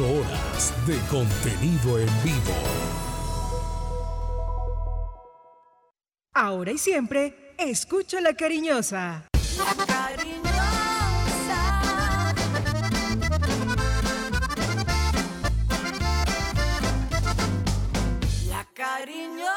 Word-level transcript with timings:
Horas 0.00 0.72
de 0.86 0.96
contenido 1.10 1.98
en 1.98 2.06
vivo. 2.22 2.54
Ahora 6.32 6.70
y 6.70 6.78
siempre, 6.78 7.54
escucho 7.58 8.20
la 8.20 8.34
cariñosa. 8.34 9.24
La 9.56 9.86
cariñosa. 9.86 10.52
La 18.48 18.64
cariñosa. 18.72 19.50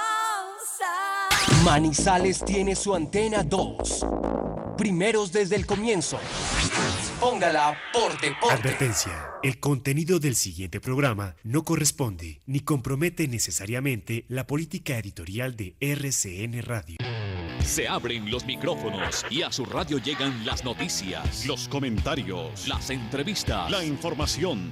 Manizales 1.63 2.43
tiene 2.43 2.75
su 2.75 2.95
antena 2.95 3.43
2. 3.43 4.05
Primeros 4.75 5.31
desde 5.31 5.55
el 5.55 5.67
comienzo. 5.67 6.17
Póngala 7.21 7.77
por 7.93 8.19
deporte. 8.19 8.55
Advertencia. 8.55 9.29
El 9.43 9.59
contenido 9.59 10.19
del 10.19 10.35
siguiente 10.35 10.81
programa 10.81 11.35
no 11.43 11.61
corresponde 11.63 12.41
ni 12.47 12.61
compromete 12.61 13.27
necesariamente 13.27 14.25
la 14.27 14.47
política 14.47 14.97
editorial 14.97 15.55
de 15.55 15.75
RCN 15.79 16.63
Radio. 16.63 16.97
Se 17.63 17.87
abren 17.87 18.31
los 18.31 18.43
micrófonos 18.45 19.23
y 19.29 19.43
a 19.43 19.51
su 19.51 19.65
radio 19.65 19.99
llegan 19.99 20.43
las 20.47 20.63
noticias, 20.63 21.45
los 21.45 21.67
comentarios, 21.67 22.67
las 22.67 22.89
entrevistas, 22.89 23.69
la 23.69 23.85
información. 23.85 24.71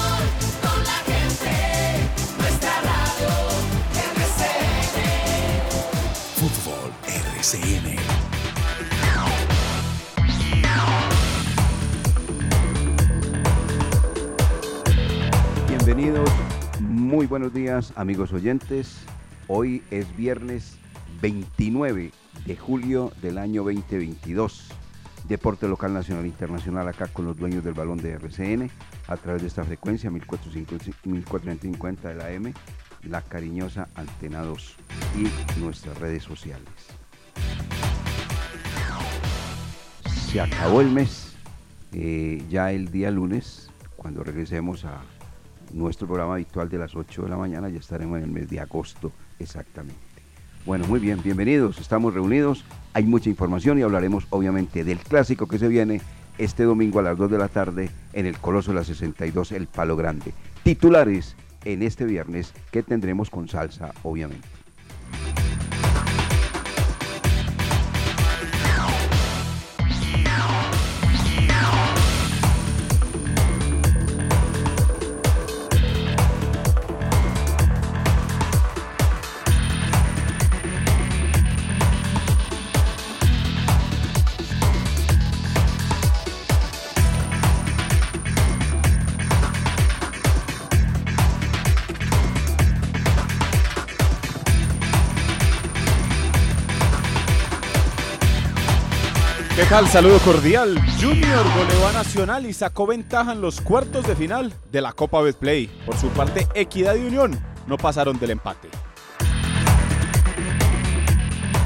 Bienvenidos, 15.67 16.29
muy 16.79 17.25
buenos 17.25 17.51
días 17.51 17.93
amigos 17.95 18.31
oyentes. 18.31 18.99
Hoy 19.47 19.81
es 19.89 20.15
viernes 20.15 20.77
29 21.19 22.11
de 22.45 22.55
julio 22.57 23.11
del 23.23 23.39
año 23.39 23.63
2022. 23.63 24.69
Deporte 25.27 25.67
local, 25.67 25.95
nacional 25.95 26.25
e 26.25 26.27
internacional 26.27 26.87
acá 26.87 27.07
con 27.07 27.25
los 27.25 27.37
dueños 27.37 27.63
del 27.63 27.73
balón 27.73 27.97
de 27.97 28.11
RCN 28.11 28.69
a 29.07 29.17
través 29.17 29.41
de 29.41 29.47
esta 29.47 29.63
frecuencia 29.63 30.11
1450 30.11 31.09
1450 31.09 32.09
de 32.09 32.15
la 32.15 32.31
M, 32.31 32.53
la 33.01 33.23
cariñosa 33.23 33.89
Antena 33.95 34.43
2 34.43 34.75
y 35.17 35.59
nuestras 35.59 35.97
redes 35.97 36.21
sociales. 36.21 37.00
Se 40.31 40.39
acabó 40.39 40.79
el 40.79 40.89
mes, 40.89 41.33
eh, 41.91 42.41
ya 42.49 42.71
el 42.71 42.89
día 42.89 43.11
lunes, 43.11 43.69
cuando 43.97 44.23
regresemos 44.23 44.85
a 44.85 45.01
nuestro 45.73 46.07
programa 46.07 46.35
habitual 46.35 46.69
de 46.69 46.77
las 46.77 46.95
8 46.95 47.23
de 47.23 47.29
la 47.29 47.35
mañana, 47.35 47.67
ya 47.67 47.79
estaremos 47.79 48.17
en 48.17 48.23
el 48.23 48.31
mes 48.31 48.49
de 48.49 48.61
agosto 48.61 49.11
exactamente. 49.39 49.99
Bueno, 50.65 50.87
muy 50.87 51.01
bien, 51.01 51.21
bienvenidos, 51.21 51.79
estamos 51.79 52.13
reunidos, 52.13 52.63
hay 52.93 53.03
mucha 53.03 53.27
información 53.27 53.77
y 53.77 53.81
hablaremos 53.81 54.25
obviamente 54.29 54.85
del 54.85 54.99
clásico 54.99 55.49
que 55.49 55.59
se 55.59 55.67
viene 55.67 55.99
este 56.37 56.63
domingo 56.63 56.99
a 56.99 57.03
las 57.03 57.17
2 57.17 57.29
de 57.29 57.37
la 57.37 57.49
tarde 57.49 57.89
en 58.13 58.25
el 58.25 58.37
Coloso 58.37 58.71
de 58.71 58.77
la 58.77 58.85
62, 58.85 59.51
el 59.51 59.67
Palo 59.67 59.97
Grande. 59.97 60.33
Titulares 60.63 61.35
en 61.65 61.83
este 61.83 62.05
viernes 62.05 62.53
que 62.71 62.83
tendremos 62.83 63.29
con 63.29 63.49
salsa, 63.49 63.91
obviamente. 64.03 64.60
Saludo 99.71 100.19
cordial. 100.19 100.77
Junior 101.01 101.45
goleó 101.55 101.87
a 101.87 101.93
Nacional 101.93 102.45
y 102.45 102.53
sacó 102.53 102.87
ventaja 102.87 103.31
en 103.31 103.41
los 103.41 103.61
cuartos 103.61 104.05
de 104.05 104.17
final 104.17 104.53
de 104.69 104.81
la 104.81 104.91
Copa 104.91 105.21
Betplay. 105.21 105.67
Por 105.85 105.97
su 105.97 106.07
parte, 106.09 106.47
Equidad 106.53 106.95
y 106.95 107.05
Unión 107.05 107.39
no 107.67 107.77
pasaron 107.77 108.19
del 108.19 108.31
empate. 108.31 108.69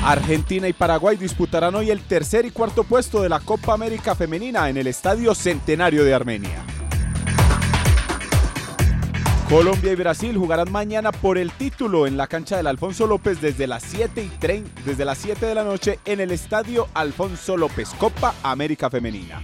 Argentina 0.04 0.68
y 0.68 0.74
Paraguay 0.74 1.18
disputarán 1.18 1.74
hoy 1.74 1.90
el 1.90 2.02
tercer 2.02 2.46
y 2.46 2.52
cuarto 2.52 2.84
puesto 2.84 3.22
de 3.22 3.30
la 3.30 3.40
Copa 3.40 3.74
América 3.74 4.14
Femenina 4.14 4.70
en 4.70 4.78
el 4.78 4.86
Estadio 4.86 5.34
Centenario 5.34 6.04
de 6.04 6.14
Armenia. 6.14 6.64
Colombia 9.50 9.92
y 9.92 9.96
Brasil 9.96 10.36
jugarán 10.38 10.72
mañana 10.72 11.12
por 11.12 11.38
el 11.38 11.52
título 11.52 12.08
en 12.08 12.18
la 12.18 12.26
cancha 12.26 12.58
del 12.58 12.66
Alfonso 12.68 13.06
López 13.06 13.42
desde 13.42 13.68
las 13.68 13.84
7 13.84 14.24
y 14.24 14.30
tren- 14.44 14.66
desde 14.86 15.06
las 15.06 15.20
7 15.20 15.46
de 15.46 15.54
la 15.56 15.64
noche 15.64 16.00
en 16.06 16.20
el 16.20 16.32
Estadio 16.32 16.88
Alfonso 16.96 17.56
López 17.56 17.90
Copa 18.00 18.34
América 18.42 18.90
Femenina. 18.90 19.42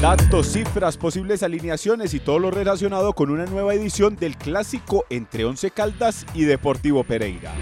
Datos, 0.00 0.50
cifras, 0.52 0.96
posibles 0.96 1.42
alineaciones 1.42 2.14
y 2.14 2.20
todo 2.20 2.38
lo 2.38 2.50
relacionado 2.50 3.12
con 3.12 3.30
una 3.30 3.44
nueva 3.44 3.74
edición 3.74 4.16
del 4.16 4.36
clásico 4.36 5.04
entre 5.10 5.44
Once 5.44 5.70
Caldas 5.70 6.24
y 6.34 6.44
Deportivo 6.44 7.04
Pereira. 7.04 7.52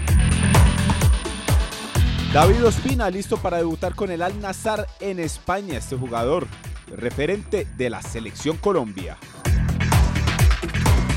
David 2.33 2.65
Ospina 2.65 3.09
listo 3.09 3.37
para 3.37 3.57
debutar 3.57 3.93
con 3.93 4.09
el 4.09 4.21
Al 4.21 4.39
Nazar 4.41 4.87
en 5.01 5.19
España, 5.19 5.77
este 5.77 5.95
jugador 5.97 6.47
referente 6.95 7.67
de 7.77 7.89
la 7.89 8.01
selección 8.01 8.57
Colombia. 8.57 9.17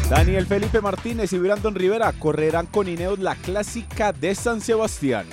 Daniel 0.08 0.46
Felipe 0.46 0.80
Martínez 0.80 1.32
y 1.32 1.38
Brandon 1.38 1.74
Rivera 1.74 2.12
correrán 2.12 2.66
con 2.66 2.88
Ineos 2.88 3.18
la 3.18 3.34
clásica 3.34 4.12
de 4.12 4.36
San 4.36 4.60
Sebastián. 4.60 5.26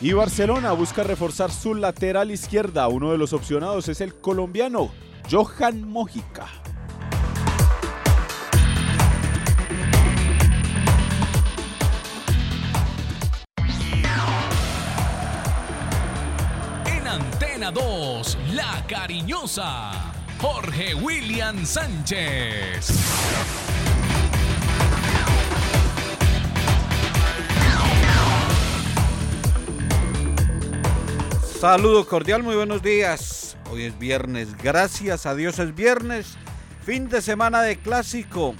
Y 0.00 0.12
Barcelona 0.12 0.72
busca 0.72 1.02
reforzar 1.02 1.50
su 1.50 1.74
lateral 1.74 2.30
izquierda. 2.30 2.86
Uno 2.86 3.10
de 3.10 3.18
los 3.18 3.32
opcionados 3.32 3.88
es 3.88 4.00
el 4.00 4.14
colombiano 4.14 4.92
Johan 5.28 5.88
Mojica. 5.88 6.46
En 16.86 17.08
Antena 17.08 17.72
2, 17.72 18.38
La 18.54 18.84
Cariñosa. 18.86 20.11
Jorge 20.42 20.92
William 20.96 21.64
Sánchez. 21.64 22.90
Saludo 31.60 32.04
cordial, 32.08 32.42
muy 32.42 32.56
buenos 32.56 32.82
días. 32.82 33.56
Hoy 33.70 33.84
es 33.84 33.96
viernes, 34.00 34.58
gracias 34.60 35.26
a 35.26 35.36
Dios 35.36 35.60
es 35.60 35.76
viernes. 35.76 36.36
Fin 36.84 37.08
de 37.08 37.22
semana 37.22 37.62
de 37.62 37.76
clásico. 37.76 38.56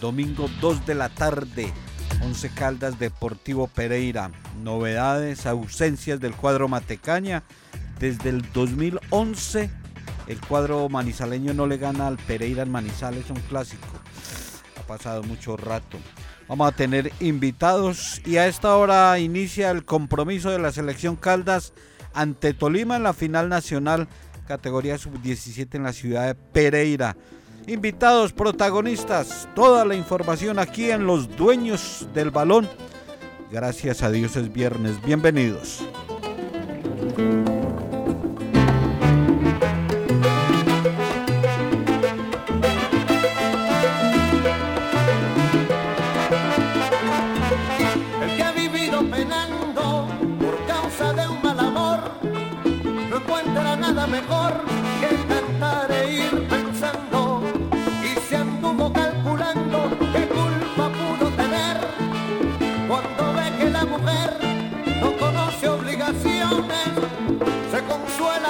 Domingo 0.00 0.50
2 0.60 0.86
de 0.86 0.96
la 0.96 1.08
tarde. 1.08 1.72
11 2.20 2.50
Caldas 2.50 2.98
Deportivo 2.98 3.68
Pereira. 3.68 4.32
Novedades, 4.64 5.46
ausencias 5.46 6.18
del 6.18 6.34
cuadro 6.34 6.66
Matecaña. 6.66 7.44
Desde 8.00 8.30
el 8.30 8.42
2011 8.50 9.70
el 10.30 10.40
cuadro 10.40 10.88
manizaleño 10.88 11.54
no 11.54 11.66
le 11.66 11.76
gana 11.76 12.06
al 12.06 12.16
Pereira 12.16 12.62
en 12.62 12.70
Manizales, 12.70 13.28
un 13.30 13.40
clásico. 13.40 13.88
Ha 14.78 14.82
pasado 14.86 15.24
mucho 15.24 15.56
rato. 15.56 15.98
Vamos 16.46 16.68
a 16.68 16.76
tener 16.76 17.12
invitados 17.18 18.22
y 18.24 18.36
a 18.36 18.46
esta 18.46 18.76
hora 18.76 19.18
inicia 19.18 19.72
el 19.72 19.84
compromiso 19.84 20.50
de 20.50 20.60
la 20.60 20.70
selección 20.70 21.16
Caldas 21.16 21.72
ante 22.14 22.54
Tolima 22.54 22.96
en 22.96 23.02
la 23.02 23.12
final 23.12 23.48
nacional 23.48 24.06
categoría 24.46 24.98
sub-17 24.98 25.74
en 25.74 25.82
la 25.82 25.92
ciudad 25.92 26.26
de 26.26 26.34
Pereira. 26.34 27.16
invitados, 27.66 28.32
protagonistas, 28.32 29.48
toda 29.54 29.84
la 29.84 29.94
información 29.94 30.58
aquí 30.58 30.90
en 30.90 31.06
Los 31.06 31.36
Dueños 31.36 32.08
del 32.14 32.30
Balón. 32.30 32.68
Gracias 33.50 34.02
a 34.02 34.10
Dios 34.10 34.36
es 34.36 34.52
viernes. 34.52 35.00
Bienvenidos. 35.04 35.84
Se 68.20 68.49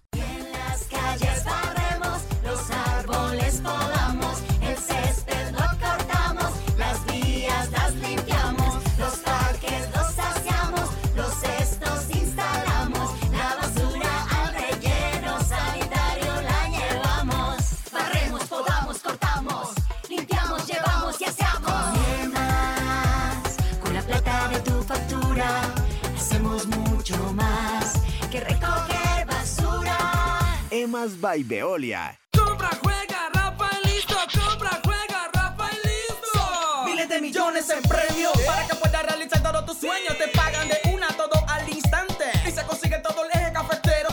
Emas 31.01 31.19
by 31.19 31.43
Veolia. 31.43 32.15
Compra, 32.31 32.69
juega, 32.83 33.29
rapa 33.33 33.71
y 33.81 33.87
listo. 33.87 34.15
Compra, 34.39 34.79
juega, 34.83 35.31
rapa 35.33 35.67
y 35.71 35.87
listo. 35.87 36.85
Miles 36.85 37.09
de 37.09 37.21
millones 37.21 37.67
en 37.71 37.81
premios 37.81 38.33
para 38.45 38.67
que 38.67 38.75
puedas 38.75 39.03
realizar 39.07 39.41
todos 39.41 39.65
tus 39.65 39.77
sueños. 39.79 40.15
Te 40.19 40.27
pagan 40.27 40.67
de 40.67 40.77
una 40.93 41.07
todo 41.17 41.43
al 41.47 41.67
instante 41.67 42.25
y 42.47 42.51
se 42.51 42.63
consigue 42.67 42.99
todo 42.99 43.25
el 43.25 43.31
eje 43.31 43.51
cafetero. 43.51 44.09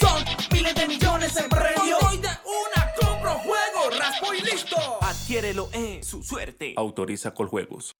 Son 0.00 0.24
miles 0.52 0.74
de 0.74 0.88
millones 0.88 1.36
en 1.36 1.50
premios. 1.50 2.02
Hoy 2.02 2.16
de 2.16 2.28
una 2.28 2.94
compro, 2.98 3.32
juego, 3.32 3.90
raspo 3.98 4.32
y 4.32 4.40
listo. 4.40 4.76
Adquiérelo 5.02 5.68
en 5.74 6.02
su 6.02 6.22
suerte. 6.22 6.72
Autoriza 6.78 7.34
Coljuegos. 7.34 7.94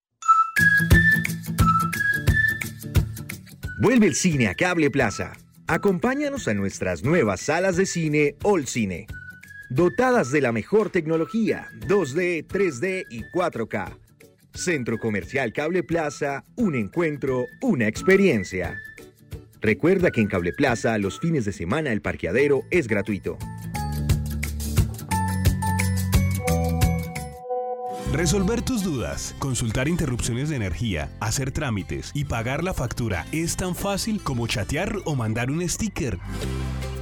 Vuelve 3.83 4.07
el 4.07 4.15
cine 4.15 4.49
a 4.49 4.55
Cable 4.55 4.91
Plaza. 4.91 5.35
Acompáñanos 5.71 6.49
a 6.49 6.55
nuestras 6.55 7.05
nuevas 7.05 7.43
salas 7.43 7.77
de 7.77 7.85
cine 7.85 8.37
All 8.43 8.67
Cine. 8.67 9.07
Dotadas 9.69 10.33
de 10.33 10.41
la 10.41 10.51
mejor 10.51 10.89
tecnología, 10.89 11.69
2D, 11.87 12.47
3D 12.47 13.05
y 13.11 13.23
4K. 13.25 13.99
Centro 14.55 14.99
Comercial 14.99 15.53
Cable 15.53 15.83
Plaza, 15.83 16.43
un 16.57 16.75
encuentro, 16.75 17.45
una 17.61 17.87
experiencia. 17.87 18.79
Recuerda 19.61 20.11
que 20.11 20.23
en 20.23 20.29
Cable 20.29 20.55
Plaza 20.55 20.97
los 20.97 21.21
fines 21.21 21.45
de 21.45 21.53
semana 21.53 21.93
el 21.93 22.01
parqueadero 22.01 22.63
es 22.71 22.89
gratuito. 22.89 23.37
Resolver 28.13 28.63
tus 28.63 28.83
dudas, 28.83 29.35
consultar 29.39 29.87
interrupciones 29.87 30.49
de 30.49 30.57
energía, 30.57 31.11
hacer 31.21 31.53
trámites 31.53 32.11
y 32.15 32.25
pagar 32.25 32.65
la 32.65 32.73
factura 32.73 33.27
es 33.33 33.55
tan 33.57 33.75
fácil 33.75 34.23
como 34.23 34.47
chatear 34.47 34.97
o 35.05 35.15
mandar 35.15 35.51
un 35.51 35.69
sticker. 35.69 36.19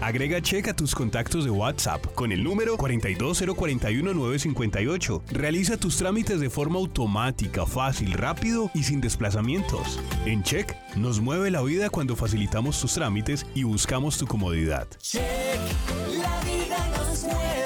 Agrega 0.00 0.43
check 0.43 0.67
a 0.69 0.75
tus 0.75 0.97
contactos 0.97 1.44
de 1.44 1.50
WhatsApp 1.50 2.05
con 2.14 2.32
el 2.32 2.43
número 2.43 2.76
42041-958. 2.76 5.23
Realiza 5.31 5.76
tus 5.76 5.97
trámites 5.97 6.41
de 6.41 6.50
forma 6.50 6.81
automática, 6.81 7.67
fácil, 7.67 8.12
rápido 8.12 8.69
y 8.75 8.82
sin 8.82 9.00
desplazamientos. 9.00 10.00
En 10.26 10.43
Check 10.43 10.75
nos 10.97 11.20
mueve 11.20 11.52
la 11.52 11.62
vida 11.62 11.88
cuando 11.88 12.17
facilitamos 12.17 12.81
tus 12.81 12.94
trámites 12.94 13.47
y 13.55 13.62
buscamos 13.62 14.19
tu 14.19 14.26
comodidad. 14.26 14.88
Check, 15.00 15.23
la 16.19 16.40
vida 16.40 16.85
nos 16.99 17.23
mueve. 17.23 17.65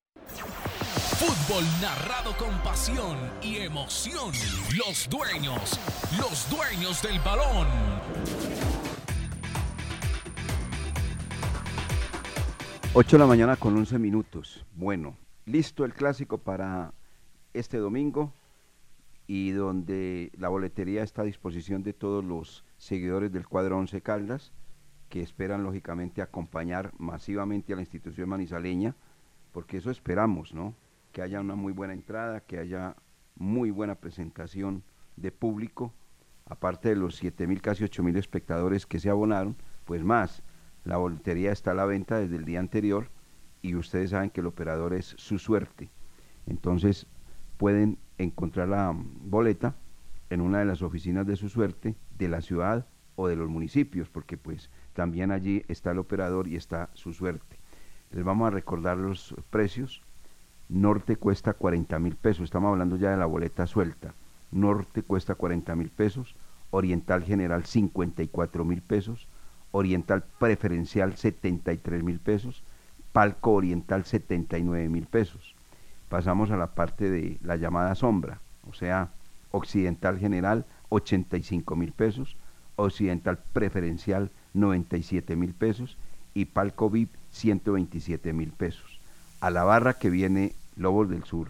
Fútbol 1.21 1.63
narrado 1.79 2.35
con 2.35 2.49
pasión 2.63 3.15
y 3.43 3.57
emoción. 3.57 4.33
Los 4.75 5.07
dueños, 5.07 5.79
los 6.19 6.49
dueños 6.49 6.99
del 7.03 7.19
balón. 7.19 7.67
Ocho 12.95 13.17
de 13.17 13.19
la 13.19 13.27
mañana 13.27 13.55
con 13.55 13.77
11 13.77 13.99
minutos. 13.99 14.65
Bueno, 14.73 15.15
listo 15.45 15.85
el 15.85 15.93
clásico 15.93 16.39
para 16.39 16.91
este 17.53 17.77
domingo 17.77 18.33
y 19.27 19.51
donde 19.51 20.31
la 20.39 20.49
boletería 20.49 21.03
está 21.03 21.21
a 21.21 21.25
disposición 21.25 21.83
de 21.83 21.93
todos 21.93 22.25
los 22.25 22.65
seguidores 22.79 23.31
del 23.31 23.47
cuadro 23.47 23.77
11 23.77 24.01
Caldas 24.01 24.51
que 25.07 25.21
esperan 25.21 25.63
lógicamente 25.63 26.23
acompañar 26.23 26.91
masivamente 26.97 27.73
a 27.73 27.75
la 27.75 27.83
institución 27.83 28.27
manizaleña, 28.27 28.95
porque 29.51 29.77
eso 29.77 29.91
esperamos, 29.91 30.55
¿no? 30.55 30.73
Que 31.11 31.21
haya 31.21 31.41
una 31.41 31.55
muy 31.55 31.73
buena 31.73 31.93
entrada, 31.93 32.41
que 32.41 32.59
haya 32.59 32.95
muy 33.35 33.71
buena 33.71 33.95
presentación 33.95 34.83
de 35.15 35.31
público, 35.31 35.93
aparte 36.45 36.89
de 36.89 36.95
los 36.95 37.15
7 37.15 37.47
mil, 37.47 37.61
casi 37.61 37.83
8 37.83 38.03
mil 38.03 38.17
espectadores 38.17 38.85
que 38.85 38.99
se 38.99 39.09
abonaron, 39.09 39.55
pues 39.85 40.03
más. 40.03 40.43
La 40.83 40.97
boletería 40.97 41.51
está 41.51 41.71
a 41.71 41.75
la 41.75 41.85
venta 41.85 42.19
desde 42.19 42.37
el 42.37 42.45
día 42.45 42.59
anterior 42.59 43.09
y 43.61 43.75
ustedes 43.75 44.11
saben 44.11 44.29
que 44.29 44.41
el 44.41 44.47
operador 44.47 44.93
es 44.93 45.15
su 45.17 45.37
suerte. 45.37 45.89
Entonces 46.47 47.07
pueden 47.57 47.99
encontrar 48.17 48.69
la 48.69 48.93
boleta 48.95 49.75
en 50.29 50.41
una 50.41 50.59
de 50.59 50.65
las 50.65 50.81
oficinas 50.81 51.27
de 51.27 51.35
su 51.35 51.49
suerte 51.49 51.95
de 52.17 52.27
la 52.27 52.41
ciudad 52.41 52.87
o 53.15 53.27
de 53.27 53.35
los 53.35 53.49
municipios, 53.49 54.09
porque 54.09 54.37
pues 54.37 54.71
también 54.93 55.31
allí 55.31 55.63
está 55.67 55.91
el 55.91 55.99
operador 55.99 56.47
y 56.47 56.55
está 56.55 56.89
su 56.93 57.13
suerte. 57.13 57.59
Les 58.11 58.23
vamos 58.23 58.47
a 58.47 58.51
recordar 58.51 58.97
los 58.97 59.35
precios. 59.49 60.01
Norte 60.71 61.17
cuesta 61.17 61.53
40 61.53 61.99
mil 61.99 62.15
pesos, 62.15 62.45
estamos 62.45 62.69
hablando 62.69 62.95
ya 62.95 63.11
de 63.11 63.17
la 63.17 63.25
boleta 63.25 63.67
suelta. 63.67 64.13
Norte 64.51 65.03
cuesta 65.03 65.35
40 65.35 65.75
mil 65.75 65.89
pesos, 65.89 66.37
Oriental 66.69 67.23
General 67.23 67.65
54 67.65 68.63
mil 68.63 68.81
pesos, 68.81 69.27
Oriental 69.71 70.23
Preferencial 70.39 71.17
73 71.17 72.03
mil 72.03 72.21
pesos, 72.21 72.63
Palco 73.11 73.51
Oriental 73.51 74.05
79 74.05 74.87
mil 74.87 75.07
pesos. 75.07 75.55
Pasamos 76.07 76.51
a 76.51 76.55
la 76.55 76.67
parte 76.67 77.09
de 77.09 77.37
la 77.43 77.57
llamada 77.57 77.93
sombra, 77.93 78.39
o 78.65 78.73
sea, 78.73 79.09
Occidental 79.51 80.19
General 80.19 80.65
85 80.87 81.75
mil 81.75 81.91
pesos, 81.91 82.37
Occidental 82.77 83.39
Preferencial 83.51 84.31
97 84.53 85.35
mil 85.35 85.53
pesos 85.53 85.97
y 86.33 86.45
Palco 86.45 86.89
VIP 86.89 87.13
127 87.31 88.31
mil 88.31 88.53
pesos. 88.53 89.01
A 89.41 89.49
la 89.49 89.65
barra 89.65 89.95
que 89.95 90.09
viene 90.09 90.53
Lobos 90.75 91.09
del 91.09 91.23
Sur 91.23 91.49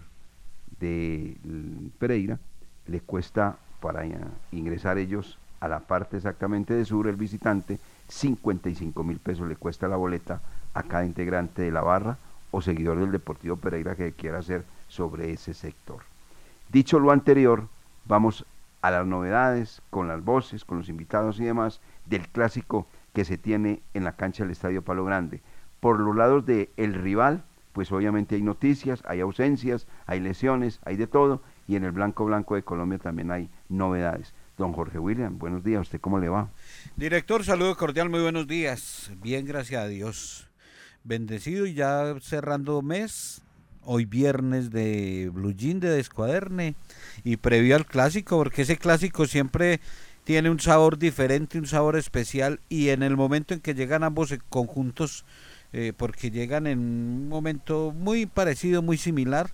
de 0.80 1.36
Pereira 1.98 2.38
le 2.86 3.00
cuesta 3.00 3.56
para 3.80 4.04
ingresar 4.50 4.98
ellos 4.98 5.38
a 5.60 5.68
la 5.68 5.80
parte 5.80 6.16
exactamente 6.16 6.74
de 6.74 6.84
sur 6.84 7.06
el 7.06 7.16
visitante 7.16 7.78
55 8.08 9.04
mil 9.04 9.18
pesos 9.18 9.48
le 9.48 9.56
cuesta 9.56 9.86
la 9.86 9.96
boleta 9.96 10.40
a 10.74 10.82
cada 10.82 11.04
integrante 11.04 11.62
de 11.62 11.70
la 11.70 11.82
barra 11.82 12.18
o 12.50 12.60
seguidor 12.60 12.98
del 12.98 13.12
Deportivo 13.12 13.56
Pereira 13.56 13.94
que 13.94 14.12
quiera 14.12 14.38
hacer 14.38 14.64
sobre 14.88 15.32
ese 15.32 15.54
sector. 15.54 16.00
Dicho 16.70 16.98
lo 16.98 17.10
anterior, 17.10 17.68
vamos 18.04 18.44
a 18.82 18.90
las 18.90 19.06
novedades, 19.06 19.82
con 19.90 20.08
las 20.08 20.24
voces, 20.24 20.64
con 20.64 20.78
los 20.78 20.88
invitados 20.88 21.38
y 21.38 21.44
demás 21.44 21.80
del 22.06 22.28
clásico 22.28 22.86
que 23.14 23.24
se 23.24 23.38
tiene 23.38 23.82
en 23.94 24.04
la 24.04 24.12
cancha 24.12 24.42
del 24.42 24.52
Estadio 24.52 24.82
Palo 24.82 25.04
Grande. 25.04 25.40
Por 25.80 26.00
los 26.00 26.16
lados 26.16 26.44
del 26.44 26.68
el 26.76 26.94
rival, 26.94 27.44
pues 27.72 27.90
obviamente 27.92 28.34
hay 28.34 28.42
noticias, 28.42 29.02
hay 29.06 29.20
ausencias, 29.20 29.86
hay 30.06 30.20
lesiones, 30.20 30.80
hay 30.84 30.96
de 30.96 31.06
todo, 31.06 31.42
y 31.66 31.76
en 31.76 31.84
el 31.84 31.92
Blanco 31.92 32.24
Blanco 32.24 32.54
de 32.54 32.62
Colombia 32.62 32.98
también 32.98 33.30
hay 33.30 33.50
novedades. 33.68 34.34
Don 34.58 34.72
Jorge 34.72 34.98
William, 34.98 35.38
buenos 35.38 35.64
días, 35.64 35.82
¿usted 35.82 36.00
cómo 36.00 36.18
le 36.18 36.28
va? 36.28 36.50
Director, 36.96 37.44
saludo 37.44 37.76
cordial, 37.76 38.10
muy 38.10 38.20
buenos 38.20 38.46
días. 38.46 39.10
Bien, 39.22 39.46
gracias 39.46 39.82
a 39.82 39.88
Dios. 39.88 40.48
Bendecido 41.04 41.66
y 41.66 41.74
ya 41.74 42.14
cerrando 42.20 42.82
mes, 42.82 43.42
hoy 43.82 44.04
viernes 44.04 44.70
de 44.70 45.30
Blue 45.32 45.52
Jean 45.52 45.80
de 45.80 45.90
Descuaderne 45.90 46.74
y 47.24 47.38
previo 47.38 47.76
al 47.76 47.86
clásico, 47.86 48.36
porque 48.36 48.62
ese 48.62 48.76
clásico 48.76 49.26
siempre 49.26 49.80
tiene 50.24 50.50
un 50.50 50.60
sabor 50.60 50.98
diferente, 50.98 51.58
un 51.58 51.66
sabor 51.66 51.96
especial 51.96 52.60
y 52.68 52.90
en 52.90 53.02
el 53.02 53.16
momento 53.16 53.54
en 53.54 53.60
que 53.60 53.74
llegan 53.74 54.04
ambos 54.04 54.34
conjuntos, 54.48 55.24
eh, 55.72 55.94
porque 55.96 56.30
llegan 56.30 56.66
en 56.66 56.78
un 56.78 57.28
momento 57.28 57.94
muy 57.96 58.26
parecido, 58.26 58.82
muy 58.82 58.98
similar, 58.98 59.50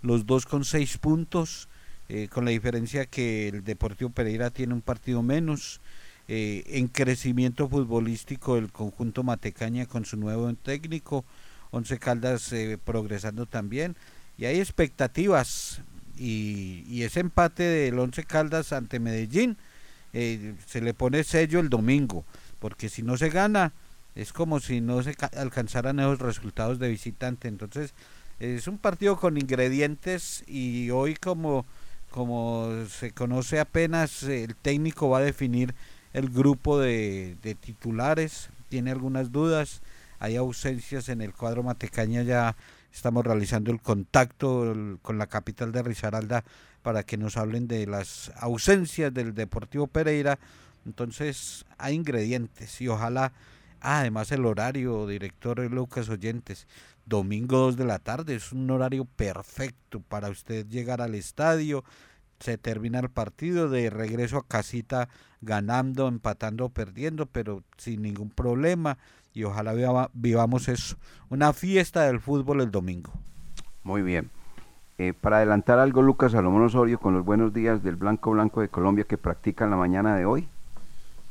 los 0.00 0.24
dos 0.24 0.46
con 0.46 0.64
seis 0.64 0.96
puntos, 0.96 1.68
eh, 2.08 2.28
con 2.28 2.46
la 2.46 2.52
diferencia 2.52 3.04
que 3.04 3.48
el 3.48 3.64
Deportivo 3.64 4.10
Pereira 4.10 4.50
tiene 4.50 4.72
un 4.72 4.80
partido 4.80 5.22
menos. 5.22 5.80
Eh, 6.30 6.64
en 6.78 6.88
crecimiento 6.88 7.70
futbolístico 7.70 8.58
el 8.58 8.70
conjunto 8.70 9.22
Matecaña 9.22 9.86
con 9.86 10.04
su 10.04 10.18
nuevo 10.18 10.52
técnico, 10.54 11.24
Once 11.70 11.98
Caldas 11.98 12.54
progresando 12.84 13.46
también, 13.46 13.96
y 14.36 14.44
hay 14.44 14.60
expectativas, 14.60 15.80
y, 16.18 17.02
ese 17.02 17.20
empate 17.20 17.62
del 17.62 17.98
Once 17.98 18.24
Caldas 18.24 18.74
ante 18.74 19.00
Medellín 19.00 19.56
se 20.12 20.80
le 20.82 20.92
pone 20.92 21.24
sello 21.24 21.60
el 21.60 21.70
domingo, 21.70 22.26
porque 22.58 22.90
si 22.90 23.02
no 23.02 23.16
se 23.16 23.30
gana, 23.30 23.72
es 24.18 24.32
como 24.32 24.58
si 24.58 24.80
no 24.80 25.00
se 25.04 25.14
alcanzaran 25.36 26.00
esos 26.00 26.18
resultados 26.18 26.80
de 26.80 26.88
visitante, 26.88 27.46
entonces 27.46 27.94
es 28.40 28.66
un 28.66 28.76
partido 28.76 29.16
con 29.16 29.38
ingredientes 29.38 30.42
y 30.48 30.90
hoy 30.90 31.14
como, 31.14 31.64
como 32.10 32.68
se 32.88 33.12
conoce 33.12 33.60
apenas, 33.60 34.24
el 34.24 34.56
técnico 34.56 35.08
va 35.08 35.18
a 35.18 35.22
definir 35.22 35.72
el 36.12 36.30
grupo 36.30 36.80
de, 36.80 37.36
titulares, 37.60 38.50
tiene 38.68 38.90
algunas 38.90 39.30
dudas, 39.30 39.82
hay 40.18 40.34
ausencias 40.34 41.08
en 41.08 41.20
el 41.20 41.32
cuadro 41.32 41.62
Matecaña, 41.62 42.22
ya 42.22 42.56
estamos 42.92 43.24
realizando 43.24 43.70
el 43.70 43.80
contacto 43.80 44.74
con 45.00 45.18
la 45.18 45.28
capital 45.28 45.70
de 45.70 45.84
Risaralda 45.84 46.42
para 46.82 47.04
que 47.04 47.16
nos 47.16 47.36
hablen 47.36 47.68
de 47.68 47.86
las 47.86 48.32
ausencias 48.34 49.14
del 49.14 49.32
Deportivo 49.36 49.86
Pereira, 49.86 50.40
entonces 50.86 51.64
hay 51.76 51.94
ingredientes 51.94 52.80
y 52.80 52.88
ojalá, 52.88 53.30
además 53.80 54.32
el 54.32 54.46
horario, 54.46 55.06
director 55.06 55.58
Lucas 55.70 56.08
Oyentes, 56.08 56.66
domingo 57.06 57.58
2 57.58 57.76
de 57.76 57.84
la 57.84 57.98
tarde. 57.98 58.34
Es 58.34 58.52
un 58.52 58.70
horario 58.70 59.04
perfecto 59.04 60.00
para 60.00 60.28
usted 60.28 60.66
llegar 60.66 61.00
al 61.00 61.14
estadio. 61.14 61.84
Se 62.40 62.58
termina 62.58 63.00
el 63.00 63.10
partido 63.10 63.68
de 63.68 63.90
regreso 63.90 64.38
a 64.38 64.46
casita 64.46 65.08
ganando, 65.40 66.08
empatando 66.08 66.66
o 66.66 66.68
perdiendo, 66.68 67.26
pero 67.26 67.64
sin 67.76 68.02
ningún 68.02 68.30
problema. 68.30 68.98
Y 69.32 69.44
ojalá 69.44 70.08
vivamos 70.12 70.68
eso. 70.68 70.96
Una 71.28 71.52
fiesta 71.52 72.02
del 72.02 72.20
fútbol 72.20 72.60
el 72.60 72.70
domingo. 72.70 73.12
Muy 73.82 74.02
bien. 74.02 74.30
Eh, 74.98 75.14
para 75.14 75.36
adelantar 75.36 75.78
algo, 75.78 76.02
Lucas 76.02 76.32
Salomón 76.32 76.62
Osorio, 76.62 76.98
con 76.98 77.14
los 77.14 77.24
buenos 77.24 77.52
días 77.52 77.84
del 77.84 77.94
Blanco 77.94 78.32
Blanco 78.32 78.60
de 78.60 78.68
Colombia 78.68 79.04
que 79.04 79.16
practican 79.16 79.70
la 79.70 79.76
mañana 79.76 80.16
de 80.16 80.26
hoy. 80.26 80.48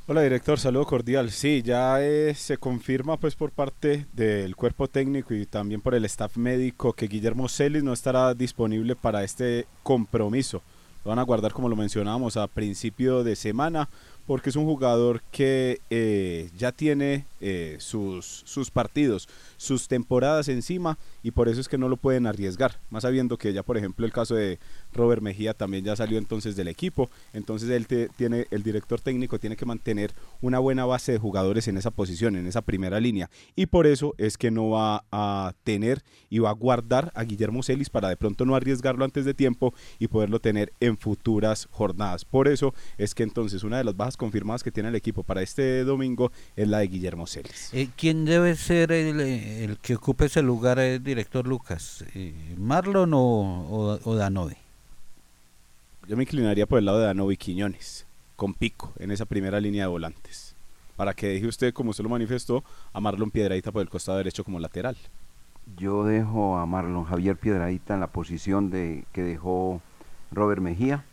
Hola 0.10 0.22
director, 0.22 0.58
saludo 0.58 0.86
cordial. 0.86 1.32
Sí, 1.32 1.62
ya 1.62 2.02
eh, 2.02 2.34
se 2.34 2.58
confirma 2.58 3.18
pues 3.18 3.36
por 3.36 3.52
parte 3.52 4.08
del 4.14 4.56
cuerpo 4.56 4.88
técnico 4.88 5.34
y 5.34 5.46
también 5.46 5.82
por 5.82 5.96
el 5.96 6.06
staff 6.06 6.38
médico 6.38 6.94
que 6.94 7.08
Guillermo 7.08 7.50
Celis 7.50 7.84
no 7.84 7.92
estará 7.92 8.34
disponible 8.34 8.96
para 8.96 9.26
este 9.26 9.68
compromiso. 9.84 10.62
Lo 11.04 11.10
van 11.10 11.20
a 11.20 11.24
guardar 11.24 11.52
como 11.52 11.68
lo 11.68 11.76
mencionábamos 11.76 12.38
a 12.38 12.48
principio 12.48 13.26
de 13.26 13.36
semana 13.36 13.90
porque 14.26 14.50
es 14.50 14.56
un 14.56 14.64
jugador 14.64 15.22
que 15.30 15.82
eh, 15.90 16.52
ya 16.58 16.72
tiene 16.72 17.26
eh, 17.40 17.78
sus, 17.80 18.44
sus 18.46 18.72
partidos, 18.72 19.30
sus 19.58 19.88
temporadas 19.88 20.48
encima 20.48 20.98
y 21.22 21.32
por 21.32 21.50
eso 21.50 21.62
es 21.62 21.68
que 21.68 21.78
no 21.78 21.88
lo 21.88 21.98
pueden 21.98 22.26
arriesgar, 22.26 22.80
más 22.90 23.04
sabiendo 23.04 23.38
que 23.38 23.54
ya 23.54 23.62
por 23.62 23.78
ejemplo 23.78 24.06
el 24.06 24.12
caso 24.12 24.34
de 24.34 24.58
Robert 24.92 25.22
Mejía 25.22 25.54
también 25.54 25.86
ya 25.86 25.96
salió 25.96 26.18
entonces 26.18 26.56
del 26.56 26.68
equipo, 26.68 27.12
entonces 27.34 27.70
él 27.70 27.86
tiene, 28.16 28.48
el 28.50 28.64
director 28.64 29.00
técnico 29.02 29.40
tiene 29.40 29.56
que 29.56 29.66
mantener 29.66 30.14
una 30.42 30.58
buena 30.58 30.86
base 30.86 31.12
de 31.12 31.20
jugadores 31.20 31.68
en 31.68 31.78
esa 31.78 31.92
posición, 31.92 32.36
en 32.36 32.48
esa 32.48 32.62
primera 32.62 33.00
línea 33.00 33.30
y 33.56 33.68
por 33.68 33.86
eso 33.86 34.16
es 34.18 34.38
que 34.38 34.50
no 34.50 34.70
va 34.72 35.06
a 35.12 35.54
tener 35.64 36.04
y 36.30 36.40
va 36.40 36.50
a 36.50 36.54
guardar 36.54 37.12
a 37.14 37.24
Guillermo 37.24 37.62
Celis 37.62 37.92
para 37.92 38.10
de 38.10 38.18
pronto 38.18 38.46
no 38.46 38.56
arriesgarlo 38.56 39.06
antes 39.06 39.26
de 39.26 39.36
tiempo 39.36 39.76
y 40.00 40.08
poderlo 40.08 40.40
tener 40.40 40.74
en 40.80 40.98
futuras 40.98 41.68
jornadas, 41.70 42.26
por 42.26 42.48
eso 42.48 42.74
es 42.98 43.14
que 43.14 43.22
entonces 43.22 43.64
una 43.64 43.78
de 43.78 43.84
las 43.84 43.96
bajas 43.96 44.18
confirmadas 44.18 44.64
que 44.64 44.72
tiene 44.72 44.90
el 44.90 44.96
equipo 44.96 45.22
para 45.22 45.44
este 45.44 45.84
domingo 45.84 46.32
es 46.56 46.68
la 46.68 46.80
de 46.80 46.88
Guillermo 46.88 47.27
Celis. 47.28 47.70
Eh, 47.74 47.90
¿Quién 47.96 48.26
debe 48.26 48.56
ser 48.56 48.92
el, 48.92 49.20
el 49.20 49.78
que 49.78 49.96
ocupe 49.96 50.26
ese 50.26 50.42
lugar, 50.42 50.80
el 50.80 51.04
director 51.04 51.46
Lucas? 51.46 52.04
Eh, 52.16 52.56
¿Marlon 52.58 53.14
o, 53.14 54.00
o, 54.04 54.16
Danove? 54.16 54.58
Yo 56.08 56.18
me 56.18 56.24
inclinaría 56.24 56.66
por 56.66 56.80
el 56.80 56.86
lado 56.86 57.00
de 57.00 57.06
Danove 57.06 57.34
y 57.34 57.38
Quiñones, 57.38 58.06
con 58.36 58.54
pico 58.54 58.94
en 58.98 59.12
esa 59.12 59.26
primera 59.26 59.60
línea 59.60 59.84
de 59.84 59.90
volantes. 59.90 60.56
Para 60.96 61.14
que 61.14 61.28
deje 61.28 61.48
usted, 61.48 61.74
como 61.74 61.92
usted 61.92 62.04
lo 62.04 62.10
manifestó, 62.10 62.64
a 62.94 63.00
Marlon 63.00 63.30
Piedradita 63.30 63.72
por 63.72 63.82
el 63.82 63.90
costado 63.90 64.18
derecho 64.18 64.44
como 64.44 64.60
lateral. 64.60 64.98
Yo 65.78 66.06
dejo 66.06 66.58
a 66.58 66.66
Marlon 66.66 67.04
Javier 67.04 67.36
Piedradita 67.36 67.94
en 67.94 68.00
la 68.00 68.08
posición 68.08 68.70
de 68.70 69.04
que 69.12 69.22
dejó 69.22 69.82
Robert 70.32 70.62
Mejía, 70.62 71.04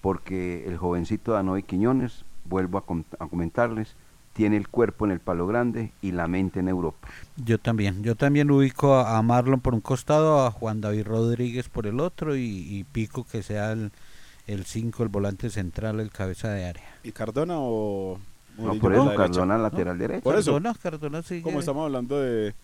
porque 0.00 0.64
el 0.66 0.76
jovencito 0.76 1.32
Danove 1.32 1.62
Quiñones, 1.62 2.24
vuelvo 2.44 2.78
a 2.78 3.28
comentarles, 3.28 3.94
tiene 4.34 4.56
el 4.56 4.68
cuerpo 4.68 5.06
en 5.06 5.12
el 5.12 5.20
palo 5.20 5.46
grande 5.46 5.92
y 6.02 6.12
la 6.12 6.28
mente 6.28 6.60
en 6.60 6.68
Europa. 6.68 7.08
Yo 7.36 7.58
también, 7.58 8.02
yo 8.02 8.16
también 8.16 8.50
ubico 8.50 8.96
a, 8.96 9.22
Marlon 9.22 9.60
por 9.60 9.74
un 9.74 9.80
costado, 9.80 10.44
a 10.44 10.50
Juan 10.50 10.80
David 10.80 11.06
Rodríguez 11.06 11.68
por 11.68 11.86
el 11.86 12.00
otro 12.00 12.36
y, 12.36 12.84
Pico 12.92 13.24
que 13.24 13.42
sea 13.42 13.72
el 13.72 14.64
5, 14.64 15.02
el, 15.04 15.08
volante 15.08 15.48
central, 15.50 16.00
el 16.00 16.10
cabeza 16.10 16.48
de 16.48 16.66
área. 16.66 16.84
¿Y 17.02 17.12
Cardona 17.12 17.54
o...? 17.56 18.18
No, 18.58 18.78
por 18.78 18.92
eso, 18.92 19.14
Cardona 19.16 19.58
lateral 19.58 19.98
derecho. 19.98 20.22
Por 20.22 20.36
eso, 20.36 20.52
Cardona, 20.52 20.74
Cardona 20.80 21.22
sigue. 21.22 21.42
Como 21.42 21.58
estamos 21.60 21.84
hablando 21.86 22.20
de, 22.20 22.54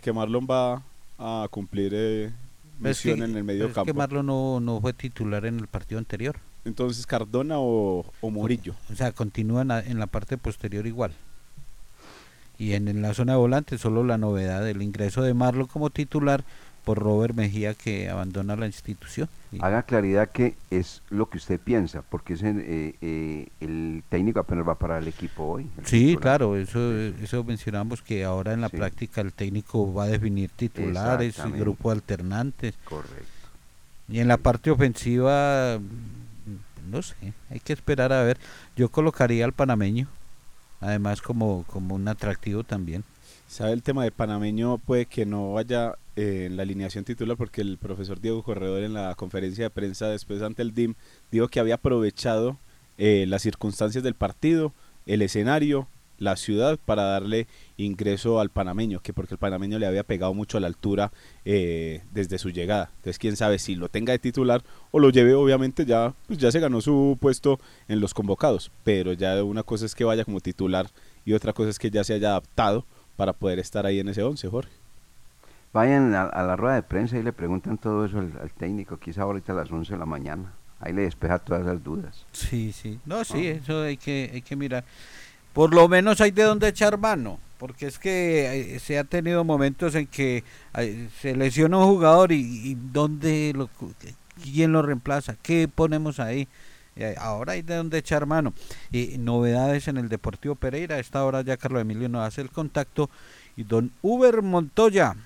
que 0.00 0.12
Marlon 0.12 0.46
va 0.50 0.82
a 1.18 1.46
cumplir 1.50 1.92
eh, 1.94 2.32
misión 2.80 3.22
en 3.22 3.36
el 3.36 3.44
medio 3.44 3.66
campo. 3.66 3.82
Es 3.82 3.86
que 3.86 3.92
Marlon 3.92 4.26
no, 4.26 4.58
no 4.58 4.80
fue 4.80 4.92
titular 4.92 5.46
en 5.46 5.60
el 5.60 5.68
partido 5.68 5.98
anterior. 5.98 6.36
Entonces, 6.64 7.06
¿Cardona 7.06 7.58
o, 7.58 8.04
o 8.20 8.30
Murillo? 8.30 8.74
O 8.92 8.94
sea, 8.94 9.12
continúa 9.12 9.62
en 9.62 9.98
la, 9.98 10.06
parte 10.06 10.36
posterior 10.36 10.86
igual. 10.86 11.12
Y 12.58 12.74
en, 12.74 13.00
la 13.00 13.14
zona 13.14 13.32
de 13.32 13.38
volante 13.38 13.78
solo 13.78 14.04
la 14.04 14.18
novedad 14.18 14.62
del 14.62 14.82
ingreso 14.82 15.22
de 15.22 15.32
Marlon 15.32 15.66
como 15.66 15.88
titular 15.88 16.44
por 16.84 16.98
Robert 16.98 17.34
Mejía 17.34 17.72
que 17.74 18.10
abandona 18.10 18.56
la 18.56 18.66
institución. 18.66 19.28
Haga 19.60 19.82
claridad 19.84 20.28
que 20.30 20.54
es 20.70 21.02
lo 21.10 21.28
que 21.30 21.38
usted 21.38 21.58
piensa, 21.58 22.02
porque 22.02 22.34
es 22.34 22.42
en- 22.42 22.60
eh, 22.66 22.94
eh, 23.00 23.48
el 23.60 24.02
técnico 24.08 24.40
apenas 24.40 24.66
va 24.68 24.74
para 24.76 24.98
el 24.98 25.08
equipo 25.08 25.44
hoy. 25.44 25.66
el 25.78 25.86
Sí, 25.86 25.98
titular. 26.08 26.20
claro, 26.22 26.56
eso, 26.56 26.92
eso 27.22 27.42
mencionamos 27.44 28.02
que 28.02 28.24
ahora 28.24 28.52
en 28.52 28.60
la 28.60 28.68
Sí. 28.68 28.76
práctica 28.76 29.20
el 29.22 29.32
técnico 29.32 29.92
va 29.92 30.04
a 30.04 30.08
definir 30.08 30.50
titulares 30.50 31.36
grupo 31.58 31.90
alternantes. 31.90 32.74
Correcto. 32.84 33.24
Y 34.08 34.18
en 34.20 34.28
la 34.28 34.36
parte 34.38 34.70
ofensiva, 34.70 35.78
no 36.86 37.02
sé, 37.02 37.14
hay 37.50 37.60
que 37.60 37.72
esperar 37.72 38.12
a 38.12 38.22
ver. 38.22 38.38
Yo 38.76 38.88
colocaría 38.90 39.44
al 39.44 39.52
panameño, 39.52 40.08
además 40.80 41.22
como, 41.22 41.64
como 41.64 41.94
un 41.94 42.08
atractivo 42.08 42.64
también. 42.64 43.04
¿Sabe 43.48 43.72
el 43.72 43.82
tema 43.82 44.04
de 44.04 44.12
panameño? 44.12 44.78
Puede 44.78 45.06
que 45.06 45.26
no 45.26 45.54
vaya 45.54 45.96
eh, 46.14 46.46
en 46.46 46.56
la 46.56 46.62
alineación 46.62 47.04
titular 47.04 47.36
porque 47.36 47.62
el 47.62 47.78
profesor 47.78 48.20
Diego 48.20 48.42
Corredor 48.42 48.84
en 48.84 48.94
la 48.94 49.14
conferencia 49.16 49.64
de 49.64 49.70
prensa 49.70 50.06
después 50.06 50.40
ante 50.42 50.62
el 50.62 50.72
DIM 50.72 50.94
dijo 51.32 51.48
que 51.48 51.58
había 51.58 51.74
aprovechado 51.74 52.58
eh, 52.98 53.24
las 53.26 53.42
circunstancias 53.42 54.04
del 54.04 54.14
partido, 54.14 54.72
el 55.06 55.22
escenario, 55.22 55.88
la 56.20 56.36
ciudad 56.36 56.78
para 56.84 57.02
darle 57.02 57.48
ingreso 57.76 58.38
al 58.38 58.50
panameño, 58.50 59.00
que 59.00 59.12
porque 59.12 59.34
el 59.34 59.38
panameño 59.38 59.78
le 59.78 59.86
había 59.86 60.04
pegado 60.04 60.32
mucho 60.34 60.58
a 60.58 60.60
la 60.60 60.68
altura 60.68 61.10
eh, 61.44 62.02
desde 62.12 62.38
su 62.38 62.50
llegada. 62.50 62.90
Entonces 62.96 63.18
quién 63.18 63.36
sabe 63.36 63.58
si 63.58 63.74
lo 63.74 63.88
tenga 63.88 64.12
de 64.12 64.20
titular 64.20 64.62
o 64.92 65.00
lo 65.00 65.10
lleve 65.10 65.34
obviamente 65.34 65.84
ya, 65.84 66.14
pues 66.28 66.38
ya 66.38 66.52
se 66.52 66.60
ganó 66.60 66.80
su 66.80 67.18
puesto 67.20 67.58
en 67.88 68.00
los 68.00 68.14
convocados, 68.14 68.70
pero 68.84 69.12
ya 69.14 69.42
una 69.42 69.64
cosa 69.64 69.86
es 69.86 69.94
que 69.94 70.04
vaya 70.04 70.24
como 70.24 70.40
titular 70.40 70.86
y 71.24 71.32
otra 71.32 71.52
cosa 71.52 71.70
es 71.70 71.78
que 71.78 71.90
ya 71.90 72.04
se 72.04 72.14
haya 72.14 72.28
adaptado 72.28 72.84
para 73.16 73.32
poder 73.32 73.58
estar 73.58 73.84
ahí 73.86 73.98
en 73.98 74.08
ese 74.08 74.22
11, 74.22 74.48
Jorge. 74.48 74.70
Vayan 75.72 76.14
a, 76.14 76.22
a 76.24 76.42
la 76.42 76.56
rueda 76.56 76.74
de 76.74 76.82
prensa 76.82 77.16
y 77.16 77.22
le 77.22 77.32
preguntan 77.32 77.78
todo 77.78 78.04
eso 78.04 78.18
al, 78.18 78.32
al 78.40 78.50
técnico, 78.52 78.98
quizá 78.98 79.22
ahorita 79.22 79.52
a 79.52 79.56
las 79.56 79.70
11 79.70 79.92
de 79.92 79.98
la 79.98 80.06
mañana. 80.06 80.52
Ahí 80.80 80.94
le 80.94 81.02
despeja 81.02 81.38
todas 81.38 81.64
las 81.64 81.84
dudas. 81.84 82.24
Sí, 82.32 82.72
sí. 82.72 82.98
No, 83.04 83.22
sí, 83.22 83.46
eso 83.46 83.82
hay 83.82 83.98
que, 83.98 84.30
hay 84.32 84.40
que 84.40 84.56
mirar. 84.56 84.82
Por 85.52 85.74
lo 85.74 85.88
menos 85.88 86.20
hay 86.20 86.30
de 86.30 86.44
dónde 86.44 86.68
echar 86.68 86.98
mano, 86.98 87.38
porque 87.58 87.86
es 87.86 87.98
que 87.98 88.74
eh, 88.74 88.78
se 88.78 88.98
ha 88.98 89.04
tenido 89.04 89.44
momentos 89.44 89.94
en 89.94 90.06
que 90.06 90.44
eh, 90.78 91.08
se 91.20 91.34
lesiona 91.34 91.78
un 91.78 91.86
jugador 91.86 92.32
y, 92.32 92.76
dónde 92.92 93.52
lo, 93.54 93.68
quién 94.42 94.72
lo 94.72 94.82
reemplaza, 94.82 95.36
qué 95.42 95.68
ponemos 95.68 96.20
ahí. 96.20 96.48
Eh, 96.96 97.14
ahora 97.18 97.54
hay 97.54 97.62
de 97.62 97.76
dónde 97.76 97.98
echar 97.98 98.26
mano. 98.26 98.52
Y 98.92 99.18
novedades 99.18 99.88
en 99.88 99.96
el 99.96 100.08
Deportivo 100.08 100.54
Pereira. 100.54 100.96
A 100.96 100.98
esta 100.98 101.24
hora 101.24 101.42
ya 101.42 101.56
Carlos 101.56 101.82
Emilio 101.82 102.08
nos 102.08 102.26
hace 102.26 102.40
el 102.42 102.50
contacto. 102.50 103.10
Y 103.56 103.64
don 103.64 103.92
Uber 104.02 104.42
Montoya, 104.42 105.16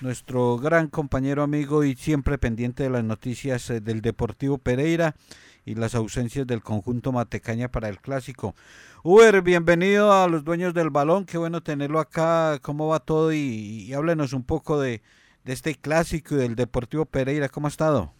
nuestro 0.00 0.58
gran 0.58 0.88
compañero 0.88 1.42
amigo 1.42 1.84
y 1.84 1.96
siempre 1.96 2.38
pendiente 2.38 2.82
de 2.82 2.90
las 2.90 3.04
noticias 3.04 3.70
eh, 3.70 3.80
del 3.80 4.02
Deportivo 4.02 4.58
Pereira 4.58 5.14
y 5.64 5.74
las 5.74 5.94
ausencias 5.94 6.46
del 6.46 6.62
conjunto 6.62 7.12
Matecaña 7.12 7.68
para 7.68 7.88
el 7.88 7.98
clásico. 8.00 8.54
Uber, 9.02 9.42
bienvenido 9.42 10.12
a 10.12 10.28
los 10.28 10.44
dueños 10.44 10.74
del 10.74 10.90
balón, 10.90 11.24
qué 11.24 11.38
bueno 11.38 11.62
tenerlo 11.62 12.00
acá, 12.00 12.58
cómo 12.62 12.88
va 12.88 13.00
todo 13.00 13.32
y, 13.32 13.92
háblenos 13.92 14.32
un 14.32 14.44
poco 14.44 14.80
de, 14.80 15.02
de 15.44 15.52
este 15.52 15.74
clásico 15.74 16.34
y 16.34 16.38
del 16.38 16.56
Deportivo 16.56 17.04
Pereira, 17.04 17.48
¿cómo 17.48 17.66
ha 17.66 17.70
estado? 17.70 18.12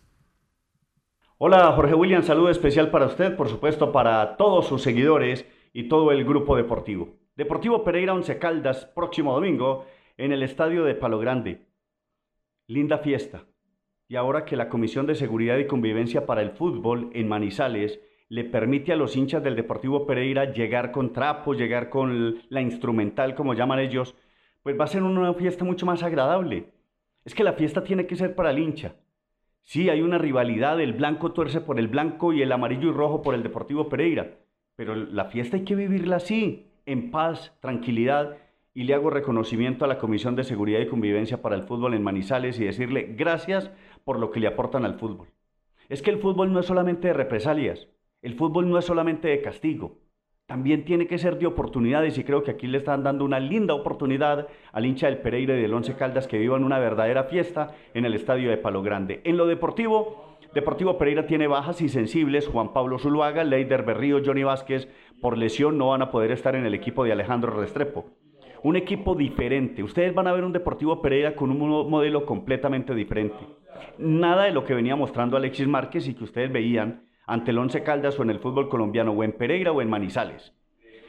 Hola 1.38 1.72
Jorge 1.72 1.94
William, 1.94 2.22
saludo 2.22 2.50
especial 2.50 2.90
para 2.90 3.06
usted, 3.06 3.36
por 3.36 3.48
supuesto 3.48 3.90
para 3.90 4.36
todos 4.36 4.66
sus 4.66 4.82
seguidores 4.82 5.44
y 5.72 5.88
todo 5.88 6.12
el 6.12 6.24
grupo 6.24 6.56
deportivo. 6.56 7.16
Deportivo 7.34 7.82
Pereira 7.82 8.14
Once 8.14 8.38
Caldas, 8.38 8.84
próximo 8.94 9.34
domingo, 9.34 9.86
en 10.16 10.32
el 10.32 10.42
estadio 10.42 10.84
de 10.84 10.94
Palo 10.94 11.18
Grande. 11.18 11.66
Linda 12.68 12.98
fiesta. 12.98 13.44
Y 14.12 14.16
ahora 14.16 14.44
que 14.44 14.56
la 14.58 14.68
Comisión 14.68 15.06
de 15.06 15.14
Seguridad 15.14 15.56
y 15.56 15.66
Convivencia 15.66 16.26
para 16.26 16.42
el 16.42 16.50
Fútbol 16.50 17.08
en 17.14 17.28
Manizales 17.28 17.98
le 18.28 18.44
permite 18.44 18.92
a 18.92 18.96
los 18.96 19.16
hinchas 19.16 19.42
del 19.42 19.56
Deportivo 19.56 20.06
Pereira 20.06 20.52
llegar 20.52 20.92
con 20.92 21.14
trapos, 21.14 21.56
llegar 21.56 21.88
con 21.88 22.42
la 22.50 22.60
instrumental, 22.60 23.34
como 23.34 23.54
llaman 23.54 23.78
ellos, 23.78 24.14
pues 24.62 24.78
va 24.78 24.84
a 24.84 24.88
ser 24.88 25.02
una 25.02 25.32
fiesta 25.32 25.64
mucho 25.64 25.86
más 25.86 26.02
agradable. 26.02 26.66
Es 27.24 27.34
que 27.34 27.42
la 27.42 27.54
fiesta 27.54 27.84
tiene 27.84 28.06
que 28.06 28.16
ser 28.16 28.34
para 28.34 28.50
el 28.50 28.58
hincha. 28.58 28.96
Sí, 29.62 29.88
hay 29.88 30.02
una 30.02 30.18
rivalidad, 30.18 30.78
el 30.78 30.92
blanco 30.92 31.32
tuerce 31.32 31.62
por 31.62 31.78
el 31.78 31.88
blanco 31.88 32.34
y 32.34 32.42
el 32.42 32.52
amarillo 32.52 32.90
y 32.90 32.92
rojo 32.92 33.22
por 33.22 33.34
el 33.34 33.42
Deportivo 33.42 33.88
Pereira, 33.88 34.40
pero 34.76 34.94
la 34.94 35.24
fiesta 35.24 35.56
hay 35.56 35.64
que 35.64 35.74
vivirla 35.74 36.16
así, 36.16 36.66
en 36.84 37.10
paz, 37.10 37.56
tranquilidad, 37.62 38.36
y 38.74 38.84
le 38.84 38.94
hago 38.94 39.10
reconocimiento 39.10 39.84
a 39.84 39.88
la 39.88 39.98
Comisión 39.98 40.34
de 40.34 40.44
Seguridad 40.44 40.80
y 40.80 40.86
Convivencia 40.86 41.42
para 41.42 41.56
el 41.56 41.64
Fútbol 41.64 41.94
en 41.94 42.02
Manizales 42.02 42.58
y 42.58 42.64
decirle 42.64 43.14
gracias 43.16 43.70
por 44.04 44.18
lo 44.18 44.30
que 44.30 44.40
le 44.40 44.46
aportan 44.46 44.84
al 44.84 44.98
fútbol. 44.98 45.28
Es 45.88 46.02
que 46.02 46.10
el 46.10 46.18
fútbol 46.18 46.52
no 46.52 46.60
es 46.60 46.66
solamente 46.66 47.08
de 47.08 47.14
represalias, 47.14 47.88
el 48.22 48.34
fútbol 48.34 48.68
no 48.70 48.78
es 48.78 48.84
solamente 48.84 49.28
de 49.28 49.42
castigo, 49.42 49.98
también 50.46 50.84
tiene 50.84 51.06
que 51.06 51.18
ser 51.18 51.38
de 51.38 51.46
oportunidades 51.46 52.18
y 52.18 52.24
creo 52.24 52.42
que 52.42 52.50
aquí 52.50 52.66
le 52.66 52.78
están 52.78 53.02
dando 53.02 53.24
una 53.24 53.40
linda 53.40 53.74
oportunidad 53.74 54.48
al 54.72 54.86
hincha 54.86 55.06
del 55.06 55.18
Pereira 55.18 55.56
y 55.56 55.62
del 55.62 55.72
Once 55.72 55.94
Caldas 55.94 56.26
que 56.26 56.38
vivan 56.38 56.64
una 56.64 56.78
verdadera 56.78 57.24
fiesta 57.24 57.74
en 57.94 58.04
el 58.04 58.14
estadio 58.14 58.50
de 58.50 58.58
Palo 58.58 58.82
Grande. 58.82 59.20
En 59.24 59.36
lo 59.36 59.46
deportivo, 59.46 60.30
Deportivo 60.52 60.98
Pereira 60.98 61.26
tiene 61.26 61.46
bajas 61.46 61.80
y 61.80 61.88
sensibles. 61.88 62.46
Juan 62.46 62.74
Pablo 62.74 62.98
Zuluaga, 62.98 63.42
Leider 63.42 63.84
Berrío, 63.84 64.20
Johnny 64.22 64.42
Vázquez 64.42 64.86
por 65.22 65.38
lesión 65.38 65.78
no 65.78 65.88
van 65.88 66.02
a 66.02 66.10
poder 66.10 66.30
estar 66.30 66.54
en 66.54 66.66
el 66.66 66.74
equipo 66.74 67.04
de 67.04 67.12
Alejandro 67.12 67.52
Restrepo. 67.58 68.04
Un 68.62 68.76
equipo 68.76 69.14
diferente. 69.14 69.82
Ustedes 69.82 70.12
van 70.14 70.26
a 70.26 70.32
ver 70.32 70.44
un 70.44 70.52
Deportivo 70.52 71.00
Pereira 71.00 71.34
con 71.34 71.50
un 71.50 71.58
mo- 71.58 71.84
modelo 71.88 72.26
completamente 72.26 72.94
diferente. 72.94 73.38
Nada 73.98 74.44
de 74.44 74.52
lo 74.52 74.64
que 74.64 74.74
venía 74.74 74.96
mostrando 74.96 75.36
Alexis 75.36 75.68
Márquez 75.68 76.08
y 76.08 76.14
que 76.14 76.24
ustedes 76.24 76.52
veían 76.52 77.08
ante 77.26 77.50
el 77.50 77.58
Once 77.58 77.82
Caldas 77.82 78.18
o 78.18 78.22
en 78.22 78.30
el 78.30 78.40
fútbol 78.40 78.68
colombiano 78.68 79.12
o 79.12 79.24
en 79.24 79.32
Pereira 79.32 79.72
o 79.72 79.80
en 79.80 79.90
Manizales. 79.90 80.54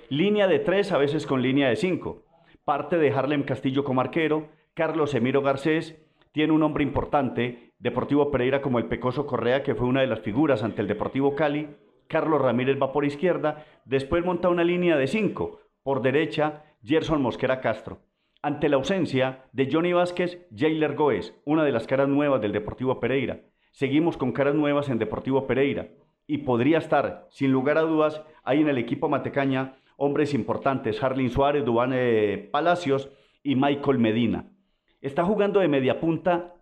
Línea 0.10 0.47
de 0.47 0.60
tres, 0.60 0.91
a 0.91 0.97
veces 0.97 1.26
con 1.26 1.41
línea 1.41 1.69
de 1.69 1.76
cinco. 1.76 2.23
Parte 2.65 2.97
de 2.97 3.12
Harlem 3.12 3.43
Castillo 3.43 3.84
como 3.84 4.02
arquero, 4.02 4.49
Carlos 4.73 5.15
Emiro 5.15 5.41
Garcés, 5.41 5.99
tiene 6.32 6.54
un 6.54 6.63
hombre 6.63 6.84
importante, 6.84 7.71
Deportivo 7.80 8.32
Pereira 8.32 8.62
como 8.62 8.80
el 8.80 8.86
Pecoso 8.86 9.26
Correa, 9.26 9.63
que 9.63 9.76
fue 9.76 9.88
una 9.88 10.02
de 10.02 10.08
las 10.08 10.21
figuras 10.21 10.63
ante 10.63 10.82
el 10.82 10.88
Deportivo 10.88 11.36
Cali, 11.36 11.67
Carlos 12.08 12.41
Ramírez 12.41 12.78
va 12.82 12.93
por 12.93 13.06
izquierda, 13.06 13.65
después 13.86 14.23
monta 14.23 14.49
una 14.49 14.63
línea 14.63 14.95
de 14.97 15.08
cinco, 15.08 15.60
por 15.84 16.02
derecha, 16.02 16.63
Gerson 16.84 17.21
Mosquera 17.21 17.60
Castro. 17.60 17.99
Ante 18.45 18.67
la 18.67 18.75
ausencia 18.75 19.45
de 19.53 19.69
Johnny 19.71 19.93
Vázquez, 19.93 20.45
Jailer 20.53 20.95
Goes, 20.95 21.34
una 21.45 21.63
de 21.63 21.71
las 21.71 21.88
caras 21.88 22.10
nuevas 22.10 22.41
del 22.41 22.51
Deportivo 22.51 22.99
Pereira. 22.99 23.39
Seguimos 23.71 24.17
con 24.17 24.34
caras 24.34 24.53
nuevas 24.53 24.89
en 24.89 24.99
Deportivo 24.99 25.47
Pereira. 25.47 25.88
Y 26.27 26.39
podría 26.39 26.79
estar, 26.79 27.25
sin 27.29 27.53
lugar 27.53 27.77
a 27.77 27.84
dudas, 27.84 28.21
ahí 28.43 28.60
en 28.60 28.67
el 28.67 28.77
equipo 28.77 29.08
Matecaña, 29.08 29.77
hombres 29.95 30.34
importantes, 30.34 31.01
Harlin 31.01 31.29
Suárez, 31.29 31.63
Dubán 31.63 31.91
eh, 31.93 32.49
Palacios 32.51 33.10
y 33.43 33.56
Michael 33.56 33.99
Medina. 33.99 34.51
Está 34.99 35.23
jugando 35.23 35.62
de 35.62 35.69
media 35.69 36.01
punta 36.01 36.56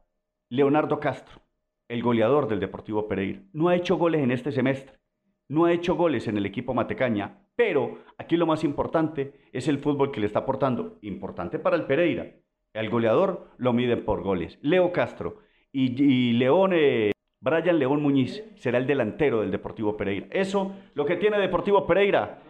Leonardo 0.50 1.00
Castro, 1.00 1.42
el 1.88 2.04
goleador 2.04 2.48
del 2.48 2.60
Deportivo 2.60 3.08
Pereira. 3.08 3.42
No 3.54 3.70
ha 3.70 3.76
hecho 3.76 3.98
goles 3.98 4.22
en 4.22 4.30
este 4.30 4.52
semestre, 4.52 5.00
no 5.48 5.66
ha 5.66 5.74
hecho 5.74 5.96
goles 5.96 6.28
en 6.28 6.38
el 6.38 6.46
equipo 6.46 6.76
Matecaña, 6.76 7.41
pero 7.56 8.00
aquí 8.18 8.38
lo 8.38 8.46
más 8.46 8.64
importante 8.64 9.34
es 9.52 9.68
el 9.68 9.80
fútbol 9.80 10.12
que 10.12 10.20
le 10.20 10.28
está 10.28 10.40
aportando. 10.40 10.98
Importante 11.02 11.60
para 11.60 11.76
el 11.76 11.86
Pereira. 11.86 12.32
El 12.74 12.90
goleador 12.90 13.50
lo 13.58 13.74
miden 13.74 14.06
por 14.06 14.24
goles. 14.24 14.58
Leo 14.62 14.92
Castro 14.92 15.38
y, 15.74 16.34
León, 16.34 16.72
eh, 16.74 17.12
Brian 17.40 17.80
León 17.80 18.02
Muñiz 18.02 18.44
será 18.56 18.78
el 18.78 18.88
delantero 18.88 19.42
del 19.42 19.52
Deportivo 19.52 19.98
Pereira. 19.98 20.28
Eso, 20.32 20.74
lo 20.94 21.06
que 21.06 21.18
tiene 21.18 21.40
Deportivo 21.40 21.86
Pereira. 21.86 22.42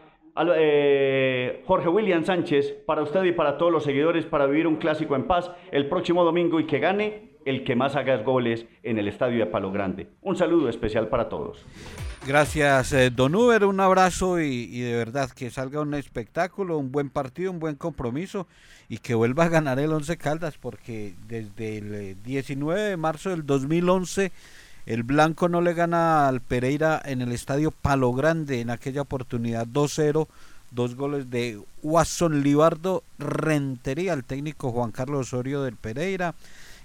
Eh, 0.55 1.61
Jorge 1.65 1.89
William 1.89 2.23
Sánchez, 2.23 2.71
para 2.85 3.01
usted 3.01 3.23
y 3.25 3.33
para 3.33 3.57
todos 3.57 3.71
los 3.71 3.83
seguidores, 3.83 4.25
para 4.25 4.45
vivir 4.45 4.65
un 4.65 4.77
clásico 4.77 5.15
en 5.15 5.27
paz 5.27 5.51
el 5.71 5.89
próximo 5.89 6.23
domingo 6.23 6.59
y 6.59 6.65
que 6.65 6.79
gane 6.79 7.31
el 7.45 7.63
que 7.63 7.75
más 7.75 7.95
haga 7.95 8.17
goles 8.17 8.67
en 8.83 8.97
el 8.97 9.07
estadio 9.07 9.39
de 9.39 9.47
Palo 9.47 9.71
Grande. 9.71 10.07
Un 10.21 10.35
saludo 10.35 10.69
especial 10.69 11.09
para 11.09 11.27
todos. 11.27 11.65
Gracias, 12.27 12.93
eh, 12.93 13.09
Don 13.09 13.33
Uber, 13.33 13.65
un 13.65 13.79
abrazo 13.79 14.39
y, 14.39 14.79
de 14.79 14.95
verdad 14.95 15.31
que 15.31 15.49
salga 15.49 15.81
un 15.81 15.95
espectáculo, 15.95 16.77
un 16.77 16.91
buen 16.91 17.09
partido, 17.09 17.49
un 17.49 17.59
buen 17.59 17.73
compromiso 17.73 18.45
y 18.89 18.99
que 18.99 19.15
vuelva 19.15 19.45
a 19.45 19.49
ganar 19.49 19.79
el 19.79 19.91
Once 19.91 20.15
Caldas 20.17 20.55
porque 20.59 21.15
desde 21.27 21.79
el 21.79 21.93
eh, 21.95 22.15
19 22.23 22.79
de 22.79 22.97
marzo 22.97 23.31
del 23.31 23.47
2011 23.47 24.31
el 24.85 25.01
Blanco 25.01 25.49
no 25.49 25.61
le 25.61 25.73
gana 25.73 26.27
al 26.27 26.41
Pereira 26.41 27.01
en 27.03 27.21
el 27.21 27.31
estadio 27.31 27.71
Palo 27.71 28.13
Grande 28.13 28.61
en 28.61 28.69
aquella 28.69 29.01
oportunidad 29.01 29.65
2-0, 29.65 30.27
dos 30.69 30.95
goles 30.95 31.31
de 31.31 31.59
Watson 31.81 32.43
Libardo 32.43 33.03
Rentería, 33.17 34.13
el 34.13 34.25
técnico 34.25 34.71
Juan 34.71 34.91
Carlos 34.91 35.27
Osorio 35.27 35.63
del 35.63 35.75
Pereira 35.75 36.35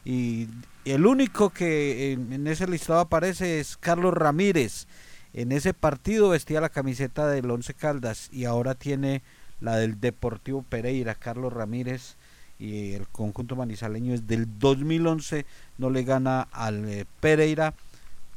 y 0.02 0.48
el 0.86 1.04
único 1.04 1.50
que 1.50 2.12
en 2.12 2.46
ese 2.46 2.66
listado 2.66 3.00
aparece 3.00 3.60
es 3.60 3.76
Carlos 3.76 4.14
Ramírez. 4.14 4.86
En 5.36 5.52
ese 5.52 5.74
partido 5.74 6.30
vestía 6.30 6.62
la 6.62 6.70
camiseta 6.70 7.28
del 7.28 7.50
Once 7.50 7.74
Caldas 7.74 8.30
y 8.32 8.46
ahora 8.46 8.74
tiene 8.74 9.20
la 9.60 9.76
del 9.76 10.00
Deportivo 10.00 10.62
Pereira, 10.62 11.14
Carlos 11.14 11.52
Ramírez. 11.52 12.16
y 12.58 12.94
el 12.94 13.06
conjunto 13.08 13.54
manizaleño 13.54 14.14
es 14.14 14.26
del 14.26 14.58
2011, 14.58 15.44
no 15.76 15.90
le 15.90 16.04
gana 16.04 16.40
al 16.52 16.88
eh, 16.88 17.04
Pereira 17.20 17.74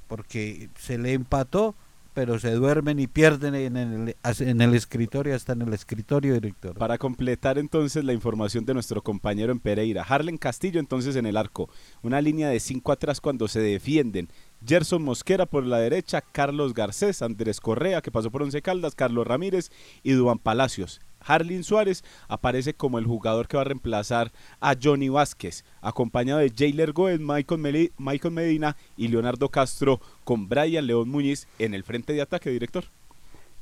porque 0.10 0.70
se 0.78 0.98
le 0.98 1.14
empató, 1.14 1.74
pero 2.14 2.38
se 2.38 2.52
duermen 2.52 3.00
y 3.00 3.08
pierden 3.08 3.56
en 3.56 3.78
el, 3.78 4.16
en 4.40 4.60
el 4.60 4.76
escritorio, 4.76 5.34
hasta 5.34 5.54
en 5.54 5.62
el 5.62 5.74
escritorio, 5.74 6.34
director. 6.34 6.78
Para 6.78 6.98
completar 6.98 7.58
entonces 7.58 8.04
la 8.04 8.12
información 8.12 8.66
de 8.66 8.74
nuestro 8.74 9.02
compañero 9.02 9.54
en 9.54 9.60
Pereira, 9.62 10.04
Harlen 10.04 10.38
Castillo 10.38 10.82
entonces 10.82 11.16
en 11.16 11.28
el 11.28 11.38
arco, 11.38 11.70
una 12.02 12.20
línea 12.20 12.50
de 12.50 12.60
cinco 12.60 12.92
atrás 12.92 13.22
cuando 13.22 13.48
se 13.48 13.62
defienden. 13.62 14.28
Gerson 14.66 15.04
Mosquera 15.04 15.46
por 15.46 15.66
la 15.66 15.78
derecha, 15.78 16.22
Carlos 16.22 16.74
Garcés, 16.74 17.22
Andrés 17.22 17.60
Correa 17.62 18.02
que 18.02 18.12
pasó 18.12 18.30
por 18.30 18.44
Once 18.44 18.62
Caldas, 18.62 18.96
Carlos 18.96 19.26
Ramírez 19.26 19.72
y 20.04 20.12
Duan 20.12 20.40
Palacios. 20.40 21.02
Harlin 21.22 21.64
Suárez 21.64 22.04
aparece 22.28 22.74
como 22.74 22.98
el 22.98 23.06
jugador 23.06 23.48
que 23.48 23.58
va 23.58 23.62
a 23.62 23.66
reemplazar 23.66 24.32
a 24.60 24.76
Johnny 24.82 25.10
Vázquez, 25.10 25.64
acompañado 25.82 26.40
de 26.40 26.52
Jailer 26.56 26.94
Goes, 26.94 27.20
Michael, 27.20 28.32
Medina 28.32 28.78
y 28.98 29.10
Leonardo 29.10 29.50
Castro 29.50 30.00
con 30.24 30.48
Brian 30.48 30.88
León 30.88 31.10
Muñiz 31.10 31.48
en 31.58 31.74
el 31.74 31.84
frente 31.84 32.14
de 32.14 32.22
ataque, 32.22 32.50
director. 32.50 32.86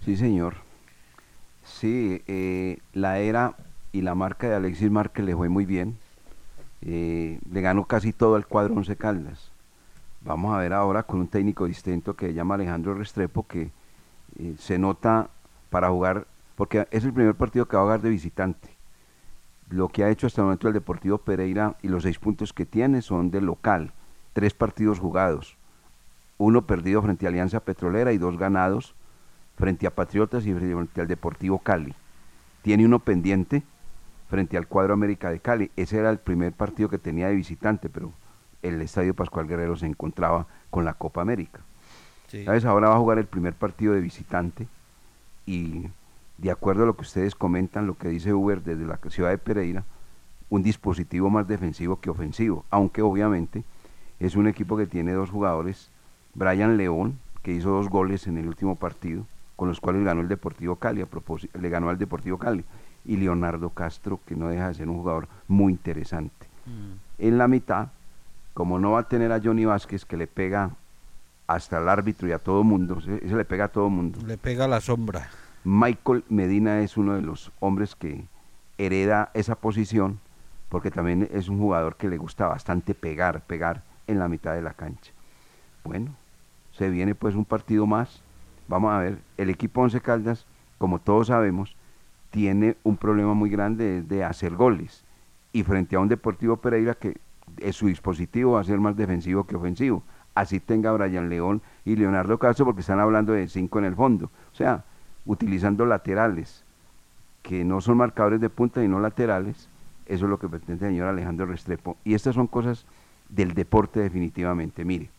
Sí, 0.06 0.16
señor. 0.16 0.56
Sí, 1.64 2.22
eh, 2.28 2.80
la 2.94 3.20
era 3.20 3.56
y 3.92 4.02
la 4.02 4.16
marca 4.16 4.48
de 4.48 4.56
Alexis 4.56 4.90
Márquez 4.90 5.26
le 5.26 5.36
fue 5.36 5.50
muy 5.50 5.66
bien. 5.66 5.98
Eh, 6.82 7.40
le 7.52 7.62
ganó 7.62 7.86
casi 7.86 8.14
todo 8.14 8.38
el 8.38 8.46
cuadro 8.46 8.76
Once 8.76 8.96
Caldas. 8.96 9.52
Vamos 10.28 10.54
a 10.54 10.58
ver 10.58 10.74
ahora 10.74 11.04
con 11.04 11.22
un 11.22 11.30
técnico 11.30 11.66
distinto 11.68 12.18
que 12.18 12.28
se 12.28 12.34
llama 12.34 12.56
Alejandro 12.56 12.94
Restrepo, 12.94 13.48
que 13.48 13.72
eh, 14.38 14.56
se 14.60 14.78
nota 14.78 15.30
para 15.70 15.90
jugar 15.90 16.28
porque 16.58 16.86
es 16.92 17.06
el 17.06 17.14
primer 17.14 17.36
partido 17.36 17.66
que 17.66 17.78
va 17.78 17.84
a 17.84 17.86
jugar 17.86 18.02
de 18.02 18.10
visitante. 18.10 18.76
Lo 19.70 19.88
que 19.88 20.04
ha 20.04 20.10
hecho 20.10 20.28
hasta 20.28 20.42
el 20.42 20.46
momento 20.46 20.68
el 20.68 20.74
Deportivo 20.74 21.20
Pereira 21.20 21.78
y 21.82 21.88
los 21.88 22.04
seis 22.04 22.20
puntos 22.20 22.52
que 22.52 22.66
tiene 22.66 23.02
son 23.02 23.32
de 23.32 23.40
local, 23.40 23.94
tres 24.34 24.54
partidos 24.54 25.00
jugados, 25.00 25.56
uno 26.38 26.68
perdido 26.68 27.02
frente 27.02 27.26
a 27.26 27.30
Alianza 27.30 27.62
Petrolera 27.62 28.12
y 28.12 28.18
dos 28.18 28.38
ganados 28.38 28.96
frente 29.56 29.88
a 29.88 29.96
Patriotas 29.96 30.46
y 30.46 30.54
frente 30.54 31.00
al 31.00 31.08
Deportivo 31.08 31.60
Cali. 31.60 31.96
Tiene 32.64 32.86
uno 32.86 33.00
pendiente 33.00 33.64
frente 34.30 34.58
al 34.58 34.68
cuadro 34.68 34.94
América 34.94 35.30
de 35.30 35.40
Cali. 35.40 35.72
Ese 35.78 36.00
era 36.00 36.10
el 36.10 36.20
primer 36.20 36.52
partido 36.52 36.90
que 36.90 36.98
tenía 36.98 37.30
de 37.30 37.36
visitante, 37.36 37.88
pero 37.88 38.12
el 38.62 38.82
Estadio 38.82 39.14
Pascual 39.14 39.48
Guerrero 39.48 39.76
se 39.76 39.86
encontraba 39.86 40.48
con 40.70 40.86
la 40.86 40.94
Copa 40.94 41.22
América. 41.22 41.62
¿Sabes? 42.28 42.66
Ahora 42.66 42.90
va 42.90 42.96
a 42.96 43.00
jugar 43.00 43.20
el 43.20 43.26
primer 43.26 43.54
partido 43.54 43.94
de 43.94 44.02
visitante 44.02 44.68
y 45.46 45.88
de 46.38 46.52
acuerdo 46.52 46.84
a 46.84 46.86
lo 46.86 46.96
que 46.96 47.04
ustedes 47.04 47.36
comentan, 47.36 47.88
lo 47.88 47.98
que 47.98 48.10
dice 48.10 48.34
Uber 48.34 48.62
desde 48.62 48.86
la 48.86 49.00
ciudad 49.10 49.30
de 49.30 49.38
Pereira, 49.38 49.86
un 50.50 50.62
dispositivo 50.62 51.30
más 51.30 51.48
defensivo 51.48 52.00
que 52.00 52.10
ofensivo, 52.10 52.66
aunque 52.70 53.02
obviamente 53.02 53.64
es 54.20 54.36
un 54.36 54.48
equipo 54.48 54.78
que 54.78 54.88
tiene 54.88 55.14
dos 55.14 55.30
jugadores, 55.30 55.90
Brian 56.34 56.78
León, 56.78 57.18
que 57.44 57.54
hizo 57.54 57.70
dos 57.70 57.90
goles 57.90 58.28
en 58.28 58.38
el 58.38 58.48
último 58.48 58.76
partido, 58.76 59.26
con 59.56 59.70
los 59.70 59.80
cuales 59.80 60.04
ganó 60.04 60.22
el 60.22 60.28
Deportivo 60.28 60.76
Cali, 60.76 61.02
a 61.02 61.06
propósito, 61.06 61.58
le 61.60 61.70
ganó 61.70 61.90
al 61.90 61.98
Deportivo 61.98 62.38
Cali, 62.38 62.64
y 63.06 63.18
Leonardo 63.18 63.70
Castro, 63.70 64.20
que 64.26 64.36
no 64.36 64.50
deja 64.50 64.68
de 64.68 64.74
ser 64.76 64.90
un 64.90 64.98
jugador 64.98 65.28
muy 65.48 65.72
interesante. 65.74 66.48
Mm. 66.66 67.24
En 67.24 67.38
la 67.38 67.48
mitad, 67.48 67.88
como 68.58 68.80
no 68.80 68.94
va 68.94 69.02
a 69.02 69.08
tener 69.08 69.32
a 69.32 69.40
Johnny 69.40 69.66
Vázquez, 69.66 70.04
que 70.04 70.18
le 70.18 70.26
pega 70.26 70.72
hasta 71.46 71.78
el 71.78 71.88
árbitro 71.88 72.28
y 72.28 72.32
a 72.32 72.40
todo 72.40 72.64
mundo, 72.64 73.00
se, 73.02 73.22
le 73.22 73.46
pega 73.46 73.66
a 73.66 73.68
todo 73.68 73.88
mundo. 73.88 74.18
Le 74.26 74.36
pega 74.36 74.68
la 74.68 74.82
sombra. 74.82 75.30
Michael 75.64 76.24
Medina 76.28 76.80
es 76.80 76.98
uno 76.98 77.14
de 77.14 77.22
los 77.22 77.52
hombres 77.60 77.94
que 77.94 78.26
hereda 78.80 79.30
esa 79.36 79.54
posición 79.54 80.20
porque 80.70 80.90
también 80.90 81.30
es 81.32 81.50
un 81.50 81.60
jugador 81.60 81.98
que 81.98 82.10
le 82.10 82.18
gusta 82.18 82.48
bastante 82.48 82.96
pegar, 82.96 83.42
pegar 83.42 83.84
en 84.08 84.18
la 84.18 84.28
mitad 84.28 84.56
de 84.56 84.64
la 84.64 84.74
cancha. 84.74 85.12
Bueno, 85.84 86.16
se 86.72 86.90
viene 86.90 87.14
pues 87.14 87.36
un 87.36 87.46
partido 87.46 87.86
más. 87.86 88.24
Vamos 88.68 88.92
a 88.92 88.98
ver, 88.98 89.20
el 89.38 89.52
equipo 89.52 89.82
Once 89.82 90.02
Caldas, 90.02 90.48
como 90.80 90.98
todos 90.98 91.28
sabemos, 91.28 91.76
tiene 92.32 92.76
un 92.82 92.98
problema 92.98 93.36
muy 93.36 93.52
grande 93.52 94.02
de 94.02 94.24
hacer 94.24 94.56
goles. 94.56 95.04
Y 95.54 95.62
frente 95.62 95.96
a 95.96 96.00
un 96.00 96.08
Deportivo 96.08 96.58
Pereira 96.58 96.96
que 96.96 97.18
su 97.72 97.88
dispositivo 97.88 98.54
va 98.54 98.62
a 98.62 98.64
ser 98.64 98.80
más 98.80 98.96
defensivo 98.96 99.46
que 99.46 99.56
ofensivo. 99.56 100.04
Así 100.36 100.60
tenga 100.60 100.92
Brian 100.92 101.30
León 101.30 101.62
y 101.84 101.96
Leonardo 101.96 102.38
Castro 102.38 102.66
porque 102.66 102.82
están 102.82 103.00
hablando 103.00 103.34
de 103.34 103.48
cinco 103.48 103.80
en 103.80 103.86
el 103.86 103.96
fondo. 103.96 104.30
O 104.54 104.56
sea, 104.56 104.84
utilizando 105.26 105.86
laterales, 105.86 106.64
que 107.42 107.64
no 107.64 107.82
son 107.82 107.98
marcadores 107.98 108.42
de 108.42 108.50
punta 108.50 108.84
y 108.84 108.88
no 108.88 109.00
laterales. 109.00 109.70
Eso 110.06 110.26
es 110.26 110.30
lo 110.30 110.38
que 110.38 110.48
pretende 110.48 110.86
el 110.86 110.92
señor 110.94 111.08
Alejandro 111.08 111.46
Restrepo. 111.46 111.98
Y 112.04 112.14
estas 112.14 112.36
son 112.36 112.48
cosas 112.48 112.86
del 113.30 113.54
deporte 113.54 114.00
definitivamente. 114.00 114.86
Mire, 114.86 115.10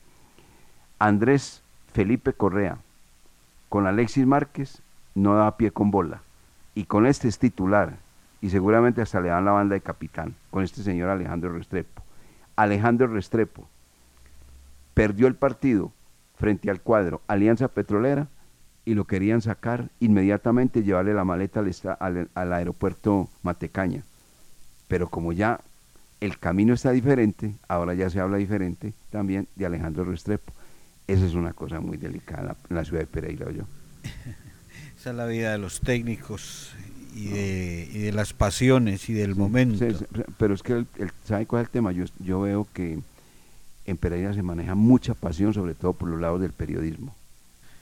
Andrés 0.98 1.62
Felipe 1.92 2.32
Correa 2.32 2.78
con 3.68 3.86
Alexis 3.86 4.26
Márquez 4.26 4.82
no 5.14 5.34
da 5.34 5.56
pie 5.56 5.70
con 5.70 5.90
bola. 5.90 6.22
Y 6.74 6.84
con 6.84 7.06
este 7.06 7.28
es 7.28 7.38
titular. 7.38 7.96
Y 8.40 8.50
seguramente 8.50 9.02
hasta 9.02 9.20
le 9.20 9.30
dan 9.30 9.44
la 9.44 9.52
banda 9.52 9.74
de 9.74 9.80
capitán 9.80 10.34
con 10.50 10.62
este 10.62 10.82
señor 10.82 11.10
Alejandro 11.10 11.52
Restrepo. 11.52 12.02
Alejandro 12.58 13.06
Restrepo 13.06 13.68
perdió 14.92 15.28
el 15.28 15.36
partido 15.36 15.92
frente 16.34 16.70
al 16.70 16.80
cuadro 16.80 17.22
Alianza 17.28 17.68
Petrolera 17.68 18.26
y 18.84 18.94
lo 18.94 19.04
querían 19.04 19.40
sacar 19.42 19.90
inmediatamente, 20.00 20.82
llevarle 20.82 21.14
la 21.14 21.24
maleta 21.24 21.62
al, 22.00 22.52
aeropuerto 22.52 23.28
Matecaña. 23.44 24.02
Pero 24.88 25.08
como 25.08 25.32
ya 25.32 25.60
el 26.20 26.40
camino 26.40 26.74
está 26.74 26.90
diferente, 26.90 27.54
ahora 27.68 27.94
ya 27.94 28.10
se 28.10 28.18
habla 28.18 28.38
diferente 28.38 28.92
también 29.10 29.46
de 29.54 29.66
Alejandro 29.66 30.02
Restrepo. 30.02 30.52
Esa 31.06 31.26
es 31.26 31.34
una 31.34 31.52
cosa 31.52 31.78
muy 31.78 31.96
delicada 31.96 32.56
en 32.68 32.74
la 32.74 32.84
ciudad 32.84 33.02
de 33.02 33.06
Pereira, 33.06 33.52
yo. 33.52 33.62
Esa 34.98 35.10
es 35.10 35.16
la 35.16 35.26
vida 35.26 35.52
de 35.52 35.58
los 35.58 35.80
técnicos 35.80 36.74
y 37.18 37.28
de, 37.28 37.90
y 37.92 37.98
de 37.98 38.12
las 38.12 38.32
pasiones 38.32 39.08
y 39.08 39.12
del 39.12 39.34
momento. 39.34 39.84
pero 40.38 40.54
es 40.54 40.62
que, 40.62 40.72
el, 40.72 40.86
¿sabe 41.24 41.46
cuál 41.46 41.62
es 41.62 41.68
el 41.68 41.72
tema? 41.72 41.92
Yo, 41.92 42.04
yo 42.18 42.40
veo 42.40 42.66
que 42.72 43.00
en 43.86 43.96
Pereira 43.96 44.34
se 44.34 44.42
maneja 44.42 44.74
mucha 44.74 45.14
pasión, 45.14 45.54
sobre 45.54 45.74
todo 45.74 45.92
por 45.92 46.08
los 46.08 46.20
lados 46.20 46.40
del 46.40 46.52
periodismo. 46.52 47.14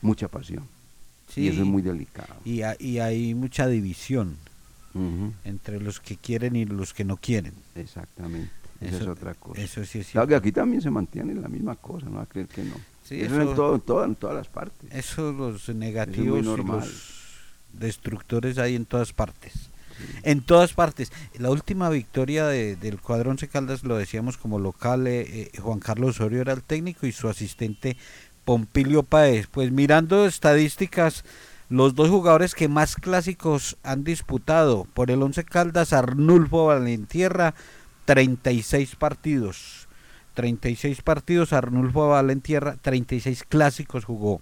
Mucha 0.01 0.27
pasión 0.27 0.63
y 1.35 1.47
eso 1.49 1.61
es 1.61 1.67
muy 1.67 1.81
delicado. 1.81 2.35
Y, 2.45 2.61
y 2.79 2.99
hay 2.99 3.33
mucha 3.33 3.67
división 3.67 4.37
entre 5.43 5.79
los 5.79 5.99
que 5.99 6.17
quieren 6.17 6.55
y 6.55 6.65
los 6.65 6.93
que 6.93 7.05
no 7.05 7.17
quieren. 7.17 7.53
Exactamente. 7.75 8.49
Esa 8.81 8.97
es 8.97 9.07
otra 9.07 9.35
cosa. 9.35 9.61
Eso 9.61 9.85
sí 9.85 9.99
es 9.99 10.07
claro 10.07 10.27
que 10.27 10.35
aquí 10.35 10.51
también 10.51 10.81
se 10.81 10.89
mantiene 10.89 11.35
la 11.35 11.47
misma 11.47 11.75
cosa, 11.75 12.07
no 12.07 12.17
va 12.17 12.23
a 12.23 12.25
creer 12.25 12.47
que 12.47 12.63
no. 12.63 12.75
eso, 13.03 13.13
es 13.13 13.31
en, 13.31 13.55
todo, 13.55 14.03
en, 14.05 14.15
todas 14.15 14.35
las 14.35 14.47
partes. 14.47 14.91
Eso 14.91 15.31
los 15.31 15.69
negativos 15.69 16.39
y 16.39 16.41
los 16.43 16.59
destructores 17.73 18.57
hay 18.57 18.75
en 18.75 18.85
todas 18.85 19.13
partes. 19.13 19.69
En 20.23 20.41
todas 20.41 20.73
partes. 20.73 21.11
La 21.37 21.49
última 21.49 21.89
victoria 21.89 22.45
de, 22.47 22.75
del 22.75 22.99
Cuadrón 22.99 23.37
Caldas, 23.37 23.83
lo 23.83 23.97
decíamos 23.97 24.37
como 24.37 24.59
local, 24.59 25.07
eh, 25.07 25.21
eh, 25.21 25.59
Juan 25.59 25.79
Carlos 25.79 26.15
Osorio 26.19 26.41
era 26.41 26.53
el 26.53 26.63
técnico 26.63 27.07
y 27.07 27.11
su 27.11 27.27
asistente 27.29 27.97
Pompilio 28.45 29.03
Paez. 29.03 29.47
Pues 29.47 29.71
mirando 29.71 30.25
estadísticas, 30.25 31.23
los 31.69 31.95
dos 31.95 32.09
jugadores 32.09 32.55
que 32.55 32.67
más 32.67 32.95
clásicos 32.95 33.77
han 33.83 34.03
disputado 34.03 34.85
por 34.93 35.11
el 35.11 35.21
Once 35.21 35.43
Caldas, 35.43 35.93
Arnulfo 35.93 36.67
Valentierra, 36.67 37.55
36 38.05 38.95
partidos. 38.95 39.87
36 40.33 41.01
partidos, 41.01 41.51
Arnulfo 41.51 42.09
Valentierra, 42.09 42.77
36 42.79 43.43
clásicos 43.43 44.05
jugó. 44.05 44.39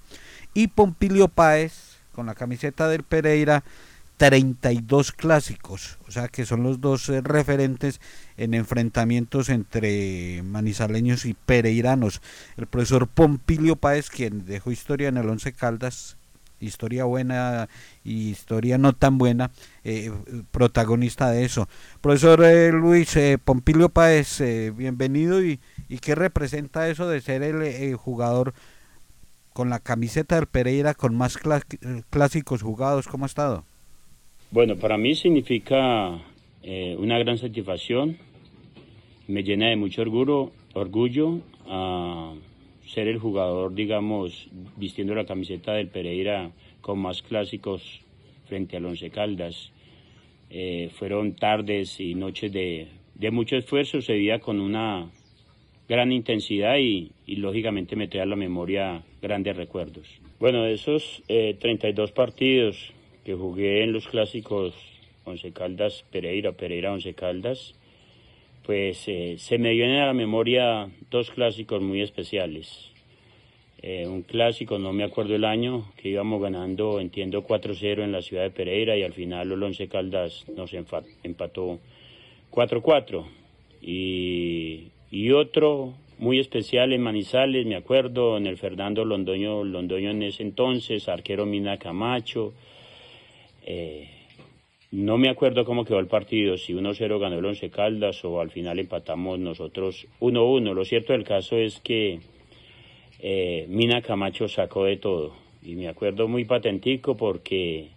Y 0.53 0.67
Pompilio 0.67 1.29
Páez, 1.29 1.94
con 2.15 2.25
la 2.25 2.33
camiseta 2.33 2.87
del 2.87 3.03
Pereira, 3.03 3.63
32 4.17 5.11
clásicos, 5.11 5.97
o 6.07 6.11
sea 6.11 6.29
que 6.29 6.45
son 6.45 6.63
los 6.63 6.79
dos 6.79 7.09
eh, 7.09 7.21
referentes 7.21 7.99
en 8.37 8.53
enfrentamientos 8.53 9.49
entre 9.49 10.41
manizaleños 10.43 11.25
y 11.25 11.33
pereiranos. 11.33 12.21
El 12.55 12.67
profesor 12.67 13.07
Pompilio 13.07 13.75
Páez, 13.75 14.09
quien 14.09 14.45
dejó 14.45 14.71
historia 14.71 15.09
en 15.09 15.17
el 15.17 15.27
Once 15.27 15.51
Caldas, 15.51 16.15
historia 16.61 17.03
buena 17.03 17.67
y 18.05 18.29
historia 18.29 18.77
no 18.77 18.93
tan 18.93 19.17
buena, 19.17 19.51
eh, 19.83 20.13
protagonista 20.51 21.29
de 21.31 21.43
eso. 21.43 21.67
Profesor 21.99 22.41
eh, 22.45 22.71
Luis 22.71 23.17
Pompilio 23.43 23.89
Páez, 23.89 24.41
bienvenido 24.73 25.43
y, 25.43 25.59
y, 25.89 25.99
qué 25.99 26.15
representa 26.15 26.87
eso 26.87 27.09
de 27.09 27.19
ser 27.19 27.43
el 27.43 27.95
jugador 27.97 28.53
con 29.55 29.69
la 29.69 29.79
camiseta 29.79 30.35
del 30.35 30.47
Pereira 30.47 30.93
con 30.93 31.15
más 31.15 31.39
clásicos 32.09 32.61
jugados, 32.61 33.07
¿cómo 33.07 33.23
ha 33.23 33.27
estado? 33.27 33.63
Bueno, 34.51 34.75
para 34.75 34.97
mí 34.97 35.15
significa 35.15 36.19
eh, 36.61 36.97
una 36.99 37.17
gran 37.19 37.37
satisfacción, 37.37 38.17
me 39.29 39.43
llena 39.43 39.69
de 39.69 39.77
mucho 39.77 40.01
orgullo, 40.01 40.51
orgullo 40.73 41.39
a 41.69 42.33
ser 42.85 43.07
el 43.07 43.17
jugador, 43.17 43.73
digamos, 43.73 44.49
vistiendo 44.75 45.15
la 45.15 45.25
camiseta 45.25 45.71
del 45.71 45.87
Pereira 45.87 46.51
con 46.81 46.99
más 46.99 47.21
clásicos 47.21 48.01
frente 48.49 48.75
al 48.75 48.85
Once 48.85 49.09
Caldas. 49.09 49.71
Eh, 50.49 50.91
fueron 50.99 51.33
tardes 51.33 52.01
y 52.01 52.13
noches 52.13 52.51
de 52.51 52.89
de 53.15 53.31
mucho 53.31 53.55
esfuerzo, 53.55 54.01
se 54.01 54.39
con 54.41 54.59
una 54.59 55.09
gran 55.87 56.11
intensidad 56.11 56.77
y, 56.77 57.11
y 57.25 57.35
lógicamente 57.37 57.95
me 57.95 58.07
trae 58.07 58.23
a 58.23 58.25
la 58.25 58.35
memoria 58.35 59.03
grandes 59.21 59.55
recuerdos. 59.55 60.07
Bueno, 60.39 60.63
de 60.63 60.73
esos 60.73 61.23
eh, 61.27 61.55
32 61.59 62.11
partidos 62.11 62.93
que 63.23 63.33
jugué 63.33 63.83
en 63.83 63.93
los 63.93 64.07
clásicos 64.07 64.75
Once 65.23 65.51
Caldas 65.51 66.05
Pereira, 66.11 66.51
Pereira 66.51 66.91
Once 66.91 67.13
Caldas, 67.13 67.73
pues 68.65 69.07
eh, 69.07 69.35
se 69.37 69.57
me 69.57 69.71
vienen 69.71 70.01
a 70.01 70.07
la 70.07 70.13
memoria 70.13 70.89
dos 71.09 71.31
clásicos 71.31 71.81
muy 71.81 72.01
especiales. 72.01 72.91
Eh, 73.81 74.07
un 74.07 74.23
clásico, 74.23 74.79
no 74.79 74.93
me 74.93 75.03
acuerdo 75.03 75.35
el 75.35 75.45
año, 75.45 75.91
que 75.97 76.09
íbamos 76.09 76.41
ganando, 76.41 76.99
entiendo, 76.99 77.45
4-0 77.45 78.03
en 78.03 78.11
la 78.11 78.21
ciudad 78.21 78.43
de 78.43 78.49
Pereira 78.49 78.97
y 78.97 79.03
al 79.03 79.13
final 79.13 79.51
el 79.51 79.61
Once 79.61 79.87
Caldas 79.87 80.45
nos 80.55 80.73
empató 80.73 81.79
4-4. 82.51 83.25
Y, 83.81 84.87
y 85.15 85.31
otro 85.31 85.93
muy 86.17 86.39
especial 86.39 86.91
en 86.91 87.01
Manizales, 87.01 87.65
me 87.65 87.77
acuerdo, 87.77 88.35
en 88.35 88.47
el 88.47 88.57
Fernando 88.57 89.05
Londoño, 89.05 89.63
Londoño 89.63 90.09
en 90.09 90.23
ese 90.23 90.43
entonces, 90.43 91.07
arquero 91.07 91.45
Mina 91.45 91.77
Camacho. 91.77 92.53
Eh, 93.65 94.09
no 94.91 95.17
me 95.17 95.29
acuerdo 95.29 95.63
cómo 95.63 95.85
quedó 95.85 95.99
el 95.99 96.07
partido, 96.07 96.57
si 96.57 96.73
1-0 96.73 97.17
ganó 97.17 97.39
el 97.39 97.45
Once 97.45 97.69
Caldas 97.69 98.25
o 98.25 98.41
al 98.41 98.51
final 98.51 98.77
empatamos 98.77 99.39
nosotros 99.39 100.05
1-1. 100.19 100.73
Lo 100.73 100.83
cierto 100.83 101.13
del 101.13 101.23
caso 101.23 101.55
es 101.55 101.79
que 101.79 102.19
eh, 103.21 103.67
Mina 103.69 104.01
Camacho 104.01 104.49
sacó 104.49 104.83
de 104.83 104.97
todo. 104.97 105.33
Y 105.63 105.75
me 105.75 105.87
acuerdo 105.87 106.27
muy 106.27 106.43
patentico 106.43 107.15
porque 107.15 107.87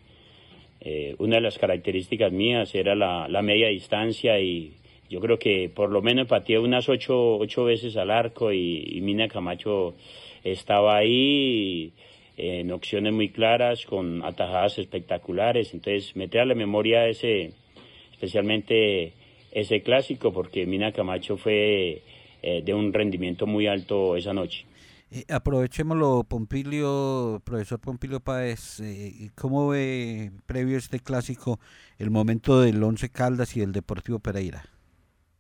eh, 0.81 1.17
una 1.19 1.37
de 1.37 1.43
las 1.43 1.59
características 1.59 2.31
mías 2.31 2.77
era 2.77 2.95
la, 2.95 3.27
la 3.27 3.43
media 3.43 3.67
distancia 3.67 4.39
y 4.39 4.75
yo 5.09 5.21
creo 5.21 5.39
que 5.39 5.71
por 5.75 5.91
lo 5.91 6.03
menos 6.03 6.27
pateé 6.27 6.59
unas 6.59 6.89
ocho, 6.89 7.37
ocho 7.37 7.65
veces 7.65 7.97
al 7.97 8.11
arco 8.11 8.53
y, 8.53 8.85
y 8.91 9.01
Mina 9.01 9.29
Camacho 9.29 9.95
estaba 10.45 10.97
ahí 10.97 11.93
en 12.39 12.71
opciones 12.71 13.13
muy 13.13 13.31
claras, 13.31 13.85
con 13.85 14.25
atajadas 14.25 14.79
espectaculares. 14.79 15.75
Entonces, 15.75 16.15
me 16.15 16.29
trae 16.29 16.43
a 16.43 16.47
la 16.47 16.55
memoria 16.55 17.09
ese, 17.09 17.53
especialmente 18.13 19.13
ese 19.51 19.83
clásico, 19.83 20.33
porque 20.33 20.65
Mina 20.65 20.93
Camacho 20.93 21.37
fue 21.37 22.03
eh, 22.43 22.63
de 22.65 22.75
un 22.75 22.93
rendimiento 22.93 23.47
muy 23.47 23.67
alto 23.67 24.17
esa 24.17 24.33
noche. 24.33 24.67
Eh, 25.11 25.25
aprovechémoslo, 25.29 26.25
Pompilio, 26.29 27.43
profesor 27.45 27.81
Pompilio 27.81 28.21
Páez, 28.21 28.81
eh, 28.81 29.31
¿cómo 29.35 29.69
ve 29.69 30.31
previo 30.47 30.77
este 30.77 31.01
clásico 31.01 31.59
el 31.99 32.11
momento 32.11 32.61
del 32.61 32.81
Once 32.83 33.09
Caldas 33.09 33.57
y 33.57 33.61
del 33.61 33.73
Deportivo 33.73 34.21
Pereira? 34.21 34.65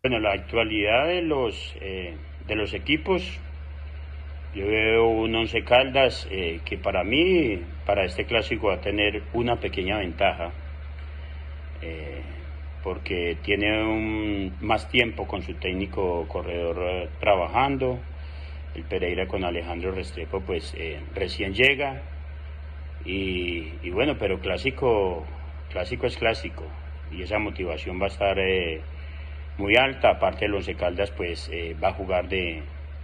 Bueno, 0.01 0.21
la 0.21 0.31
actualidad 0.31 1.09
de 1.09 1.23
los, 1.23 1.75
eh, 1.81 2.15
de 2.47 2.55
los 2.55 2.73
equipos, 2.73 3.41
yo 4.55 4.65
veo 4.69 5.09
un 5.09 5.35
Once 5.35 5.65
Caldas 5.65 6.29
eh, 6.31 6.61
que 6.65 6.79
para 6.79 7.03
mí, 7.03 7.61
para 7.85 8.05
este 8.05 8.25
clásico 8.25 8.69
va 8.69 8.75
a 8.75 8.81
tener 8.81 9.25
una 9.33 9.57
pequeña 9.57 9.99
ventaja, 9.99 10.53
eh, 11.83 12.23
porque 12.85 13.39
tiene 13.43 14.53
más 14.61 14.89
tiempo 14.89 15.27
con 15.27 15.43
su 15.43 15.55
técnico 15.55 16.29
corredor 16.29 17.09
trabajando, 17.19 17.99
el 18.77 18.85
Pereira 18.85 19.27
con 19.27 19.43
Alejandro 19.43 19.91
Restrepo 19.91 20.41
pues 20.43 20.77
recién 21.13 21.55
llega, 21.55 22.03
y, 23.05 23.73
y 23.83 23.91
bueno, 23.91 24.17
pero 24.17 24.39
clásico, 24.39 25.27
clásico 25.73 26.07
es 26.07 26.17
clásico, 26.17 26.63
y 27.11 27.23
esa 27.23 27.41
motivación 27.41 28.01
va 28.01 28.05
a 28.05 28.11
estar... 28.11 28.39
muy 29.59 29.77
alta, 29.77 30.11
aparte 30.11 30.47
el 30.47 30.55
Once 30.55 30.75
Caldas 30.75 31.11
pues 31.11 31.51
eh, 31.53 31.77
va 31.83 31.89
a 31.89 31.93
jugar 31.93 32.29
de, 32.29 32.63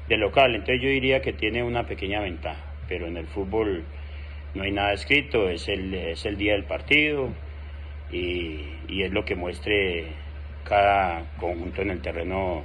de 0.09 0.17
local, 0.17 0.55
entonces 0.55 0.81
yo 0.81 0.88
diría 0.88 1.21
que 1.21 1.33
tiene 1.33 1.62
una 1.62 1.85
pequeña 1.87 2.21
ventaja, 2.21 2.64
pero 2.88 3.07
en 3.07 3.17
el 3.17 3.27
fútbol 3.27 3.85
no 4.55 4.62
hay 4.62 4.71
nada 4.71 4.93
escrito, 4.93 5.49
es 5.49 5.69
el, 5.69 5.93
es 5.93 6.25
el 6.25 6.37
día 6.37 6.53
del 6.53 6.64
partido 6.64 7.29
y, 8.11 8.61
y 8.88 9.03
es 9.03 9.12
lo 9.12 9.25
que 9.25 9.35
muestre 9.35 10.07
cada 10.64 11.25
conjunto 11.38 11.83
en 11.83 11.90
el 11.90 12.01
terreno 12.01 12.62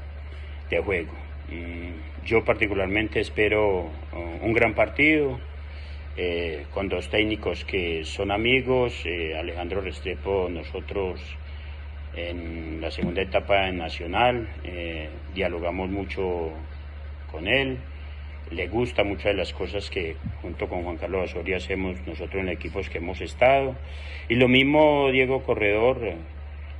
de 0.70 0.80
juego. 0.80 1.14
Mm, 1.50 2.26
Yo 2.26 2.46
particularmente 2.46 3.20
espero 3.20 3.90
uh, 4.14 4.46
un 4.46 4.54
gran 4.54 4.76
partido 4.76 5.40
eh, 6.16 6.66
con 6.74 6.90
dos 6.90 7.10
técnicos 7.10 7.66
que 7.66 8.04
son 8.06 8.30
amigos, 8.32 9.02
eh, 9.06 9.36
Alejandro 9.36 9.82
Restrepo, 9.82 10.48
nosotros 10.50 11.20
en 12.28 12.82
la 12.82 12.92
segunda 12.92 13.22
etapa 13.22 13.68
en 13.68 13.78
Nacional, 13.78 14.48
eh, 14.64 15.10
dialogamos 15.34 15.90
mucho 15.90 16.52
con 17.32 17.48
él, 17.48 17.78
le 18.52 18.68
gusta 18.68 19.04
muchas 19.04 19.26
de 19.26 19.34
las 19.36 19.54
cosas 19.54 19.90
que 19.90 20.16
junto 20.42 20.68
con 20.68 20.84
Juan 20.84 20.98
Carlos 20.98 21.32
Osorio 21.32 21.58
hacemos 21.58 21.98
nosotros 22.08 22.42
en 22.42 22.50
equipos 22.50 22.90
que 22.90 22.98
hemos 22.98 23.22
estado. 23.22 23.76
Y 24.28 24.36
lo 24.36 24.48
mismo 24.48 25.12
Diego 25.12 25.44
Corredor 25.44 26.00
eh, 26.04 26.16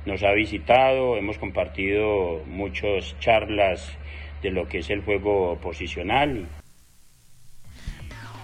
nos 0.06 0.22
ha 0.22 0.32
visitado, 0.32 1.16
hemos 1.16 1.38
compartido 1.38 2.42
muchas 2.46 3.18
charlas 3.20 3.96
de 4.42 4.50
lo 4.50 4.66
que 4.68 4.78
es 4.78 4.90
el 4.90 5.02
juego 5.02 5.58
posicional. 5.60 6.46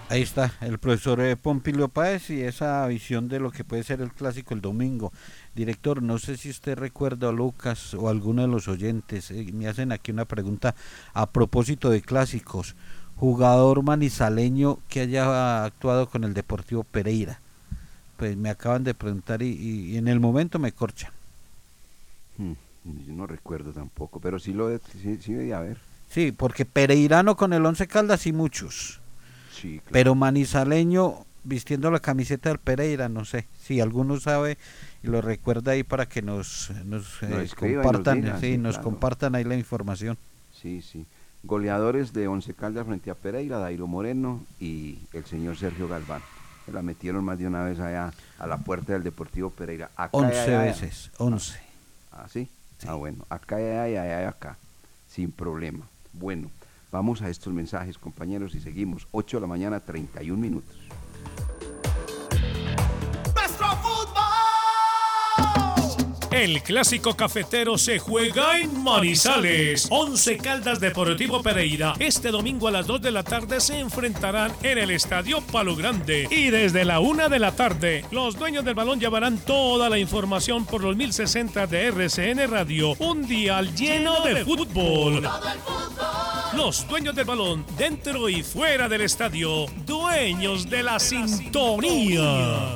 Ahí 0.09 0.21
está 0.21 0.53
el 0.61 0.77
profesor 0.77 1.19
eh, 1.19 1.35
Pompilio 1.35 1.89
Páez 1.89 2.29
y 2.29 2.41
esa 2.41 2.87
visión 2.87 3.27
de 3.27 3.41
lo 3.41 3.51
que 3.51 3.65
puede 3.65 3.83
ser 3.83 3.99
el 3.99 4.13
clásico 4.13 4.53
el 4.53 4.61
domingo. 4.61 5.11
Director, 5.53 6.01
no 6.01 6.17
sé 6.17 6.37
si 6.37 6.49
usted 6.49 6.77
recuerda 6.77 7.27
a 7.27 7.33
Lucas 7.33 7.93
o 7.93 8.07
alguno 8.07 8.41
de 8.41 8.47
los 8.47 8.69
oyentes, 8.69 9.31
eh, 9.31 9.49
me 9.53 9.67
hacen 9.67 9.91
aquí 9.91 10.11
una 10.11 10.23
pregunta 10.23 10.75
a 11.13 11.25
propósito 11.29 11.89
de 11.89 12.01
clásicos. 12.01 12.75
Jugador 13.17 13.83
manizaleño 13.83 14.79
que 14.87 15.01
haya 15.01 15.65
actuado 15.65 16.07
con 16.07 16.23
el 16.23 16.33
Deportivo 16.33 16.85
Pereira. 16.85 17.41
Pues 18.15 18.37
me 18.37 18.49
acaban 18.49 18.85
de 18.85 18.93
preguntar 18.93 19.41
y, 19.41 19.47
y- 19.49 19.91
y 19.93 19.97
en 19.97 20.07
el 20.07 20.21
momento 20.21 20.57
me 20.57 20.71
corchan. 20.71 21.11
Hmm, 22.37 22.53
yo 23.05 23.13
no 23.13 23.27
recuerdo 23.27 23.71
tampoco, 23.71 24.21
pero 24.21 24.39
sí 24.39 24.53
lo 24.53 24.69
sí, 24.77 25.17
sí 25.21 25.33
debía 25.33 25.57
haber. 25.57 25.77
Sí, 26.09 26.31
porque 26.31 26.63
Pereirano 26.63 27.35
con 27.35 27.51
el 27.51 27.65
Once 27.65 27.87
Caldas 27.87 28.25
y 28.25 28.31
muchos. 28.31 29.01
Sí, 29.61 29.79
claro. 29.79 29.91
Pero 29.91 30.15
manizaleño 30.15 31.25
vistiendo 31.43 31.89
la 31.91 31.99
camiseta 31.99 32.49
del 32.49 32.59
Pereira, 32.59 33.09
no 33.09 33.25
sé. 33.25 33.47
Si 33.61 33.79
alguno 33.79 34.19
sabe 34.19 34.57
y 35.03 35.07
lo 35.07 35.21
recuerda 35.21 35.71
ahí 35.71 35.83
para 35.83 36.07
que 36.07 36.21
nos, 36.21 36.71
nos, 36.85 37.23
eh, 37.23 37.27
nos 37.29 37.55
compartan, 37.55 38.23
sí, 38.39 38.51
sí, 38.51 38.57
nos 38.57 38.75
claro. 38.75 38.83
compartan 38.89 39.35
ahí 39.35 39.43
la 39.43 39.55
información. 39.55 40.17
Sí, 40.53 40.81
sí. 40.81 41.05
Goleadores 41.43 42.13
de 42.13 42.27
Once 42.27 42.53
Caldas 42.53 42.85
frente 42.85 43.09
a 43.09 43.15
Pereira, 43.15 43.59
Dairo 43.59 43.87
Moreno 43.87 44.43
y 44.59 44.97
el 45.13 45.25
señor 45.25 45.57
Sergio 45.57 45.87
Galván. 45.87 46.21
Se 46.65 46.73
la 46.73 46.81
metieron 46.81 47.23
más 47.23 47.37
de 47.39 47.47
una 47.47 47.63
vez 47.63 47.79
allá 47.79 48.11
a 48.39 48.47
la 48.47 48.57
puerta 48.57 48.91
del 48.93 49.03
Deportivo 49.03 49.49
Pereira. 49.49 49.89
Acá 49.95 50.09
Once 50.17 50.37
allá, 50.37 50.61
allá. 50.61 50.71
veces, 50.71 51.11
once. 51.17 51.57
Ah, 52.11 52.25
¿sí? 52.29 52.49
Ah, 52.85 52.95
bueno. 52.95 53.25
Acá 53.29 53.61
y 53.61 53.63
allá 53.63 54.03
allá 54.03 54.29
acá. 54.29 54.57
Sin 55.09 55.31
problema. 55.31 55.85
Bueno, 56.11 56.51
vamos 56.97 57.21
a 57.21 57.29
estos 57.29 57.53
mensajes, 57.53 57.99
compañeros, 57.99 58.55
y 58.55 58.59
seguimos. 58.59 59.07
8 59.11 59.37
de 59.37 59.41
la 59.41 59.47
mañana, 59.47 59.85
31 59.85 60.41
minutos. 60.41 60.75
El 66.37 66.61
clásico 66.61 67.17
cafetero 67.17 67.79
se 67.79 67.97
juega 67.97 68.59
en 68.59 68.83
Manizales. 68.83 69.87
Once 69.89 70.37
Caldas 70.37 70.79
Deportivo 70.79 71.41
Pereira. 71.41 71.95
Este 71.97 72.29
domingo 72.29 72.67
a 72.67 72.71
las 72.71 72.85
2 72.85 73.01
de 73.01 73.11
la 73.11 73.23
tarde 73.23 73.59
se 73.59 73.79
enfrentarán 73.79 74.51
en 74.61 74.77
el 74.77 74.91
Estadio 74.91 75.41
Palo 75.41 75.75
Grande. 75.75 76.27
Y 76.29 76.51
desde 76.51 76.85
la 76.85 76.99
1 76.99 77.29
de 77.29 77.39
la 77.39 77.53
tarde, 77.53 78.05
los 78.11 78.37
dueños 78.37 78.63
del 78.63 78.75
balón 78.75 78.99
llevarán 78.99 79.39
toda 79.39 79.89
la 79.89 79.97
información 79.97 80.67
por 80.67 80.83
los 80.83 80.95
1060 80.95 81.65
de 81.65 81.87
RCN 81.87 82.51
Radio. 82.51 82.93
Un 82.99 83.27
dial 83.27 83.73
lleno 83.75 84.19
de 84.19 84.45
fútbol. 84.45 85.27
Los 86.55 86.87
dueños 86.87 87.15
del 87.15 87.25
balón, 87.25 87.65
dentro 87.79 88.29
y 88.29 88.43
fuera 88.43 88.87
del 88.87 89.01
estadio. 89.01 89.65
Dueños 89.87 90.69
de 90.69 90.83
la 90.83 90.99
sintonía. 90.99 92.75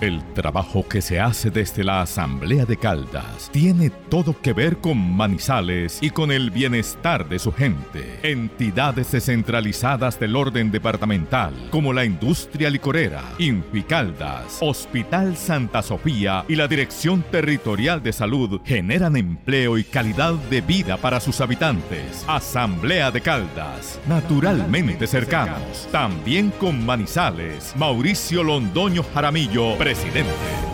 El 0.00 0.24
trabajo 0.34 0.84
que 0.88 1.00
se 1.00 1.20
hace 1.20 1.50
desde 1.50 1.84
la 1.84 2.02
Asamblea 2.02 2.66
de 2.66 2.76
Caldas 2.76 3.48
tiene 3.52 3.90
todo 3.90 4.34
que 4.42 4.52
ver 4.52 4.78
con 4.78 4.98
Manizales 5.16 5.98
y 6.00 6.10
con 6.10 6.32
el 6.32 6.50
bienestar 6.50 7.28
de 7.28 7.38
su 7.38 7.52
gente. 7.52 8.18
Entidades 8.24 9.12
descentralizadas 9.12 10.18
del 10.18 10.34
orden 10.34 10.72
departamental, 10.72 11.54
como 11.70 11.92
la 11.92 12.04
industria 12.04 12.70
licorera, 12.70 13.22
Inficaldas, 13.38 14.58
Hospital 14.60 15.36
Santa 15.36 15.80
Sofía 15.80 16.44
y 16.48 16.56
la 16.56 16.66
Dirección 16.66 17.22
Territorial 17.30 18.02
de 18.02 18.12
Salud 18.12 18.60
generan 18.64 19.16
empleo 19.16 19.78
y 19.78 19.84
calidad 19.84 20.34
de 20.50 20.60
vida 20.60 20.96
para 20.96 21.20
sus 21.20 21.40
habitantes. 21.40 22.24
Asamblea 22.26 23.12
de 23.12 23.20
Caldas, 23.20 24.00
naturalmente 24.08 25.06
cercanos. 25.06 25.86
También 25.92 26.50
con 26.50 26.84
Manizales, 26.84 27.74
Mauricio 27.76 28.42
Londoño 28.42 29.04
Jaramillo, 29.14 29.83
presidente. 29.84 30.73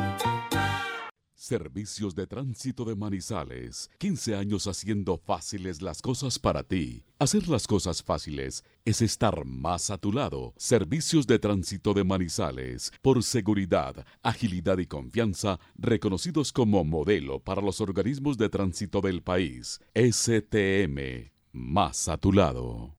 Servicios 1.51 2.15
de 2.15 2.27
Tránsito 2.27 2.85
de 2.85 2.95
Manizales. 2.95 3.89
15 3.97 4.37
años 4.37 4.67
haciendo 4.67 5.17
fáciles 5.17 5.81
las 5.81 6.01
cosas 6.01 6.39
para 6.39 6.63
ti. 6.63 7.03
Hacer 7.19 7.49
las 7.49 7.67
cosas 7.67 8.01
fáciles 8.01 8.63
es 8.85 9.01
estar 9.01 9.43
más 9.43 9.89
a 9.89 9.97
tu 9.97 10.13
lado. 10.13 10.53
Servicios 10.55 11.27
de 11.27 11.39
Tránsito 11.39 11.93
de 11.93 12.05
Manizales. 12.05 12.93
Por 13.01 13.21
seguridad, 13.21 14.05
agilidad 14.23 14.77
y 14.77 14.85
confianza, 14.85 15.59
reconocidos 15.75 16.53
como 16.53 16.85
modelo 16.85 17.41
para 17.41 17.61
los 17.61 17.81
organismos 17.81 18.37
de 18.37 18.47
tránsito 18.47 19.01
del 19.01 19.21
país. 19.21 19.81
STM. 19.93 21.33
Más 21.51 22.07
a 22.07 22.15
tu 22.15 22.31
lado. 22.31 22.95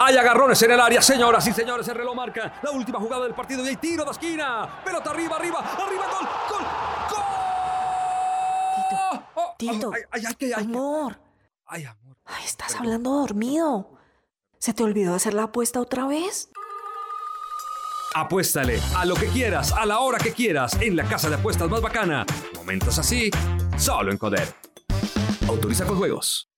Hay 0.00 0.16
agarrones 0.16 0.62
en 0.62 0.70
el 0.70 0.80
área, 0.80 1.02
señoras 1.02 1.46
y 1.46 1.52
señores, 1.52 1.86
el 1.88 1.96
reloj 1.96 2.16
marca 2.16 2.60
la 2.62 2.70
última 2.70 2.98
jugada 2.98 3.24
del 3.24 3.34
partido 3.34 3.62
y 3.62 3.68
hay 3.68 3.76
tiro 3.76 4.06
de 4.06 4.10
esquina. 4.10 4.80
Pelota 4.82 5.10
arriba, 5.10 5.36
arriba, 5.36 5.58
arriba, 5.58 6.04
gol, 6.10 6.28
gol, 6.50 6.93
Tito, 9.58 9.92
Ay, 9.94 10.02
ay, 10.10 10.22
ay, 10.26 10.34
ay, 10.40 10.52
ay. 10.56 10.64
amor. 10.64 11.18
Ay, 11.66 11.84
amor. 11.84 12.16
Ay, 12.24 12.44
estás 12.44 12.74
hablando 12.76 13.10
dormido. 13.10 13.90
¿Se 14.58 14.72
te 14.72 14.82
olvidó 14.82 15.14
hacer 15.14 15.34
la 15.34 15.44
apuesta 15.44 15.80
otra 15.80 16.06
vez? 16.06 16.50
Apuéstale 18.14 18.80
a 18.96 19.04
lo 19.04 19.14
que 19.16 19.26
quieras, 19.26 19.72
a 19.72 19.84
la 19.84 19.98
hora 19.98 20.18
que 20.18 20.32
quieras, 20.32 20.80
en 20.80 20.96
la 20.96 21.04
casa 21.04 21.28
de 21.28 21.34
apuestas 21.34 21.68
más 21.68 21.80
bacana. 21.80 22.24
Momentos 22.54 22.98
así, 22.98 23.30
solo 23.76 24.12
en 24.12 24.18
Coder. 24.18 24.54
Autoriza 25.48 25.84
con 25.84 25.98
juegos. 25.98 26.48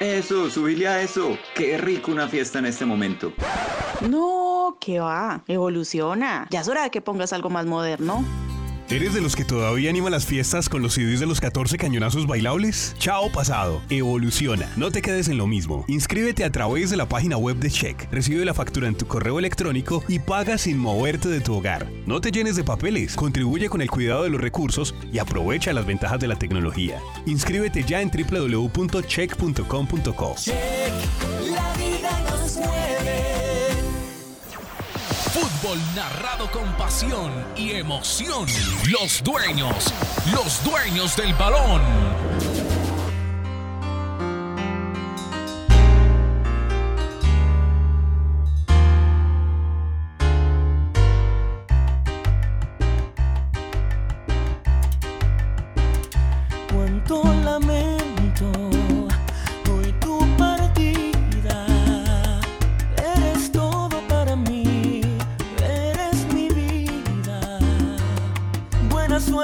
Eso, 0.00 0.50
subile 0.50 0.88
a 0.88 1.02
eso. 1.02 1.38
Qué 1.54 1.78
rico 1.78 2.10
una 2.10 2.26
fiesta 2.26 2.58
en 2.58 2.66
este 2.66 2.84
momento. 2.84 3.32
No, 4.08 4.76
que 4.80 4.98
va, 4.98 5.44
evoluciona. 5.46 6.46
Ya 6.50 6.60
es 6.60 6.68
hora 6.68 6.82
de 6.82 6.90
que 6.90 7.00
pongas 7.00 7.32
algo 7.32 7.50
más 7.50 7.66
moderno. 7.66 8.24
¿Eres 8.90 9.14
de 9.14 9.20
los 9.20 9.36
que 9.36 9.44
todavía 9.44 9.88
anima 9.88 10.10
las 10.10 10.26
fiestas 10.26 10.68
con 10.68 10.82
los 10.82 10.94
CDs 10.94 11.20
de 11.20 11.26
los 11.26 11.40
14 11.40 11.78
cañonazos 11.78 12.26
bailables? 12.26 12.92
Chao 12.98 13.30
pasado, 13.30 13.80
evoluciona, 13.88 14.68
no 14.76 14.90
te 14.90 15.00
quedes 15.00 15.28
en 15.28 15.38
lo 15.38 15.46
mismo. 15.46 15.84
Inscríbete 15.86 16.42
a 16.42 16.50
través 16.50 16.90
de 16.90 16.96
la 16.96 17.08
página 17.08 17.36
web 17.36 17.58
de 17.58 17.70
Check, 17.70 18.10
recibe 18.10 18.44
la 18.44 18.52
factura 18.52 18.88
en 18.88 18.96
tu 18.96 19.06
correo 19.06 19.38
electrónico 19.38 20.02
y 20.08 20.18
paga 20.18 20.58
sin 20.58 20.76
moverte 20.76 21.28
de 21.28 21.40
tu 21.40 21.54
hogar. 21.54 21.88
No 22.04 22.20
te 22.20 22.32
llenes 22.32 22.56
de 22.56 22.64
papeles, 22.64 23.14
contribuye 23.14 23.68
con 23.68 23.80
el 23.80 23.88
cuidado 23.88 24.24
de 24.24 24.30
los 24.30 24.40
recursos 24.40 24.92
y 25.12 25.20
aprovecha 25.20 25.72
las 25.72 25.86
ventajas 25.86 26.18
de 26.18 26.26
la 26.26 26.36
tecnología. 26.36 27.00
Inscríbete 27.26 27.84
ya 27.84 28.00
en 28.00 28.10
www.check.com.co. 28.10 30.34
La 31.52 31.72
vida 31.76 32.10
nos 32.28 32.56
mueve. 32.56 32.99
Narrado 35.94 36.50
con 36.50 36.72
pasión 36.78 37.30
y 37.54 37.72
emoción. 37.72 38.46
Los 38.90 39.22
dueños, 39.22 39.92
los 40.32 40.64
dueños 40.64 41.14
del 41.16 41.34
balón. 41.34 42.69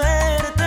Buena 0.06 0.65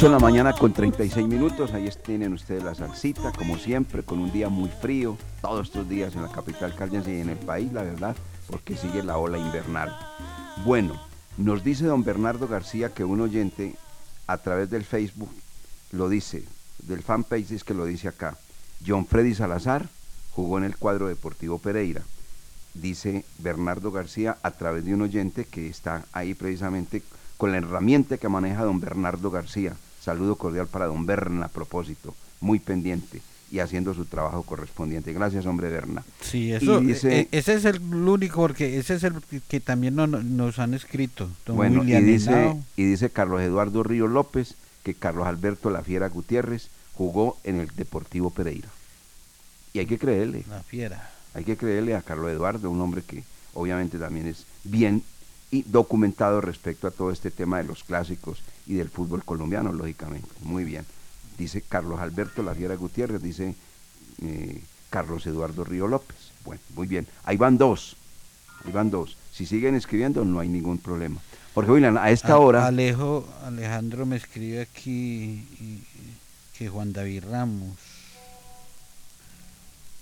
8 0.00 0.06
de 0.06 0.12
la 0.14 0.18
mañana 0.18 0.54
con 0.54 0.72
36 0.72 1.28
minutos, 1.28 1.74
ahí 1.74 1.86
tienen 2.02 2.32
ustedes 2.32 2.64
la 2.64 2.74
salsita, 2.74 3.32
como 3.32 3.58
siempre, 3.58 4.02
con 4.02 4.18
un 4.18 4.32
día 4.32 4.48
muy 4.48 4.70
frío, 4.70 5.18
todos 5.42 5.66
estos 5.66 5.90
días 5.90 6.14
en 6.14 6.22
la 6.22 6.32
capital 6.32 6.74
caldense 6.74 7.14
y 7.14 7.20
en 7.20 7.28
el 7.28 7.36
país, 7.36 7.70
la 7.70 7.82
verdad, 7.82 8.16
porque 8.48 8.78
sigue 8.78 9.02
la 9.02 9.18
ola 9.18 9.36
invernal. 9.36 9.94
Bueno, 10.64 10.98
nos 11.36 11.62
dice 11.62 11.84
don 11.84 12.02
Bernardo 12.02 12.48
García 12.48 12.94
que 12.94 13.04
un 13.04 13.20
oyente 13.20 13.74
a 14.26 14.38
través 14.38 14.70
del 14.70 14.86
Facebook 14.86 15.28
lo 15.92 16.08
dice, 16.08 16.44
del 16.78 17.02
fanpage 17.02 17.50
es 17.50 17.62
que 17.62 17.74
lo 17.74 17.84
dice 17.84 18.08
acá, 18.08 18.38
John 18.86 19.04
Freddy 19.04 19.34
Salazar 19.34 19.86
jugó 20.30 20.56
en 20.56 20.64
el 20.64 20.78
cuadro 20.78 21.08
Deportivo 21.08 21.58
Pereira. 21.58 22.00
Dice 22.72 23.26
Bernardo 23.38 23.90
García 23.90 24.38
a 24.42 24.50
través 24.52 24.86
de 24.86 24.94
un 24.94 25.02
oyente 25.02 25.44
que 25.44 25.68
está 25.68 26.06
ahí 26.14 26.32
precisamente 26.32 27.02
con 27.36 27.52
la 27.52 27.58
herramienta 27.58 28.16
que 28.16 28.30
maneja 28.30 28.64
don 28.64 28.80
Bernardo 28.80 29.30
García. 29.30 29.76
Saludo 30.00 30.36
cordial 30.36 30.66
para 30.66 30.86
don 30.86 31.04
Berna 31.06 31.46
a 31.46 31.48
propósito, 31.48 32.14
muy 32.40 32.58
pendiente 32.58 33.20
y 33.52 33.58
haciendo 33.58 33.92
su 33.94 34.04
trabajo 34.04 34.42
correspondiente. 34.44 35.12
Gracias, 35.12 35.44
hombre 35.44 35.68
Berna. 35.68 36.04
Sí, 36.20 36.52
eso, 36.52 36.80
dice- 36.80 37.20
eh, 37.20 37.28
ese 37.32 37.54
es 37.54 37.64
el 37.64 37.80
único, 37.82 38.40
porque 38.40 38.78
ese 38.78 38.94
es 38.94 39.02
el 39.04 39.14
que- 39.48 39.60
también 39.60 39.96
no- 39.96 40.06
no- 40.06 40.22
nos 40.22 40.58
han 40.58 40.72
escrito. 40.74 41.28
Don 41.44 41.56
Bueno, 41.56 41.82
y 41.84 41.92
dice, 42.00 42.30
Henao. 42.30 42.60
y 42.76 42.84
dice 42.84 43.10
Carlos 43.10 43.42
Eduardo 43.42 43.82
Río 43.82 44.06
López 44.06 44.54
que 44.84 44.94
Carlos 44.94 45.26
Alberto 45.26 45.68
La 45.70 45.82
Fiera 45.82 46.08
Gutiérrez 46.08 46.68
jugó 46.94 47.36
en 47.44 47.60
el 47.60 47.68
Deportivo 47.76 48.30
Pereira. 48.30 48.68
Y 49.72 49.80
hay 49.80 49.86
que 49.86 49.98
creerle. 49.98 50.44
La 50.48 50.62
fiera. 50.62 51.10
Hay 51.34 51.44
que 51.44 51.56
creerle 51.56 51.94
a 51.94 52.02
Carlos 52.02 52.30
Eduardo, 52.30 52.70
un 52.70 52.80
hombre 52.80 53.02
que 53.02 53.22
obviamente 53.54 53.98
también 53.98 54.26
es 54.28 54.46
bien 54.64 55.02
y 55.50 55.62
documentado 55.62 56.40
respecto 56.40 56.86
a 56.86 56.90
todo 56.90 57.10
este 57.10 57.30
tema 57.30 57.58
de 57.58 57.64
los 57.64 57.82
clásicos 57.84 58.40
y 58.66 58.74
del 58.74 58.88
fútbol 58.88 59.24
colombiano, 59.24 59.72
lógicamente. 59.72 60.28
Muy 60.42 60.64
bien. 60.64 60.84
Dice 61.38 61.60
Carlos 61.62 62.00
Alberto 62.00 62.42
La 62.42 62.54
Fiera 62.54 62.76
Gutiérrez, 62.76 63.22
dice 63.22 63.54
eh, 64.22 64.62
Carlos 64.90 65.26
Eduardo 65.26 65.64
Río 65.64 65.88
López. 65.88 66.16
Bueno, 66.44 66.60
muy 66.74 66.86
bien. 66.86 67.06
Ahí 67.24 67.36
van 67.36 67.58
dos. 67.58 67.96
Ahí 68.64 68.72
van 68.72 68.90
dos. 68.90 69.16
Si 69.32 69.46
siguen 69.46 69.74
escribiendo, 69.74 70.24
no 70.24 70.38
hay 70.40 70.48
ningún 70.48 70.78
problema. 70.78 71.20
Jorge 71.54 71.72
William, 71.72 71.96
a 71.96 72.10
esta 72.10 72.34
A- 72.34 72.38
hora. 72.38 72.66
Alejo, 72.66 73.26
Alejandro 73.44 74.06
me 74.06 74.16
escribe 74.16 74.60
aquí 74.62 75.46
y- 75.58 75.82
que 76.56 76.68
Juan 76.68 76.92
David 76.92 77.24
Ramos. 77.30 77.76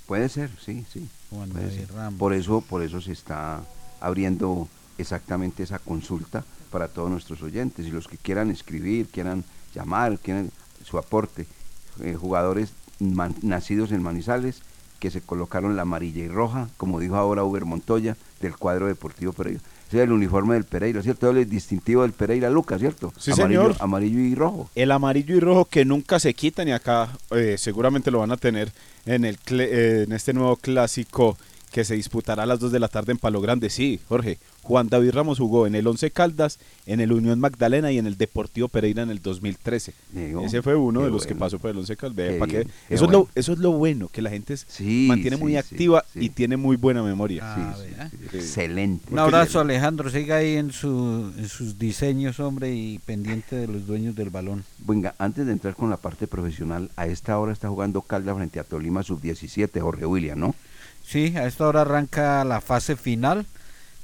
Puede 0.06 0.28
ser, 0.28 0.50
sí, 0.64 0.84
sí. 0.92 1.08
Juan 1.30 1.52
David 1.52 1.70
ser. 1.70 1.92
Ramos. 1.92 2.18
Por 2.18 2.32
eso, 2.32 2.60
por 2.62 2.82
eso 2.82 3.00
se 3.00 3.12
está 3.12 3.62
abriendo 4.00 4.68
exactamente 4.98 5.62
esa 5.62 5.78
consulta 5.78 6.44
para 6.70 6.88
todos 6.88 7.10
nuestros 7.10 7.42
oyentes 7.42 7.86
y 7.86 7.90
los 7.90 8.08
que 8.08 8.18
quieran 8.18 8.50
escribir, 8.50 9.06
quieran 9.06 9.44
llamar, 9.74 10.18
quieran 10.18 10.50
su 10.84 10.98
aporte. 10.98 11.46
Eh, 12.02 12.14
jugadores 12.14 12.70
man- 13.00 13.34
nacidos 13.42 13.90
en 13.92 14.02
Manizales 14.02 14.60
que 15.00 15.10
se 15.10 15.20
colocaron 15.20 15.76
la 15.76 15.82
amarilla 15.82 16.24
y 16.24 16.28
roja, 16.28 16.68
como 16.76 16.98
dijo 17.00 17.16
ahora 17.16 17.44
Uber 17.44 17.64
Montoya, 17.64 18.16
del 18.40 18.56
cuadro 18.56 18.86
deportivo 18.88 19.32
Pereira. 19.32 19.60
Ese 19.88 19.98
es 19.98 20.02
el 20.04 20.12
uniforme 20.12 20.54
del 20.54 20.64
Pereira, 20.64 21.02
¿cierto? 21.02 21.30
El 21.30 21.48
distintivo 21.48 22.02
del 22.02 22.12
Pereira, 22.12 22.50
Lucas, 22.50 22.78
¿cierto? 22.80 23.12
Sí, 23.16 23.30
amarillo, 23.32 23.62
señor. 23.62 23.76
Amarillo 23.80 24.18
y 24.20 24.34
rojo. 24.34 24.68
El 24.74 24.90
amarillo 24.92 25.34
y 25.36 25.40
rojo 25.40 25.64
que 25.64 25.84
nunca 25.84 26.18
se 26.20 26.34
quitan 26.34 26.68
y 26.68 26.72
acá 26.72 27.08
eh, 27.30 27.56
seguramente 27.58 28.10
lo 28.10 28.18
van 28.18 28.32
a 28.32 28.36
tener 28.36 28.70
en, 29.06 29.24
el 29.24 29.38
eh, 29.50 30.04
en 30.06 30.12
este 30.12 30.34
nuevo 30.34 30.56
clásico 30.56 31.38
que 31.70 31.84
se 31.84 31.94
disputará 31.94 32.42
a 32.42 32.46
las 32.46 32.60
2 32.60 32.72
de 32.72 32.80
la 32.80 32.88
tarde 32.88 33.12
en 33.12 33.18
Palo 33.18 33.40
Grande. 33.40 33.70
Sí, 33.70 34.00
Jorge, 34.08 34.38
Juan 34.62 34.88
David 34.88 35.12
Ramos 35.12 35.38
jugó 35.38 35.66
en 35.66 35.74
el 35.74 35.86
Once 35.86 36.10
Caldas, 36.10 36.58
en 36.86 37.00
el 37.00 37.12
Unión 37.12 37.40
Magdalena 37.40 37.90
y 37.92 37.98
en 37.98 38.06
el 38.06 38.16
Deportivo 38.16 38.68
Pereira 38.68 39.02
en 39.02 39.10
el 39.10 39.20
2013. 39.22 39.94
Digo, 40.12 40.44
Ese 40.44 40.62
fue 40.62 40.76
uno 40.76 41.02
de 41.02 41.10
los 41.10 41.26
que 41.26 41.34
pasó 41.34 41.58
por 41.58 41.70
el 41.70 41.78
Once 41.78 41.96
Caldas. 41.96 42.28
Que- 42.28 42.36
bien, 42.46 42.48
qué 42.48 42.60
eso, 42.60 42.70
es 42.88 43.00
bueno. 43.00 43.18
lo, 43.18 43.28
eso 43.34 43.52
es 43.52 43.58
lo 43.58 43.72
bueno, 43.72 44.08
que 44.08 44.22
la 44.22 44.30
gente 44.30 44.56
se 44.56 44.66
Sí, 44.68 45.06
mantiene 45.08 45.36
muy 45.36 45.52
sí, 45.52 45.58
sí, 45.62 45.74
activa 45.74 46.04
sí. 46.12 46.20
y 46.26 46.28
tiene 46.30 46.56
muy 46.56 46.76
buena 46.76 47.02
memoria. 47.02 47.42
Ah. 47.44 47.76
Excelente. 48.32 49.12
Un 49.12 49.18
abrazo 49.18 49.60
Alejandro, 49.60 50.10
siga 50.10 50.36
ahí 50.36 50.56
en, 50.56 50.72
su, 50.72 51.32
en 51.36 51.48
sus 51.48 51.78
diseños, 51.78 52.40
hombre, 52.40 52.74
y 52.74 52.98
pendiente 52.98 53.56
de 53.56 53.66
los 53.68 53.86
dueños 53.86 54.14
del 54.16 54.30
balón. 54.30 54.64
Venga, 54.78 55.14
antes 55.18 55.46
de 55.46 55.52
entrar 55.52 55.74
con 55.74 55.90
la 55.90 55.96
parte 55.96 56.26
profesional, 56.26 56.90
a 56.96 57.06
esta 57.06 57.38
hora 57.38 57.52
está 57.52 57.68
jugando 57.68 58.02
Calda 58.02 58.34
frente 58.34 58.60
a 58.60 58.64
Tolima 58.64 59.02
Sub-17, 59.02 59.80
Jorge 59.80 60.06
William, 60.06 60.38
¿no? 60.38 60.54
Sí, 61.08 61.34
a 61.38 61.46
esta 61.46 61.66
hora 61.66 61.80
arranca 61.80 62.44
la 62.44 62.60
fase 62.60 62.94
final, 62.94 63.46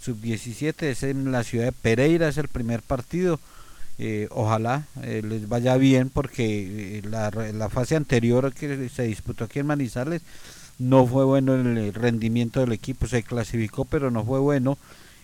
sub-17, 0.00 0.84
es 0.84 1.02
en 1.02 1.32
la 1.32 1.44
ciudad 1.44 1.66
de 1.66 1.72
Pereira, 1.72 2.28
es 2.28 2.38
el 2.38 2.48
primer 2.48 2.80
partido. 2.80 3.38
Eh, 3.98 4.26
ojalá 4.30 4.86
eh, 5.02 5.20
les 5.22 5.46
vaya 5.46 5.76
bien 5.76 6.08
porque 6.08 7.00
eh, 7.00 7.02
la, 7.06 7.30
la 7.30 7.68
fase 7.68 7.94
anterior 7.94 8.54
que 8.54 8.88
se 8.88 9.02
disputó 9.02 9.44
aquí 9.44 9.58
en 9.58 9.66
Manizales 9.66 10.22
no 10.78 11.06
fue 11.06 11.26
bueno 11.26 11.54
el, 11.54 11.92
rendimiento 11.92 12.60
del 12.60 12.72
equipo, 12.72 13.06
se 13.06 13.22
clasificó 13.22 13.84
pero 13.84 14.10
no 14.10 14.24
fue 14.24 14.40
bueno 14.40 14.78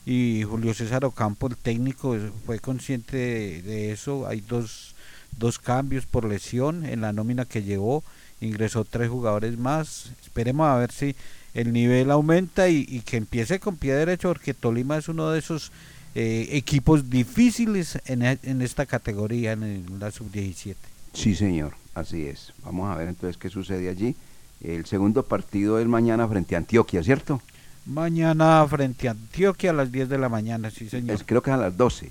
y 0.05 0.43
Julio 0.43 0.75
César 0.75 1.07
Ocampo, 1.07 1.47
el 1.47 1.57
técnico, 1.57 2.15
fue 2.45 2.59
consciente 2.59 3.17
de, 3.17 3.63
de 3.63 3.93
eso. 3.93 4.27
Hay 4.27 4.43
dos, 4.43 4.95
dos 5.39 5.59
cambios 5.59 6.05
por 6.05 6.27
lesión 6.27 6.85
en 6.85 7.01
la 7.01 7.15
nómina 7.15 7.47
que 7.47 7.63
llevó, 7.63 8.05
ingresó 8.43 8.85
tres 8.85 9.09
jugadores 9.09 9.57
más. 9.57 10.13
Esperemos 10.23 10.67
a 10.69 10.77
ver 10.77 10.93
si 10.93 11.17
el 11.55 11.73
nivel 11.73 12.11
aumenta 12.11 12.69
y, 12.69 12.85
y 12.89 13.01
que 13.01 13.17
empiece 13.17 13.59
con 13.61 13.77
pie 13.77 13.95
derecho, 13.95 14.29
porque 14.29 14.55
Tolima 14.55 14.97
es 14.97 15.09
uno 15.09 15.31
de 15.31 15.39
esos 15.39 15.73
eh, 16.15 16.49
equipos 16.53 17.09
difíciles 17.11 17.99
en, 18.07 18.23
e- 18.23 18.39
en 18.43 18.63
esta 18.63 18.87
categoría, 18.87 19.53
en 19.53 19.63
el- 19.63 19.99
la 20.01 20.11
sub-17. 20.11 20.75
Sí, 21.13 21.35
señor, 21.35 21.75
así 21.95 22.27
es. 22.27 22.53
Vamos 22.65 22.91
a 22.91 22.97
ver 22.97 23.09
entonces 23.09 23.37
qué 23.37 23.49
sucede 23.49 23.89
allí. 23.89 24.15
El 24.63 24.87
segundo 24.87 25.23
partido 25.25 25.79
es 25.79 25.87
mañana 25.87 26.27
frente 26.29 26.55
a 26.55 26.59
Antioquia, 26.59 27.03
¿cierto? 27.03 27.41
Mañana 27.87 28.67
frente 28.69 29.09
a 29.09 29.13
Antioquia 29.13 29.71
a 29.71 29.73
las 29.73 29.91
10 29.91 30.09
de 30.09 30.19
la 30.19 30.29
mañana, 30.29 30.71
sí 30.71 30.89
señor. 30.89 31.17
Es- 31.17 31.25
creo 31.25 31.43
que 31.43 31.51
es 31.51 31.55
a 31.55 31.61
las 31.61 31.77
12. 31.77 32.11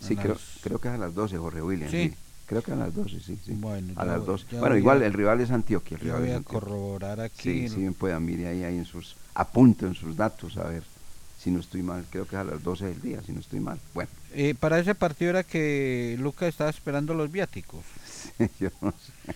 Sí, 0.00 0.14
A 0.16 0.22
creo, 0.22 0.34
las- 0.34 0.42
creo 0.62 0.78
que 0.80 0.88
es 0.88 0.94
a 0.94 0.98
las 0.98 1.14
12, 1.14 1.36
Jorge 1.38 1.62
William. 1.62 1.90
Sí. 1.90 2.08
Sí. 2.10 2.14
Creo 2.54 2.62
que 2.62 2.72
a 2.72 2.76
las 2.76 2.94
12, 2.94 3.18
sí, 3.18 3.36
sí. 3.44 3.52
Bueno, 3.54 3.94
a 3.96 4.04
las 4.04 4.18
voy- 4.18 4.26
12. 4.26 4.46
ya 4.52 4.60
Bueno, 4.60 4.76
igual 4.76 5.02
a- 5.02 5.06
el 5.06 5.12
rival 5.12 5.40
es 5.40 5.50
Antioquia. 5.50 5.96
El 5.96 6.00
rival 6.04 6.20
voy 6.20 6.30
a 6.30 6.40
corroborar 6.40 7.18
aquí. 7.20 7.42
Sí, 7.42 7.64
el- 7.64 7.70
sí, 7.70 7.76
bien 7.80 7.94
puedan, 7.94 8.24
mire 8.24 8.46
ahí, 8.46 8.62
ahí 8.62 8.76
en 8.76 8.84
sus, 8.84 9.16
apunto 9.34 9.88
en 9.88 9.94
sus 9.96 10.16
datos, 10.16 10.56
a 10.56 10.62
ver 10.68 10.84
si 11.42 11.50
no 11.50 11.58
estoy 11.58 11.82
mal. 11.82 12.04
Creo 12.10 12.28
que 12.28 12.36
es 12.36 12.40
a 12.40 12.44
las 12.44 12.62
12 12.62 12.86
del 12.86 13.02
día, 13.02 13.20
si 13.26 13.32
no 13.32 13.40
estoy 13.40 13.58
mal. 13.58 13.80
Bueno, 13.92 14.08
Eh, 14.36 14.54
para 14.58 14.78
ese 14.78 14.94
partido 14.94 15.30
era 15.30 15.42
que 15.42 16.16
Lucas 16.20 16.48
estaba 16.50 16.70
esperando 16.70 17.12
los 17.12 17.32
viáticos. 17.32 17.82
yo 18.60 18.68
no 18.80 18.92
sé. 18.92 19.34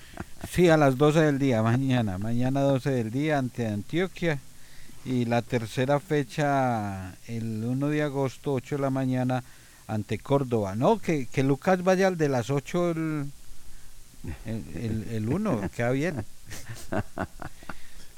Sí, 0.52 0.68
a 0.68 0.76
las 0.76 0.96
12 0.96 1.18
del 1.20 1.40
día, 1.40 1.60
mañana. 1.60 2.18
Mañana 2.18 2.60
12 2.60 2.90
del 2.90 3.10
día 3.10 3.38
ante 3.38 3.66
Antioquia. 3.66 4.38
Y 5.04 5.24
la 5.24 5.42
tercera 5.42 5.98
fecha, 6.00 7.14
el 7.26 7.64
1 7.64 7.88
de 7.88 8.02
agosto, 8.02 8.52
8 8.52 8.76
de 8.76 8.82
la 8.82 8.90
mañana, 8.90 9.42
ante 9.89 10.18
Córdoba. 10.18 10.76
No, 10.76 10.99
que, 11.01 11.26
que 11.26 11.43
Lucas 11.43 11.82
vaya 11.82 12.07
al 12.07 12.16
de 12.16 12.28
las 12.28 12.51
8 12.51 12.91
el, 12.93 13.30
el, 14.47 14.64
el, 14.76 15.09
el 15.11 15.28
1, 15.28 15.70
queda 15.76 15.91
bien. 15.91 16.24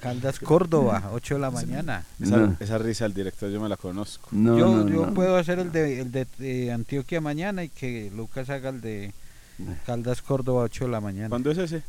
Caldas 0.00 0.40
Córdoba, 0.40 1.10
8 1.12 1.34
de 1.34 1.40
la 1.40 1.50
mañana. 1.50 2.04
Esa, 2.20 2.36
No. 2.38 2.56
esa 2.58 2.78
risa 2.78 3.04
del 3.04 3.14
director 3.14 3.50
yo 3.50 3.60
me 3.60 3.68
la 3.68 3.76
conozco. 3.76 4.28
No, 4.32 4.58
yo 4.58 4.66
no, 4.76 4.88
yo 4.88 5.06
no. 5.06 5.14
puedo 5.14 5.36
hacer 5.36 5.58
el 5.58 5.70
de, 5.72 6.00
el 6.00 6.10
de, 6.10 6.26
eh, 6.40 6.72
Antioquia 6.72 7.20
mañana 7.20 7.64
y 7.64 7.68
que 7.68 8.10
Lucas 8.14 8.48
haga 8.50 8.70
el 8.70 8.80
de 8.80 9.12
Caldas 9.84 10.22
Córdoba, 10.22 10.62
8 10.62 10.86
de 10.86 10.90
la 10.90 11.00
mañana. 11.00 11.28
¿Cuándo 11.28 11.50
es 11.50 11.58
ese? 11.58 11.82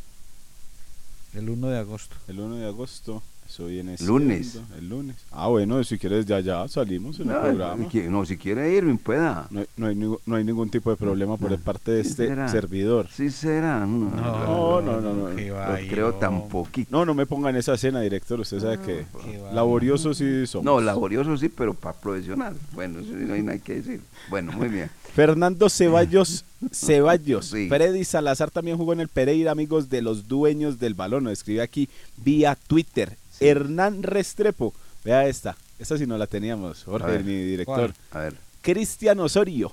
El 1.33 1.49
1 1.49 1.67
de 1.69 1.79
agosto. 1.79 2.15
El 2.27 2.39
1 2.41 2.55
de 2.57 2.65
agosto. 2.67 3.23
Eso 3.51 3.65
viene 3.65 3.97
Lunes. 4.05 4.51
siendo 4.53 4.75
El 4.77 4.87
lunes. 4.87 5.15
Ah, 5.29 5.47
bueno, 5.49 5.83
si 5.83 5.97
quieres 5.97 6.25
ya 6.25 6.39
ya 6.39 6.65
salimos 6.69 7.19
en 7.19 7.27
el 7.29 7.33
No, 7.35 7.41
programa. 7.41 7.89
que- 7.89 8.07
no, 8.09 8.25
si 8.25 8.37
quiere 8.37 8.73
ir, 8.73 8.85
bien 8.85 8.97
pueda. 8.97 9.47
No 9.51 9.59
hay, 9.59 9.65
no, 9.75 9.87
hay 9.87 9.95
ningún, 9.95 10.17
no 10.25 10.35
hay 10.37 10.43
ningún 10.45 10.69
tipo 10.69 10.89
de 10.89 10.95
problema 10.95 11.35
por 11.35 11.51
parte 11.59 11.91
de 11.91 12.03
Sí 12.05 12.09
este 12.11 12.27
será. 12.27 12.47
servidor. 12.47 13.07
Sí 13.11 13.29
será. 13.29 13.85
No, 13.85 14.09
No, 14.09 14.81
no, 14.81 15.01
no, 15.01 15.29
Lo 15.29 15.87
creo 15.89 16.13
poquito. 16.47 16.89
No, 16.91 17.05
no 17.05 17.13
me 17.13 17.25
ponga 17.25 17.49
en 17.49 17.57
esa 17.57 17.73
escena, 17.73 17.99
director. 17.99 18.39
Usted 18.39 18.61
sabe 18.61 18.79
que 18.79 19.05
laborioso 19.53 20.13
sí 20.13 20.47
somos. 20.47 20.63
No, 20.63 20.79
laborioso 20.79 21.35
sí, 21.37 21.49
pero 21.49 21.73
para 21.73 21.97
profesional. 21.97 22.55
Bueno, 22.73 22.99
eso 22.99 23.11
no 23.11 23.33
hay 23.33 23.41
nada 23.41 23.57
que 23.59 23.75
decir. 23.75 23.99
Bueno, 24.29 24.53
muy 24.53 24.69
bien. 24.69 24.89
Fernando 25.13 25.67
Ceballos, 25.69 26.45
Ceballos. 26.71 27.47
Sí. 27.47 27.67
Freddy 27.67 28.05
Salazar 28.05 28.49
también 28.49 28.77
jugó 28.77 28.93
en 28.93 29.01
el 29.01 29.09
Pereira, 29.09 29.51
amigos 29.51 29.89
de 29.89 30.01
los 30.01 30.29
dueños 30.29 30.79
del 30.79 30.93
balón. 30.93 31.25
Nos 31.25 31.33
escribe 31.33 31.61
aquí 31.61 31.89
vía 32.23 32.57
Twitter. 32.67 33.17
Hernán 33.41 34.03
Restrepo. 34.03 34.73
Vea 35.03 35.27
esta. 35.27 35.57
Esta 35.79 35.97
sí 35.97 36.05
no 36.05 36.17
la 36.17 36.27
teníamos, 36.27 36.83
Jorge, 36.83 37.07
ver, 37.11 37.23
mi 37.23 37.33
director. 37.43 37.93
A 38.11 38.19
ver. 38.19 38.35
Cristian 38.61 39.19
Osorio. 39.19 39.71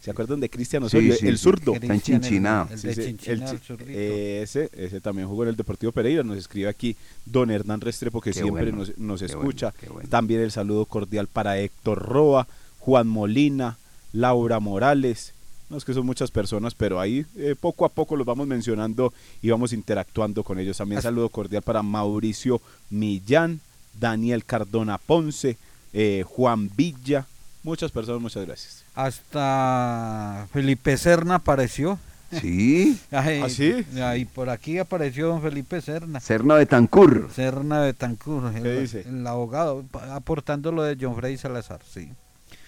¿Se 0.00 0.12
acuerdan 0.12 0.38
de 0.40 0.48
Cristian 0.48 0.82
Osorio? 0.84 1.14
sí, 1.16 1.26
el 1.26 1.38
zurdo. 1.38 1.74
Está 1.74 1.92
en 1.92 2.00
Chinchiná. 2.00 2.68
El 2.70 2.78
Sí, 2.78 2.86
de 2.88 2.94
Chinchiná, 2.94 3.50
el 3.50 3.80
el 3.80 3.96
ese, 4.42 4.70
ese 4.72 5.00
también 5.00 5.26
jugó 5.26 5.42
en 5.42 5.48
el 5.50 5.56
Deportivo 5.56 5.90
Pereira. 5.90 6.22
Nos 6.22 6.36
escribe 6.36 6.68
aquí 6.68 6.94
don 7.24 7.50
Hernán 7.50 7.80
Restrepo, 7.80 8.20
que 8.20 8.30
Qué 8.30 8.40
siempre 8.40 8.64
bueno, 8.64 8.78
nos, 8.78 8.96
nos 8.98 9.22
escucha. 9.22 9.70
bueno, 9.70 9.78
qué 9.80 9.88
bueno. 9.88 10.08
También 10.08 10.40
el 10.40 10.52
saludo 10.52 10.84
cordial 10.84 11.26
para 11.26 11.58
Héctor 11.58 11.98
Roa, 12.02 12.46
Juan 12.78 13.08
Molina, 13.08 13.76
Laura 14.12 14.60
Morales. 14.60 15.32
No 15.70 15.76
es 15.76 15.84
que 15.84 15.92
son 15.92 16.06
muchas 16.06 16.30
personas, 16.30 16.74
pero 16.74 16.98
ahí 16.98 17.26
eh, 17.36 17.54
poco 17.58 17.84
a 17.84 17.90
poco 17.90 18.16
los 18.16 18.26
vamos 18.26 18.46
mencionando 18.46 19.12
y 19.42 19.50
vamos 19.50 19.72
interactuando 19.72 20.42
con 20.42 20.58
ellos. 20.58 20.78
También 20.78 21.02
saludo 21.02 21.28
cordial 21.28 21.62
para 21.62 21.82
Mauricio 21.82 22.60
Millán, 22.88 23.60
Daniel 24.00 24.44
Cardona 24.44 24.96
Ponce, 24.96 25.58
eh, 25.92 26.24
Juan 26.26 26.70
Villa. 26.74 27.26
Muchas 27.62 27.90
personas, 27.90 28.22
muchas 28.22 28.46
gracias. 28.46 28.84
Hasta 28.94 30.48
Felipe 30.52 30.96
Serna 30.96 31.36
apareció. 31.36 31.98
Sí. 32.40 32.98
¿Ah, 33.10 33.48
sí? 33.48 33.84
Ahí 34.02 34.24
por 34.24 34.48
aquí 34.48 34.78
apareció 34.78 35.28
don 35.28 35.42
Felipe 35.42 35.80
Serna. 35.82 36.20
Serna 36.20 36.56
de 36.56 36.64
Tancur. 36.66 37.28
Serna 37.34 37.82
de 37.82 37.92
Tancur, 37.92 38.52
¿Qué 38.52 38.58
el, 38.58 38.80
dice? 38.80 39.04
el 39.06 39.26
abogado, 39.26 39.84
aportando 40.12 40.72
lo 40.72 40.82
de 40.82 40.96
John 41.00 41.14
Freddy 41.14 41.36
Salazar, 41.36 41.80
sí. 41.86 42.10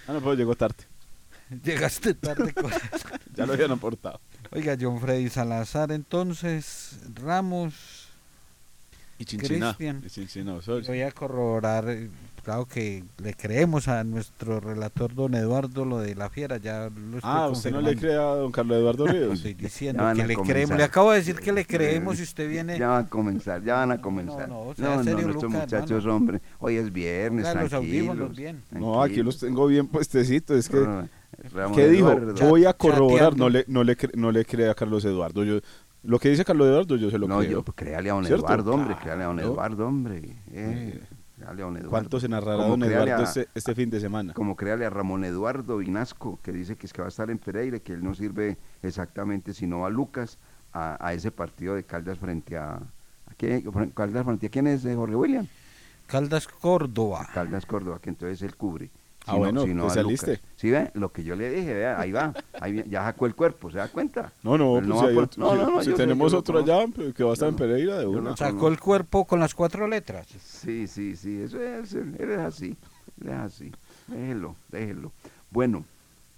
Ah, 0.06 0.12
no, 0.12 0.20
pues 0.20 0.38
llegó 0.38 0.54
tarde. 0.54 0.89
Llegaste 1.64 2.14
tarde 2.14 2.52
con. 2.52 2.70
Ya 3.34 3.46
lo 3.46 3.52
habían 3.54 3.70
aportado. 3.70 4.20
Oiga, 4.50 4.76
John 4.78 5.00
Freddy 5.00 5.28
Salazar, 5.30 5.92
entonces, 5.92 6.98
Ramos, 7.14 8.08
Y 9.18 9.24
Chinchiná. 9.24 9.74
Cristian. 9.76 10.02
y 10.82 10.86
voy 10.88 11.02
a 11.02 11.12
corroborar, 11.12 11.88
eh, 11.88 12.10
claro 12.44 12.66
que 12.66 13.04
le 13.22 13.32
creemos 13.34 13.86
a 13.88 14.02
nuestro 14.02 14.58
relator 14.60 15.14
don 15.14 15.34
Eduardo 15.34 15.84
lo 15.84 16.00
de 16.00 16.14
la 16.16 16.28
fiera, 16.28 16.56
ya 16.56 16.90
lo 16.90 17.16
estoy 17.18 17.20
Ah, 17.22 17.48
¿usted 17.48 17.70
no 17.70 17.80
le 17.80 17.96
cree 17.96 18.14
a 18.16 18.20
don 18.34 18.50
Carlos 18.50 18.78
Eduardo 18.78 19.06
Ríos? 19.12 19.34
Estoy 19.34 19.54
diciendo 19.54 20.02
que 20.14 20.26
le 20.26 20.34
comenzar. 20.34 20.54
creemos. 20.54 20.76
Le 20.76 20.84
acabo 20.84 21.12
de 21.12 21.18
decir 21.18 21.36
que 21.36 21.52
le 21.52 21.64
creemos 21.64 22.16
si 22.16 22.24
usted 22.24 22.48
viene. 22.50 22.78
Ya 22.78 22.88
van 22.88 23.04
a 23.04 23.08
comenzar, 23.08 23.62
ya 23.62 23.74
van 23.76 23.92
a 23.92 24.00
comenzar. 24.02 24.48
no, 24.48 24.64
No, 24.66 24.74
sea 24.74 24.96
no, 24.96 25.04
serio, 25.04 25.20
nuestros 25.28 25.44
Luca, 25.52 25.58
muchachos, 25.64 25.90
hermano. 25.90 26.14
hombre. 26.16 26.40
Hoy 26.58 26.76
es 26.76 26.92
viernes, 26.92 27.46
Ponga 27.46 27.60
los 27.62 27.70
tranquilos. 27.70 28.08
audífonos 28.08 28.36
bien. 28.36 28.62
No, 28.72 29.02
aquí 29.02 29.22
los 29.22 29.38
tengo 29.38 29.66
bien 29.68 29.86
puestecitos. 29.86 30.58
Es 30.58 30.68
que, 30.68 30.78
Ramón 31.52 31.76
¿qué 31.76 31.88
dijo? 31.88 32.10
Eduardo. 32.12 32.48
Voy 32.48 32.64
a 32.64 32.72
corroborar. 32.72 33.36
No 33.36 33.48
le, 33.48 33.64
no, 33.68 33.82
le 33.84 33.96
cre- 33.96 34.14
no 34.14 34.30
le 34.32 34.44
cree 34.44 34.68
a 34.68 34.74
Carlos 34.74 35.04
Eduardo. 35.04 35.44
Yo, 35.44 35.60
lo 36.02 36.18
que 36.18 36.28
dice 36.30 36.44
Carlos 36.44 36.66
Eduardo, 36.68 36.96
yo 36.96 37.10
se 37.10 37.18
lo 37.18 37.28
No, 37.28 37.38
creo. 37.38 37.50
yo, 37.50 37.62
pues, 37.62 37.76
créale 37.76 38.10
a 38.10 38.14
don 38.14 38.24
¿Cierto? 38.24 38.44
Eduardo, 38.44 38.72
hombre, 38.74 38.96
créale 39.02 39.22
a 39.22 39.26
don. 39.26 39.40
Eduardo, 39.40 39.86
hombre. 39.86 40.36
eh, 40.52 41.00
créale 41.36 41.62
a 41.62 41.64
don 41.64 41.76
Eduardo. 41.76 41.90
¿Cuánto 41.90 42.20
se 42.20 42.28
narrará 42.28 42.56
Como 42.58 42.68
don 42.70 42.82
Eduardo 42.84 43.14
a- 43.16 43.22
este, 43.24 43.48
este 43.54 43.74
fin 43.74 43.90
de 43.90 44.00
semana? 44.00 44.34
Como 44.34 44.56
créale 44.56 44.84
a 44.86 44.90
Ramón 44.90 45.24
Eduardo 45.24 45.78
Vinasco, 45.78 46.38
que 46.42 46.52
dice 46.52 46.76
que 46.76 46.86
es 46.86 46.92
que 46.92 47.02
va 47.02 47.06
a 47.06 47.10
estar 47.10 47.30
en 47.30 47.38
Pereira, 47.38 47.78
que 47.78 47.92
él 47.92 48.02
no 48.04 48.14
sirve 48.14 48.56
exactamente 48.82 49.54
sino 49.54 49.84
a 49.86 49.90
Lucas, 49.90 50.38
a, 50.72 50.96
a 51.04 51.12
ese 51.14 51.30
partido 51.30 51.74
de 51.74 51.84
Caldas 51.84 52.18
frente 52.18 52.56
a... 52.56 52.74
¿a 52.74 53.34
quién, 53.36 53.62
Caldas 53.94 54.24
frente 54.24 54.46
a 54.46 54.50
quién 54.50 54.66
es 54.66 54.84
eh, 54.84 54.94
Jorge 54.94 55.16
William? 55.16 55.46
Caldas 56.06 56.46
Córdoba. 56.48 57.28
Caldas 57.32 57.66
Córdoba, 57.66 57.98
que 58.00 58.10
entonces 58.10 58.42
él 58.42 58.56
cubre. 58.56 58.90
Ah, 59.26 59.36
bueno, 59.36 59.64
si 59.64 59.74
pues 59.74 59.92
saliste. 59.92 60.40
¿Sí 60.56 60.70
ve? 60.70 60.90
Lo 60.94 61.12
que 61.12 61.22
yo 61.22 61.36
le 61.36 61.50
dije, 61.50 61.74
vea, 61.74 62.00
ahí 62.00 62.10
va, 62.10 62.32
ahí 62.60 62.82
ya 62.88 63.04
sacó 63.04 63.26
el 63.26 63.34
cuerpo, 63.34 63.70
¿se 63.70 63.78
da 63.78 63.88
cuenta? 63.88 64.32
No, 64.42 64.56
no, 64.58 64.80
pues 64.80 64.90
va 64.90 65.00
si, 65.00 65.06
hay 65.06 65.14
por- 65.14 65.24
otro- 65.24 65.82
si- 65.84 65.92
tenemos 65.92 66.32
otro 66.34 66.58
allá 66.58 66.86
que 67.14 67.22
va 67.22 67.30
a 67.30 67.32
estar 67.34 67.48
en 67.48 67.56
Pereira 67.56 67.98
de 67.98 68.06
una. 68.06 68.36
Sacó 68.36 68.68
el 68.68 68.80
cuerpo 68.80 69.26
con 69.26 69.38
las 69.38 69.54
cuatro 69.54 69.86
letras. 69.86 70.26
Sí, 70.42 70.86
sí, 70.86 71.14
sí, 71.16 71.42
eso 71.42 71.62
es, 71.62 71.92
él 71.92 72.16
es 72.18 72.38
así, 72.38 72.76
él 73.20 73.28
es 73.28 73.34
así, 73.38 73.72
déjelo, 74.08 74.56
déjelo. 74.68 75.12
Bueno, 75.50 75.84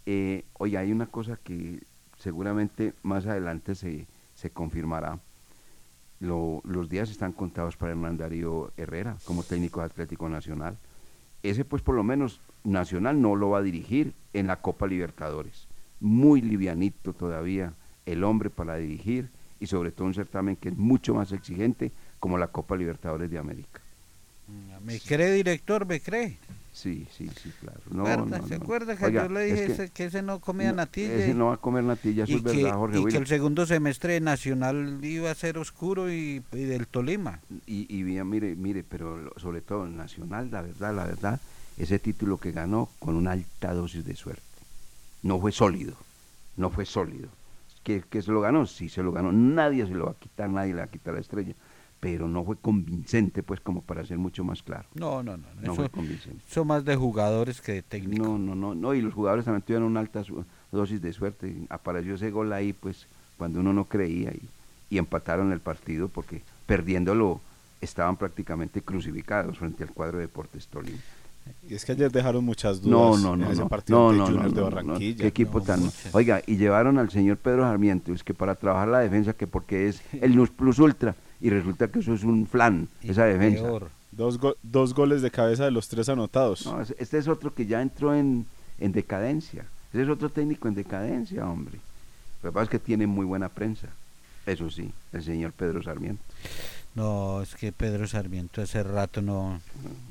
eh, 0.04 0.44
oye, 0.54 0.76
hay 0.76 0.90
una 0.92 1.06
cosa 1.06 1.38
que 1.42 1.80
seguramente 2.18 2.94
más 3.02 3.26
adelante 3.26 3.74
se, 3.74 4.06
se 4.34 4.50
confirmará. 4.50 5.18
Lo- 6.20 6.60
los 6.64 6.88
días 6.88 7.10
están 7.10 7.32
contados 7.32 7.76
para 7.76 7.92
Hernán 7.92 8.16
Darío 8.16 8.70
Herrera 8.76 9.16
como 9.24 9.42
técnico 9.42 9.80
de 9.80 9.86
Atlético 9.86 10.28
Nacional. 10.28 10.76
Ese 11.42 11.64
pues 11.64 11.82
por 11.82 11.94
lo 11.94 12.04
menos 12.04 12.40
Nacional 12.64 13.20
no 13.20 13.34
lo 13.34 13.50
va 13.50 13.58
a 13.58 13.62
dirigir 13.62 14.12
en 14.32 14.46
la 14.46 14.56
Copa 14.56 14.86
Libertadores. 14.86 15.66
Muy 16.00 16.40
livianito 16.40 17.12
todavía 17.12 17.74
el 18.06 18.24
hombre 18.24 18.50
para 18.50 18.76
dirigir 18.76 19.28
y 19.60 19.66
sobre 19.66 19.90
todo 19.90 20.06
un 20.06 20.14
certamen 20.14 20.56
que 20.56 20.68
es 20.70 20.76
mucho 20.76 21.14
más 21.14 21.32
exigente 21.32 21.92
como 22.20 22.38
la 22.38 22.48
Copa 22.48 22.76
Libertadores 22.76 23.30
de 23.30 23.38
América. 23.38 23.80
¿Me 24.84 24.98
cree, 25.00 25.32
director? 25.32 25.86
¿Me 25.86 26.00
cree? 26.00 26.36
Sí, 26.72 27.06
sí, 27.16 27.28
sí, 27.42 27.52
claro. 27.60 27.80
No, 27.90 28.06
¿Se 28.46 28.56
no. 28.58 28.64
acuerda 28.64 28.96
que 28.96 29.04
Oiga, 29.04 29.24
yo 29.24 29.28
le 29.28 29.44
dije 29.44 29.60
es 29.60 29.66
que- 29.66 29.72
ese- 29.84 29.92
que 29.92 30.04
ese 30.06 30.22
no 30.22 30.40
comía 30.40 30.72
natilla? 30.72 31.12
Ese 31.14 31.34
no 31.34 31.46
va 31.48 31.54
a 31.54 31.56
comer 31.58 31.84
natilla, 31.84 32.24
eso 32.24 32.32
y 32.32 32.36
es 32.36 32.42
que, 32.42 32.62
verdad, 32.62 32.76
Jorge 32.78 32.98
y 33.00 33.04
que 33.04 33.16
el 33.18 33.26
segundo 33.26 33.66
semestre 33.66 34.18
Nacional 34.20 34.98
iba 35.04 35.30
a 35.30 35.34
ser 35.34 35.58
oscuro 35.58 36.10
y, 36.10 36.42
y 36.52 36.64
del 36.64 36.86
Tolima. 36.86 37.40
Y, 37.66 37.94
y 37.94 38.02
bien, 38.02 38.28
mire, 38.28 38.56
mire, 38.56 38.84
pero 38.84 39.32
sobre 39.36 39.60
todo 39.60 39.84
el 39.84 39.96
Nacional, 39.96 40.50
la 40.50 40.62
verdad, 40.62 40.94
la 40.94 41.04
verdad, 41.04 41.40
ese 41.76 41.98
título 41.98 42.38
que 42.38 42.52
ganó 42.52 42.88
con 42.98 43.16
una 43.16 43.32
alta 43.32 43.74
dosis 43.74 44.04
de 44.06 44.16
suerte. 44.16 44.42
No 45.22 45.38
fue 45.40 45.52
sólido, 45.52 45.94
no 46.56 46.70
fue 46.70 46.86
sólido. 46.86 47.28
¿Que, 47.84 48.00
que 48.08 48.22
se 48.22 48.30
lo 48.30 48.40
ganó? 48.40 48.64
Sí, 48.66 48.88
se 48.88 49.02
lo 49.02 49.12
ganó. 49.12 49.30
Nadie 49.32 49.86
se 49.86 49.92
lo 49.92 50.06
va 50.06 50.12
a 50.12 50.14
quitar, 50.14 50.48
nadie 50.48 50.72
le 50.72 50.78
va 50.78 50.84
a 50.84 50.90
quitar 50.90 51.12
la 51.14 51.20
estrella. 51.20 51.52
Pero 52.02 52.26
no 52.26 52.42
fue 52.44 52.56
convincente, 52.56 53.44
pues, 53.44 53.60
como 53.60 53.80
para 53.80 54.04
ser 54.04 54.18
mucho 54.18 54.42
más 54.42 54.60
claro. 54.60 54.86
No, 54.94 55.22
no, 55.22 55.36
no. 55.36 55.44
No 55.60 55.62
eso, 55.62 55.74
fue 55.76 55.88
convincente. 55.88 56.42
eso 56.50 56.64
más 56.64 56.84
de 56.84 56.96
jugadores 56.96 57.60
que 57.60 57.74
de 57.74 57.82
técnicos. 57.82 58.26
No, 58.28 58.38
no, 58.38 58.56
no, 58.56 58.74
no, 58.74 58.92
y 58.92 59.00
los 59.00 59.14
jugadores 59.14 59.44
también 59.44 59.62
tuvieron 59.62 59.84
una 59.86 60.00
alta 60.00 60.24
su- 60.24 60.44
dosis 60.72 61.00
de 61.00 61.12
suerte. 61.12 61.54
Apareció 61.68 62.16
ese 62.16 62.32
gol 62.32 62.52
ahí, 62.52 62.72
pues, 62.72 63.06
cuando 63.38 63.60
uno 63.60 63.72
no 63.72 63.84
creía 63.84 64.32
y, 64.32 64.40
y 64.90 64.98
empataron 64.98 65.52
el 65.52 65.60
partido 65.60 66.08
porque 66.08 66.42
perdiéndolo 66.66 67.40
estaban 67.80 68.16
prácticamente 68.16 68.82
crucificados 68.82 69.58
frente 69.58 69.84
al 69.84 69.90
cuadro 69.92 70.18
de 70.18 70.24
Deportes 70.24 70.66
Tolima. 70.66 70.98
Y 71.68 71.74
es 71.74 71.84
que 71.84 71.92
ayer 71.92 72.10
dejaron 72.10 72.44
muchas 72.44 72.82
No, 72.82 73.10
dudas 73.16 73.22
no, 73.22 73.34
en 73.34 73.42
ese 73.52 73.64
partido 73.66 73.98
no, 73.98 74.12
no, 74.12 74.26
Junior 74.26 74.44
no, 74.44 74.48
de 74.50 74.54
no, 74.60 74.60
no, 74.60 74.74
Barranquilla. 74.76 75.18
qué 75.22 75.26
equipo 75.28 75.58
No, 75.60 75.64
tan. 75.64 75.80
muchas. 75.80 76.12
Oiga, 76.14 76.42
y 76.46 76.56
llevaron 76.56 76.98
al 76.98 77.10
señor 77.10 77.36
Pedro 77.36 77.62
Sarmiento, 77.62 78.12
es 78.12 78.24
que 78.24 78.34
para 78.34 78.54
trabajar 78.56 78.88
la 78.88 78.98
defensa, 79.00 79.32
que 79.32 79.46
porque 79.46 79.88
es 79.88 80.02
el 80.20 80.34
Nus 80.36 80.50
Plus 80.50 80.78
Ultra, 80.80 81.14
y 81.42 81.50
resulta 81.50 81.88
que 81.88 81.98
eso 81.98 82.14
es 82.14 82.22
un 82.24 82.46
flan, 82.46 82.88
esa 83.02 83.24
defensa. 83.26 83.62
Dos, 84.12 84.38
go- 84.38 84.56
dos 84.62 84.94
goles 84.94 85.20
de 85.22 85.30
cabeza 85.30 85.64
de 85.64 85.70
los 85.70 85.88
tres 85.88 86.08
anotados. 86.08 86.64
No, 86.66 86.80
es- 86.80 86.94
este 86.98 87.18
es 87.18 87.28
otro 87.28 87.52
que 87.52 87.66
ya 87.66 87.82
entró 87.82 88.14
en, 88.14 88.46
en 88.78 88.92
decadencia. 88.92 89.66
Ese 89.92 90.02
es 90.04 90.08
otro 90.08 90.30
técnico 90.30 90.68
en 90.68 90.74
decadencia, 90.74 91.46
hombre. 91.46 91.78
Lo 92.42 92.50
que 92.50 92.54
pasa 92.54 92.64
es 92.64 92.70
que 92.70 92.78
tiene 92.78 93.06
muy 93.06 93.26
buena 93.26 93.48
prensa. 93.50 93.88
Eso 94.46 94.70
sí, 94.70 94.90
el 95.12 95.22
señor 95.22 95.52
Pedro 95.52 95.82
Sarmiento. 95.82 96.22
No, 96.94 97.40
es 97.40 97.54
que 97.54 97.72
Pedro 97.72 98.06
Sarmiento 98.06 98.60
hace 98.60 98.82
rato 98.82 99.22
no. 99.22 99.60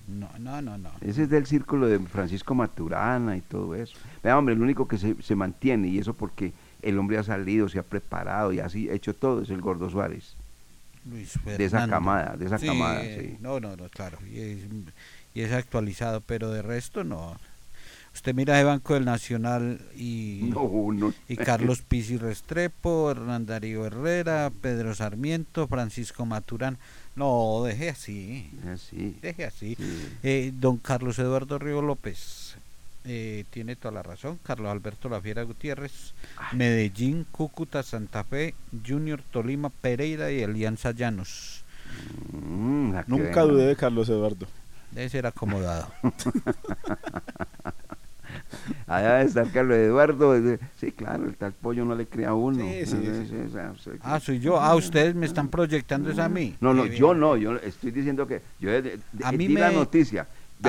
No, 0.08 0.30
no, 0.40 0.62
no. 0.62 0.78
no. 0.78 0.90
Ese 1.02 1.24
es 1.24 1.30
del 1.30 1.46
círculo 1.46 1.88
de 1.88 2.00
Francisco 2.00 2.56
Maturana 2.56 3.38
y 3.38 3.42
todo 3.42 3.76
eso. 3.76 3.96
Vea, 4.24 4.38
hombre, 4.38 4.56
el 4.56 4.62
único 4.62 4.88
que 4.88 4.98
se, 4.98 5.16
se 5.22 5.36
mantiene, 5.36 5.90
y 5.90 6.00
eso 6.00 6.14
porque 6.14 6.54
el 6.82 6.98
hombre 6.98 7.18
ha 7.20 7.24
salido, 7.24 7.70
se 7.70 7.78
ha 7.78 7.84
preparado 7.84 8.52
y 8.52 8.60
así 8.62 8.90
ha 8.90 8.94
hecho 8.94 9.14
todo, 9.14 9.42
es 9.44 9.50
el 9.52 9.62
Gordo 9.62 9.90
Suárez. 9.92 10.36
Luis 11.06 11.34
De 11.46 11.66
esa 11.66 11.88
camada, 11.88 12.36
de 12.38 12.46
esa 12.46 12.58
Sí, 12.58 12.68
camada, 12.68 13.04
eh, 13.04 13.30
sí. 13.32 13.38
No, 13.42 13.60
no, 13.60 13.76
no, 13.76 13.90
claro. 13.90 14.18
Y 14.32 14.40
es, 14.40 14.60
y 15.34 15.42
es 15.42 15.52
actualizado, 15.52 16.22
pero 16.22 16.50
de 16.52 16.62
resto 16.62 17.04
no. 17.04 17.38
Usted 18.14 18.36
mira 18.36 18.58
de 18.58 18.66
Banco 18.66 18.94
del 18.94 19.06
Nacional 19.06 19.80
y, 19.96 20.50
No, 20.54 20.70
no. 20.94 21.14
y 21.30 21.38
Carlos 21.38 21.82
Pizzi 21.82 22.18
Restrepo, 22.18 23.10
Hernán 23.10 23.46
Darío 23.46 23.86
Herrera, 23.86 24.52
Pedro 24.62 24.94
Sarmiento, 24.94 25.68
Francisco 25.68 26.26
Maturán. 26.26 26.78
No, 27.16 27.64
deje 27.64 27.90
así. 27.90 28.52
Así. 28.72 29.18
Deje 29.22 29.46
así. 29.46 29.78
Eh, 30.24 30.52
don 30.54 30.78
Carlos 30.78 31.20
Eduardo 31.20 31.58
Río 31.58 31.82
López 31.82 32.51
eh, 33.06 33.46
tiene 33.50 33.76
toda 33.76 33.94
la 33.94 34.04
razón. 34.04 34.40
Carlos 34.44 34.72
Alberto 34.72 35.10
Lafiera 35.10 35.44
Gutiérrez, 35.44 36.14
Medellín, 36.54 37.26
Cúcuta, 37.32 37.84
Santa 37.84 38.24
Fe, 38.24 38.54
Junior 38.86 39.22
Tolima, 39.32 39.70
Pereira 39.70 40.32
y 40.32 40.44
Alianza 40.44 40.92
Llanos. 40.92 41.64
Mm, 42.32 42.94
Nunca 43.08 43.42
dudé 43.42 43.66
de 43.68 43.76
Carlos 43.76 44.08
Eduardo. 44.10 44.48
Debe 44.92 45.10
ser 45.10 45.26
acomodado. 45.26 45.88
Allá 48.88 49.14
debe 49.16 49.26
estar 49.30 49.52
Carlos 49.52 49.78
Eduardo. 49.78 50.36
eh, 50.36 50.60
Sí, 50.80 50.92
claro, 50.92 51.26
el 51.26 51.36
tal 51.36 51.54
pollo 51.54 51.84
no 51.86 51.96
le 51.96 52.06
crea 52.08 52.30
a 52.30 52.34
uno. 52.34 52.64
Sí, 52.64 52.86
sí, 52.86 52.98
Eh, 53.02 53.26
sí. 53.28 53.36
eh, 53.36 53.50
sea, 53.52 53.74
Ah, 54.02 54.20
soy 54.20 54.40
yo. 54.40 54.60
Ah, 54.60 54.76
ustedes 54.76 55.16
me 55.16 55.26
están 55.26 55.50
proyectando 55.50 56.10
es 56.12 56.20
a 56.20 56.30
mí. 56.30 56.56
No, 56.62 56.74
no, 56.74 56.84
Qué 56.84 56.98
yo 56.98 57.14
no, 57.14 57.36
yo 57.38 57.56
estoy 57.58 57.92
diciendo 57.92 58.28
que 58.28 58.42
yo 58.60 58.70
de- 58.72 58.82
de- 58.82 59.00
A 59.24 59.32
di 59.32 59.38
mí 59.38 59.48
la 59.50 59.70
me- 59.70 59.76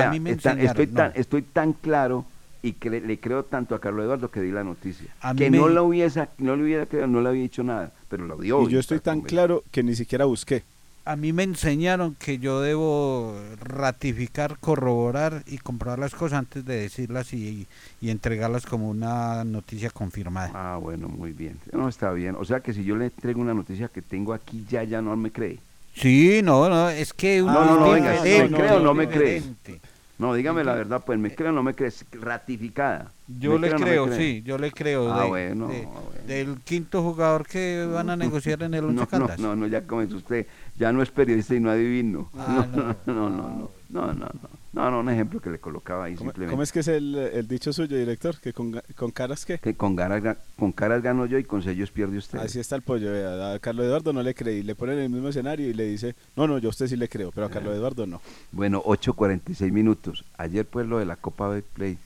a 0.01 0.11
mí 0.11 0.20
me 0.20 0.30
está- 0.30 0.53
estoy, 0.61 0.86
tan, 0.86 1.12
no. 1.12 1.20
estoy 1.20 1.43
tan 1.43 1.72
claro 1.72 2.24
y 2.62 2.72
que 2.74 2.90
le, 2.90 3.01
le 3.01 3.18
creo 3.18 3.45
tanto 3.45 3.74
a 3.74 3.80
Carlos 3.80 4.05
Eduardo 4.05 4.30
que 4.30 4.40
di 4.40 4.53
la 4.53 4.62
noticia. 4.64 5.09
A 5.20 5.34
que 5.34 5.51
me- 5.51 5.59
no 5.59 5.68
la 5.68 5.82
hubiese, 5.82 6.28
no 6.38 6.55
le 6.57 6.62
hubiera 6.62 6.86
creído, 6.86 7.07
no 7.09 7.20
le 7.20 7.28
había 7.28 7.43
dicho 7.43 7.62
nada, 7.64 7.93
pero 8.09 8.24
lo 8.26 8.36
dio. 8.38 8.68
Y 8.68 8.72
yo 8.72 8.78
estoy 8.80 9.01
tan 9.01 9.20
claro 9.20 9.64
que 9.70 9.82
ni 9.82 9.95
siquiera 9.97 10.24
busqué. 10.26 10.62
A 11.05 11.16
mí 11.16 11.32
me 11.32 11.43
enseñaron 11.43 12.14
que 12.14 12.38
yo 12.38 12.61
debo 12.61 13.34
ratificar, 13.61 14.57
corroborar 14.61 15.43
y 15.49 15.59
comprobar 15.59 15.99
las 15.99 16.14
cosas 16.14 16.38
antes 16.38 16.64
de 16.64 16.76
decirlas 16.76 17.32
y, 17.34 17.66
y 18.01 18.11
entregarlas 18.11 18.64
como 18.66 18.88
una 18.88 19.43
noticia 19.43 19.90
confirmada. 19.90 20.53
Ah, 20.55 20.76
bueno, 20.80 21.09
muy 21.09 21.32
bien. 21.32 21.59
No, 21.72 21.88
está 21.88 22.12
bien. 22.12 22.36
O 22.38 22.45
sea 22.45 22.61
que 22.61 22.72
si 22.72 22.84
yo 22.84 22.95
le 22.95 23.07
entrego 23.07 23.40
una 23.40 23.53
noticia 23.55 23.88
que 23.88 24.01
tengo 24.01 24.32
aquí, 24.32 24.64
ya, 24.70 24.84
ya 24.84 25.03
no 25.03 25.16
me 25.16 25.32
cree. 25.32 25.59
Sí, 25.95 26.40
no, 26.43 26.68
no, 26.68 26.88
es 26.88 27.12
que 27.12 27.43
uno 27.43 27.53
no, 27.53 27.64
no, 27.64 27.76
no, 27.78 27.86
es 27.86 27.95
venga, 27.95 28.12
diferente, 28.24 28.51
¿me 28.53 28.59
cree 28.59 28.72
o 28.72 28.80
no 28.80 28.95
me 28.95 29.05
es 29.05 29.11
cree? 29.11 29.34
diferente. 29.34 29.80
No, 30.18 30.34
dígame 30.34 30.62
la 30.62 30.74
verdad, 30.74 31.03
pues, 31.05 31.18
¿me 31.18 31.34
cree 31.34 31.49
o 31.49 31.53
no 31.53 31.62
me 31.62 31.74
cree? 31.74 31.88
Es 31.88 32.05
Ratificada. 32.12 33.11
Yo 33.40 33.53
¿Me 33.59 33.59
le 33.61 33.68
cree 33.68 33.74
o 33.74 33.78
no 33.78 33.84
me 33.86 33.90
creo, 33.90 34.07
cree? 34.07 34.16
sí, 34.18 34.43
yo 34.45 34.59
le 34.59 34.70
creo. 34.70 35.12
Ah, 35.12 35.22
de- 35.22 35.28
bueno, 35.28 35.68
de- 35.68 35.82
ah, 35.84 36.01
bueno. 36.01 36.26
Del 36.26 36.57
quinto 36.64 37.03
jugador 37.03 37.47
que 37.47 37.86
van 37.93 38.09
a 38.11 38.16
negociar 38.16 38.62
en 38.62 38.74
el 38.74 38.84
Once 38.84 38.95
No, 38.95 39.03
no, 39.03 39.09
Caldas. 39.09 39.40
no, 39.40 39.57
no, 39.57 39.66
ya 39.66 39.82
comenzó 39.82 40.16
usted, 40.16 40.47
ya 40.78 40.93
no 40.93 41.03
es 41.03 41.11
periodista 41.11 41.55
y 41.55 41.61
no 41.61 41.70
adivino. 41.70 42.30
Ah, 42.38 42.64
no, 42.70 42.82
no, 43.07 43.28
no, 43.28 43.30
no, 43.30 43.70
no, 43.90 44.07
no, 44.07 44.12
no, 44.14 44.30
no, 44.73 44.91
no, 44.91 45.01
un 45.01 45.09
ejemplo 45.11 45.41
que 45.41 45.51
le 45.51 45.59
colocaba 45.59 46.05
ahí 46.05 46.14
¿Cómo, 46.14 46.31
simplemente. 46.31 46.51
cómo 46.53 46.62
es 46.62 46.73
que 46.73 46.81
es 46.81 46.89
el, 46.89 47.14
el 47.14 47.47
dicho 47.47 47.73
suyo, 47.73 47.97
director? 47.97 48.37
Que 48.41 48.53
con, 48.53 48.81
con 48.97 49.11
caras 49.11 49.45
que... 49.45 49.59
Que 49.59 49.75
con 49.75 49.95
caras, 49.97 50.23
ga- 50.23 50.37
con 50.59 50.73
caras 50.73 51.03
gano 51.03 51.27
yo 51.27 51.39
y 51.39 51.45
con 51.45 51.62
sellos 51.62 51.91
pierde 51.91 52.16
usted. 52.18 52.39
Así 52.39 52.59
está 52.59 52.77
el 52.77 52.83
pollo. 52.83 53.12
vea, 53.12 53.53
A 53.55 53.59
Carlos 53.59 53.85
Eduardo 53.87 54.12
no 54.12 54.23
le 54.23 54.35
creí. 54.35 54.62
Le 54.62 54.75
ponen 54.75 54.99
el 54.99 55.11
mismo 55.11 55.29
escenario 55.29 55.68
y 55.68 55.75
le 55.75 55.85
dice, 55.87 56.14
no, 56.37 56.47
no, 56.47 56.59
yo 56.59 56.68
a 56.68 56.70
usted 56.70 56.87
sí 56.87 56.97
le 56.97 57.09
creo, 57.09 57.31
pero 57.33 57.47
a 57.47 57.51
Ah. 57.51 57.53
Carlos 57.53 57.75
Eduardo 57.77 58.07
no. 58.07 58.20
Bueno, 58.51 58.83
8.46 58.85 59.70
minutos. 59.73 60.25
Ayer 60.39 60.64
pues 60.66 60.87
lo 60.87 60.99
de 60.99 61.05
la 61.05 61.16
Copa 61.16 61.49
Betplay. 61.49 61.99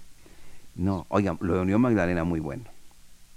No, 0.74 1.06
oigan, 1.08 1.38
lo 1.40 1.54
de 1.54 1.60
Unión 1.60 1.80
Magdalena 1.80 2.24
muy 2.24 2.40
bueno. 2.40 2.64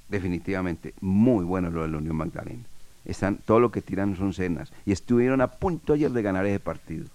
Definitivamente, 0.09 0.93
muy 1.01 1.45
bueno 1.45 1.69
lo 1.69 1.83
de 1.83 1.89
la 1.89 1.97
Unión 1.99 2.15
Magdalena. 2.15 2.63
Están, 3.05 3.37
todo 3.37 3.59
lo 3.59 3.71
que 3.71 3.81
tiran 3.81 4.15
son 4.17 4.33
cenas. 4.33 4.71
Y 4.85 4.91
estuvieron 4.91 5.39
a 5.41 5.47
punto 5.51 5.93
ayer 5.93 6.11
de 6.11 6.21
ganar 6.21 6.45
ese 6.45 6.59
partido. 6.59 7.05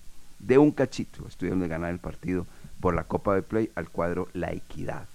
De 0.47 0.59
un 0.59 0.73
cachito 0.73 1.27
estuvieron 1.29 1.61
de 1.61 1.69
ganar 1.69 1.91
el 1.91 1.99
partido 1.99 2.47
por 2.81 2.95
la 2.95 3.05
Copa 3.05 3.35
de 3.35 3.43
Play 3.43 3.71
al 3.75 3.89
cuadro 3.91 4.29
La 4.35 4.53
Equidad. 4.53 5.07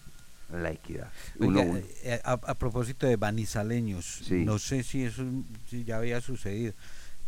La 0.52 0.72
Equidad. 0.72 1.12
Oiga, 1.40 1.64
1-1. 1.64 1.84
eh, 2.04 2.22
a, 2.24 2.32
a 2.32 2.56
propósito 2.56 3.06
de 3.06 3.16
banizaleños, 3.18 4.06
Sí. 4.26 4.44
no 4.46 4.58
sé 4.58 4.82
si 4.84 5.04
eso 5.04 5.24
si 5.70 5.84
ya 5.84 5.98
había 5.98 6.22
sucedido, 6.22 6.74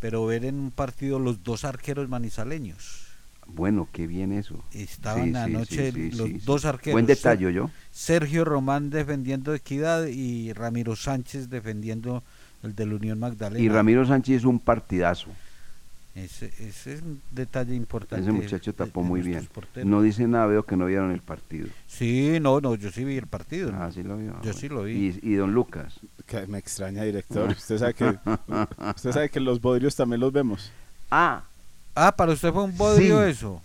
pero 0.00 0.26
ver 0.26 0.44
en 0.44 0.56
un 0.56 0.70
partido 0.72 1.20
los 1.20 1.44
dos 1.44 1.64
arqueros 1.64 2.08
manizaleños. 2.08 3.06
Bueno, 3.46 3.88
qué 3.92 4.06
bien 4.06 4.32
eso. 4.32 4.64
Estaban 4.72 5.30
Sí, 5.30 5.36
anoche 5.36 5.92
sí, 5.92 6.10
sí, 6.10 6.16
los 6.16 6.44
dos 6.44 6.64
arqueros. 6.64 6.94
Buen 6.94 7.06
detalle, 7.06 7.52
yo. 7.52 7.70
Sergio 7.92 8.44
Román 8.44 8.90
defendiendo 8.90 9.54
Equidad 9.54 10.06
y 10.06 10.52
Ramiro 10.52 10.96
Sánchez 10.96 11.48
defendiendo 11.50 12.22
el 12.64 12.74
del 12.74 12.92
Unión 12.92 13.18
Magdalena. 13.18 13.62
Y 13.64 13.68
Ramiro 13.68 14.04
Sánchez 14.06 14.38
es 14.38 14.44
un 14.44 14.58
partidazo. 14.58 15.28
Ese, 16.14 16.46
ese 16.58 16.94
es 16.94 17.02
un 17.02 17.22
detalle 17.30 17.74
importante. 17.74 18.22
Ese 18.22 18.32
muchacho 18.32 18.74
tapó 18.74 19.00
de 19.02 19.08
muy 19.08 19.22
bien. 19.22 19.46
porteros. 19.46 19.88
No 19.88 20.02
dice 20.02 20.28
nada, 20.28 20.46
veo 20.46 20.64
que 20.64 20.76
no 20.76 20.86
vieron 20.86 21.10
el 21.10 21.22
partido. 21.22 21.68
Sí, 21.86 22.38
no, 22.40 22.60
no, 22.60 22.74
yo 22.74 22.90
sí 22.90 23.02
vi 23.04 23.16
el 23.16 23.26
partido. 23.26 23.72
Ah, 23.74 23.90
sí 23.90 24.02
lo 24.02 24.18
vio. 24.18 24.38
Yo 24.42 24.52
sí 24.52 24.68
lo 24.68 24.82
vi. 24.82 25.18
Y, 25.22 25.32
y 25.32 25.34
don 25.36 25.54
Lucas. 25.54 26.00
Que 26.26 26.46
me 26.46 26.58
extraña, 26.58 27.02
director. 27.04 27.48
Usted 27.50 27.78
sabe 27.78 27.94
que 27.94 28.04
usted 28.94 29.12
sabe 29.12 29.30
que 29.30 29.40
los 29.40 29.60
bodrios 29.60 29.96
también 29.96 30.20
los 30.20 30.32
vemos. 30.32 30.70
Ah. 31.10 31.44
Ah, 31.94 32.14
para 32.16 32.32
usted 32.32 32.52
fue 32.52 32.64
un 32.64 32.76
bodrio 32.76 33.22
Sí. 33.24 33.30
eso. 33.30 33.60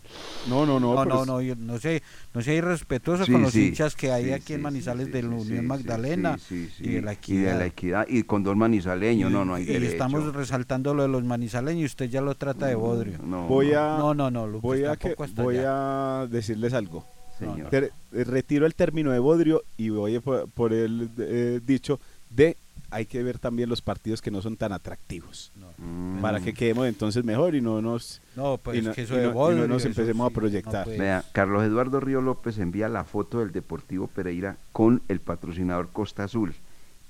No, 0.49 0.65
no, 0.65 0.80
no. 0.80 0.93
No, 0.95 1.05
no, 1.05 1.25
no, 1.25 1.41
yo- 1.41 1.55
no 1.55 1.78
sé, 1.80 2.01
no 2.34 2.41
sea 2.41 2.53
irrespetuoso 2.53 3.25
Sí, 3.25 3.32
con 3.32 3.41
los 3.41 3.51
sí, 3.53 3.67
hinchas 3.67 3.95
que 3.95 4.11
hay 4.11 4.25
sí, 4.25 4.32
aquí 4.32 4.53
en 4.53 4.61
Manizales 4.61 5.07
sí, 5.07 5.11
del 5.13 5.25
sí, 5.25 5.30
Unión 5.34 5.59
sí, 5.61 5.65
Magdalena 5.65 6.38
sí, 6.38 6.69
sí, 6.78 6.84
y 6.86 6.89
de 6.93 7.01
la 7.01 7.13
Y 7.13 7.15
de 7.15 7.19
Equidad. 7.21 7.59
la 7.59 7.65
equidad. 7.65 8.05
Y 8.09 8.23
con 8.23 8.43
dos 8.43 8.55
manizaleños, 8.57 9.32
no, 9.32 9.45
no 9.45 9.55
hay 9.55 9.63
y 9.63 9.67
derecho. 9.67 9.91
estamos 9.93 10.34
resaltando 10.34 10.93
lo 10.93 11.03
de 11.03 11.09
los 11.09 11.23
manizaleños 11.23 11.82
y 11.84 11.86
usted 11.86 12.09
ya 12.09 12.21
lo 12.21 12.36
trata 12.36 12.65
de 12.67 12.75
bodrio. 12.75 13.17
No, 13.23 13.47
voy 13.47 13.73
a 13.73 13.97
No, 13.97 14.13
no, 14.13 14.30
no, 14.32 14.45
Lucas, 14.47 14.61
voy 14.61 14.84
a 14.86 14.95
que- 14.97 15.15
voy 15.36 15.57
allá. 15.57 16.21
a 16.21 16.28
decirles 16.28 16.73
algo. 16.73 17.05
Señor. 17.39 17.67
Eh, 17.73 17.91
retiro 18.23 18.65
el 18.65 18.73
término 18.73 19.11
de 19.11 19.19
bodrio 19.19 19.63
y 19.78 19.89
voy 19.89 20.15
a 20.15 20.21
por, 20.21 20.49
por 20.49 20.73
el 20.73 21.09
eh, 21.19 21.59
dicho 21.65 21.99
de 22.32 22.57
hay 22.90 23.06
que 23.06 23.22
ver 23.24 23.38
también 23.40 23.70
los 23.70 23.82
partidos 23.82 24.22
que 24.22 24.32
no 24.32 24.42
son 24.42 24.56
tan 24.58 24.72
atractivos 24.74 25.52
Mm. 25.78 26.22
para 26.22 26.40
que 26.40 26.54
quedemos 26.54 26.88
entonces 26.88 27.24
mejor 27.24 27.54
y 27.56 27.62
no 27.62 27.82
nos 27.82 28.22
No, 28.36 28.58
pues 28.58 28.80
y 28.80 28.82
no, 28.82 28.94
que 28.94 29.02
eso 29.04 29.14
y 29.16 29.18
de 29.18 29.24
no- 29.24 29.30
y 29.30 29.34
no 29.34 29.40
bodrio, 29.40 29.68
nos 29.68 29.86
empecemos 29.86 30.28
sí, 30.28 30.32
a 30.34 30.36
proyectar. 30.36 30.80
no 30.80 30.84
puede. 30.86 30.98
Vea, 31.00 31.24
Carlos 31.34 31.64
Eduardo 31.64 32.00
Río 32.00 32.22
López 32.22 32.58
envía 32.58 32.90
la 32.90 33.04
foto 33.04 33.40
del 33.40 33.52
Deportivo 33.52 34.08
Pereira 34.08 34.58
con 34.72 35.02
el 35.08 35.20
patrocinador 35.20 35.90
Costa 35.92 36.24
Azul. 36.24 36.56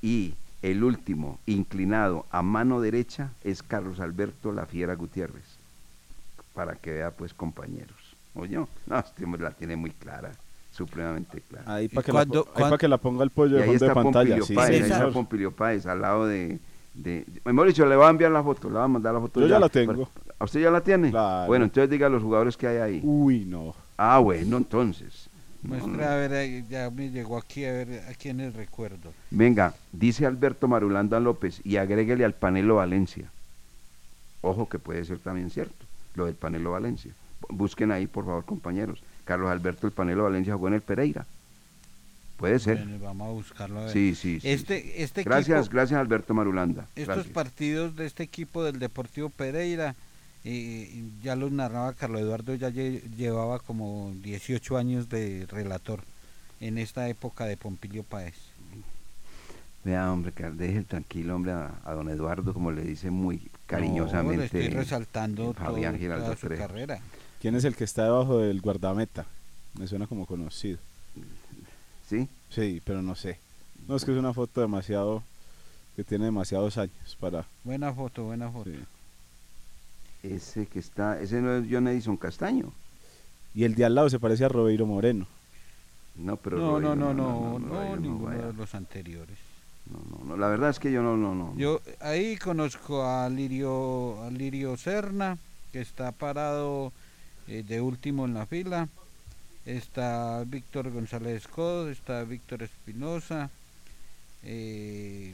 Y 0.02 0.34
el 0.62 0.84
último, 0.84 1.40
inclinado 1.46 2.26
a 2.32 2.42
mano 2.42 2.82
derecha, 2.82 3.32
es 3.44 3.64
Carlos 3.64 4.00
Alberto 4.00 4.52
La 4.52 4.66
Fiera 4.66 4.96
Gutiérrez. 4.96 5.46
Para 6.54 6.76
que 6.76 6.92
vea, 6.92 7.12
pues, 7.12 7.34
compañeros. 7.34 7.96
Oye, 8.34 8.58
no, 8.58 9.00
este 9.00 9.24
hombre 9.24 9.42
la 9.44 9.52
tiene 9.52 9.76
muy 9.76 9.92
clara, 9.92 10.32
supremamente 10.78 11.42
clara. 11.42 11.74
Ahí 11.74 11.88
para 11.90 12.06
que, 12.06 12.14
la 12.14 12.20
ahí 12.20 12.70
pa' 12.70 12.78
que 12.78 12.88
la 12.88 12.98
ponga 12.98 13.24
el 13.24 13.32
pollo 13.32 13.58
de 13.58 13.64
ahí 13.64 13.70
fondo 13.70 13.86
de 13.86 13.88
está 13.88 13.94
pantalla. 14.02 14.36
Pompilio 14.38 14.46
sí, 14.46 14.54
Páez, 14.54 14.70
ahí 14.70 14.82
señor. 14.84 14.98
está 15.08 15.12
Pompilio 15.12 15.52
Páez, 15.52 15.86
al 15.88 16.02
lado 16.02 16.28
de... 16.28 16.60
de, 16.94 17.26
de- 17.26 17.54
Mauricio, 17.54 17.86
le 17.88 17.96
va 17.96 18.08
a 18.08 18.12
enviar 18.12 18.32
la 18.32 18.44
foto, 18.44 18.70
le 18.70 18.76
va 18.76 18.84
a 18.84 18.88
mandar 18.88 19.14
la 19.14 19.20
foto. 19.20 19.42
Yo 19.42 19.48
ya 19.48 19.60
la 19.60 19.70
tengo. 19.70 20.10
¿A 20.40 20.44
usted 20.46 20.62
ya 20.62 20.70
la 20.70 20.82
tiene? 20.82 21.10
Claro. 21.10 21.48
Bueno, 21.48 21.66
entonces 21.66 21.90
diga 21.90 22.08
a 22.08 22.10
los 22.10 22.22
jugadores 22.22 22.56
que 22.56 22.68
hay 22.68 22.78
ahí. 22.78 23.02
Uy, 23.04 23.44
no. 23.46 23.74
Ah, 23.98 24.20
bueno, 24.20 24.58
entonces. 24.58 25.30
No. 25.64 25.76
a 26.04 26.16
ver, 26.16 26.34
ahí, 26.34 26.64
ya 26.70 26.92
me 26.92 27.10
llegó 27.10 27.38
aquí 27.38 27.66
a 27.66 27.72
ver 27.72 28.04
a 28.08 28.14
quiénes 28.14 28.54
recuerdo. 28.54 29.12
Venga, 29.32 29.74
dice 29.92 30.28
Alberto 30.28 30.68
Marulanda 30.68 31.20
López 31.20 31.60
y 31.64 31.78
agréguele 31.78 32.24
al 32.24 32.34
Panelo 32.34 32.76
Valencia. 32.76 33.30
Ojo 34.42 34.70
que 34.70 34.78
puede 34.78 35.04
ser 35.04 35.18
también 35.18 35.50
cierto, 35.50 35.74
lo 36.14 36.26
del 36.26 36.36
Panelo 36.36 36.72
Valencia. 36.72 37.12
Busquen 37.50 37.92
ahí, 37.92 38.06
por 38.06 38.26
favor, 38.26 38.46
compañeros. 38.46 39.02
Carlos 39.28 39.52
Alberto 39.52 39.86
el 39.86 39.94
Panelo 39.94 40.24
Valencia 40.24 40.54
jugó 40.54 40.70
en 40.70 40.74
el 40.76 40.82
Pereira. 40.82 41.26
Puede 42.38 42.60
ser. 42.60 42.78
Bueno, 42.78 43.00
vamos 43.04 43.28
a 43.28 43.32
buscarlo 43.32 43.80
a 43.80 43.84
ver. 43.86 43.94
Sí, 43.94 44.14
sí, 44.16 44.40
sí, 44.40 44.48
Este, 44.50 45.02
este 45.04 45.24
Gracias, 45.24 45.66
equipo- 45.66 45.74
gracias 45.74 46.00
Alberto 46.00 46.34
Marulanda. 46.34 46.86
Estos 46.96 47.16
Gracias. 47.16 47.34
partidos 47.34 47.96
de 47.96 48.06
este 48.06 48.24
equipo 48.24 48.64
del 48.64 48.78
Deportivo 48.80 49.30
Pereira, 49.30 49.96
eh, 50.46 51.04
ya 51.24 51.36
los 51.36 51.52
narraba 51.52 51.94
Carlos 51.94 52.22
Eduardo, 52.22 52.54
ya 52.56 52.70
lle- 52.70 53.02
llevaba 53.18 53.60
como 53.60 54.14
18 54.22 54.78
años 54.78 55.10
de 55.10 55.48
relator 55.50 56.02
en 56.62 56.78
esta 56.78 57.10
época 57.10 57.46
de 57.46 57.58
Pompilio 57.58 58.04
Páez. 58.04 58.36
Vea, 59.84 60.12
hombre, 60.12 60.32
que 60.34 60.44
deje 60.52 60.84
tranquilo, 60.84 61.36
hombre, 61.36 61.54
a, 61.54 61.72
a 61.86 61.94
don 61.94 62.10
Eduardo, 62.10 62.54
como 62.54 62.72
le 62.72 62.82
dice 62.84 63.10
muy 63.10 63.42
cariñosamente. 63.68 64.36
No, 64.36 64.40
le 64.42 64.46
estoy 64.46 64.68
resaltando 64.70 65.54
Fabián 65.54 65.98
toda 65.98 66.36
su 66.36 66.50
carrera. 66.50 67.00
¿Quién 67.42 67.56
es 67.56 67.64
el 67.66 67.76
que 67.76 67.84
está 67.84 68.04
debajo 68.06 68.40
del 68.40 68.62
guardameta? 68.62 69.26
Me 69.78 69.88
suena 69.88 70.08
como 70.08 70.26
conocido. 70.26 70.80
¿Sí? 72.10 72.28
Sí, 72.50 72.82
pero 72.86 73.02
no 73.02 73.16
sé. 73.16 73.40
No, 73.88 73.96
es 73.96 74.06
que 74.06 74.12
es 74.12 74.18
una 74.18 74.34
foto 74.34 74.62
demasiado... 74.62 75.24
que 75.96 76.04
tiene 76.04 76.26
demasiados 76.26 76.78
años 76.78 77.18
para... 77.20 77.46
Buena 77.64 77.94
foto, 77.94 78.24
buena 78.26 78.50
foto. 78.52 78.70
Ese 80.24 80.66
que 80.66 80.80
está, 80.80 81.22
ese 81.22 81.42
no 81.42 81.54
es 81.56 81.66
John 81.70 81.88
Edison 81.88 82.18
Castaño. 82.18 82.72
Y 83.54 83.64
el 83.64 83.76
de 83.76 83.86
al 83.86 83.96
lado 83.96 84.10
se 84.10 84.20
parece 84.20 84.46
a 84.46 84.50
Robeiro 84.50 84.86
Moreno. 84.86 85.28
No, 86.16 86.38
pero 86.38 86.58
No, 86.58 86.80
no, 86.80 86.96
no, 86.96 87.14
no, 87.14 87.60
no, 87.60 87.96
ninguno 87.98 88.26
vaya. 88.26 88.48
de 88.48 88.54
los 88.54 88.74
anteriores. 88.76 89.38
No, 89.86 90.26
no, 90.26 90.38
la 90.38 90.48
verdad 90.48 90.70
es 90.72 90.80
que 90.80 90.92
yo 90.92 91.02
no, 91.02 91.16
no, 91.16 91.34
no. 91.34 91.56
Yo 91.56 91.80
ahí 92.02 92.36
conozco 92.38 93.06
a 93.06 93.30
Lirio, 93.30 94.22
a 94.24 94.30
Lirio 94.32 94.76
Serna, 94.76 95.38
que 95.72 95.80
está 95.80 96.12
parado 96.12 96.92
eh, 97.48 97.64
de 97.68 97.82
último 97.82 98.26
en 98.26 98.34
la 98.34 98.46
fila. 98.46 98.88
Está 99.66 100.44
Víctor 100.46 100.92
González 100.92 101.48
Cod, 101.48 101.90
está 101.90 102.24
Víctor 102.24 102.64
Espinosa. 102.64 103.50
eh, 104.44 105.34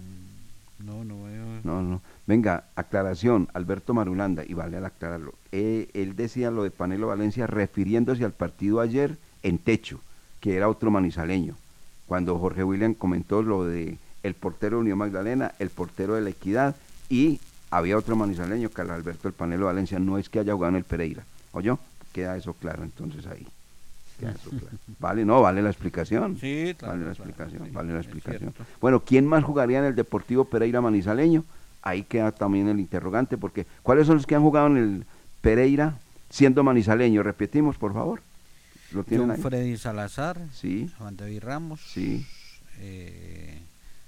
no, 0.79 1.03
no 1.03 1.23
veo. 1.23 1.45
No, 1.63 1.81
no. 1.81 2.01
Venga, 2.27 2.65
aclaración, 2.75 3.47
Alberto 3.53 3.93
Marulanda, 3.93 4.43
y 4.45 4.53
vale 4.53 4.77
al 4.77 4.85
aclararlo. 4.85 5.33
Eh, 5.51 5.89
él 5.93 6.15
decía 6.15 6.51
lo 6.51 6.63
de 6.63 6.71
Panelo 6.71 7.07
Valencia 7.07 7.47
refiriéndose 7.47 8.25
al 8.25 8.33
partido 8.33 8.81
ayer 8.81 9.17
en 9.43 9.59
techo, 9.59 10.01
que 10.41 10.55
era 10.55 10.67
otro 10.67 10.91
manizaleño. 10.91 11.55
Cuando 12.07 12.37
Jorge 12.37 12.63
William 12.63 12.93
comentó 12.95 13.41
lo 13.41 13.65
de 13.65 13.97
el 14.23 14.33
portero 14.33 14.77
de 14.77 14.81
Unión 14.81 14.97
Magdalena, 14.97 15.53
el 15.59 15.69
portero 15.69 16.15
de 16.15 16.21
la 16.21 16.29
Equidad 16.31 16.75
y 17.09 17.39
había 17.69 17.97
otro 17.97 18.15
manizaleño, 18.15 18.69
Carlos 18.69 18.95
Alberto 18.95 19.27
el 19.27 19.33
Panelo 19.33 19.65
Valencia, 19.65 19.99
no 19.99 20.17
es 20.17 20.29
que 20.29 20.39
haya 20.39 20.53
jugado 20.53 20.71
en 20.71 20.77
el 20.77 20.83
Pereira. 20.83 21.23
¿Oyó? 21.51 21.79
Queda 22.13 22.37
eso 22.37 22.53
claro 22.53 22.83
entonces 22.83 23.25
ahí. 23.27 23.45
Queda 24.19 24.31
eso 24.31 24.49
claro. 24.51 24.77
Vale, 24.99 25.25
no, 25.25 25.41
vale 25.41 25.61
la 25.61 25.69
explicación. 25.71 26.37
Sí, 26.39 26.73
claro, 26.77 26.93
Vale 26.93 27.05
la 27.09 27.13
claro, 27.15 27.29
explicación, 27.31 27.65
sí, 27.67 27.71
vale 27.71 27.93
la 27.93 27.99
explicación. 27.99 28.53
Bueno, 28.79 29.01
¿quién 29.01 29.25
más 29.27 29.43
jugaría 29.43 29.79
en 29.79 29.85
el 29.85 29.95
Deportivo 29.95 30.45
Pereira 30.45 30.79
Manizaleño? 30.79 31.43
Ahí 31.81 32.03
queda 32.03 32.31
también 32.31 32.69
el 32.69 32.79
interrogante, 32.79 33.37
porque 33.37 33.65
¿cuáles 33.81 34.07
son 34.07 34.15
los 34.15 34.25
que 34.25 34.35
han 34.35 34.41
jugado 34.41 34.67
en 34.67 34.77
el 34.77 35.05
Pereira 35.41 35.97
siendo 36.29 36.63
manizaleño? 36.63 37.23
Repetimos, 37.23 37.77
por 37.77 37.93
favor. 37.93 38.21
¿Lo 38.93 39.03
tienen 39.03 39.27
John 39.27 39.35
ahí? 39.35 39.41
Freddy 39.41 39.75
Salazar, 39.77 40.39
Sí. 40.53 40.89
Juan 40.99 41.17
David 41.17 41.41
Ramos, 41.43 41.81
Sí. 41.81 42.25
eh, 42.79 43.59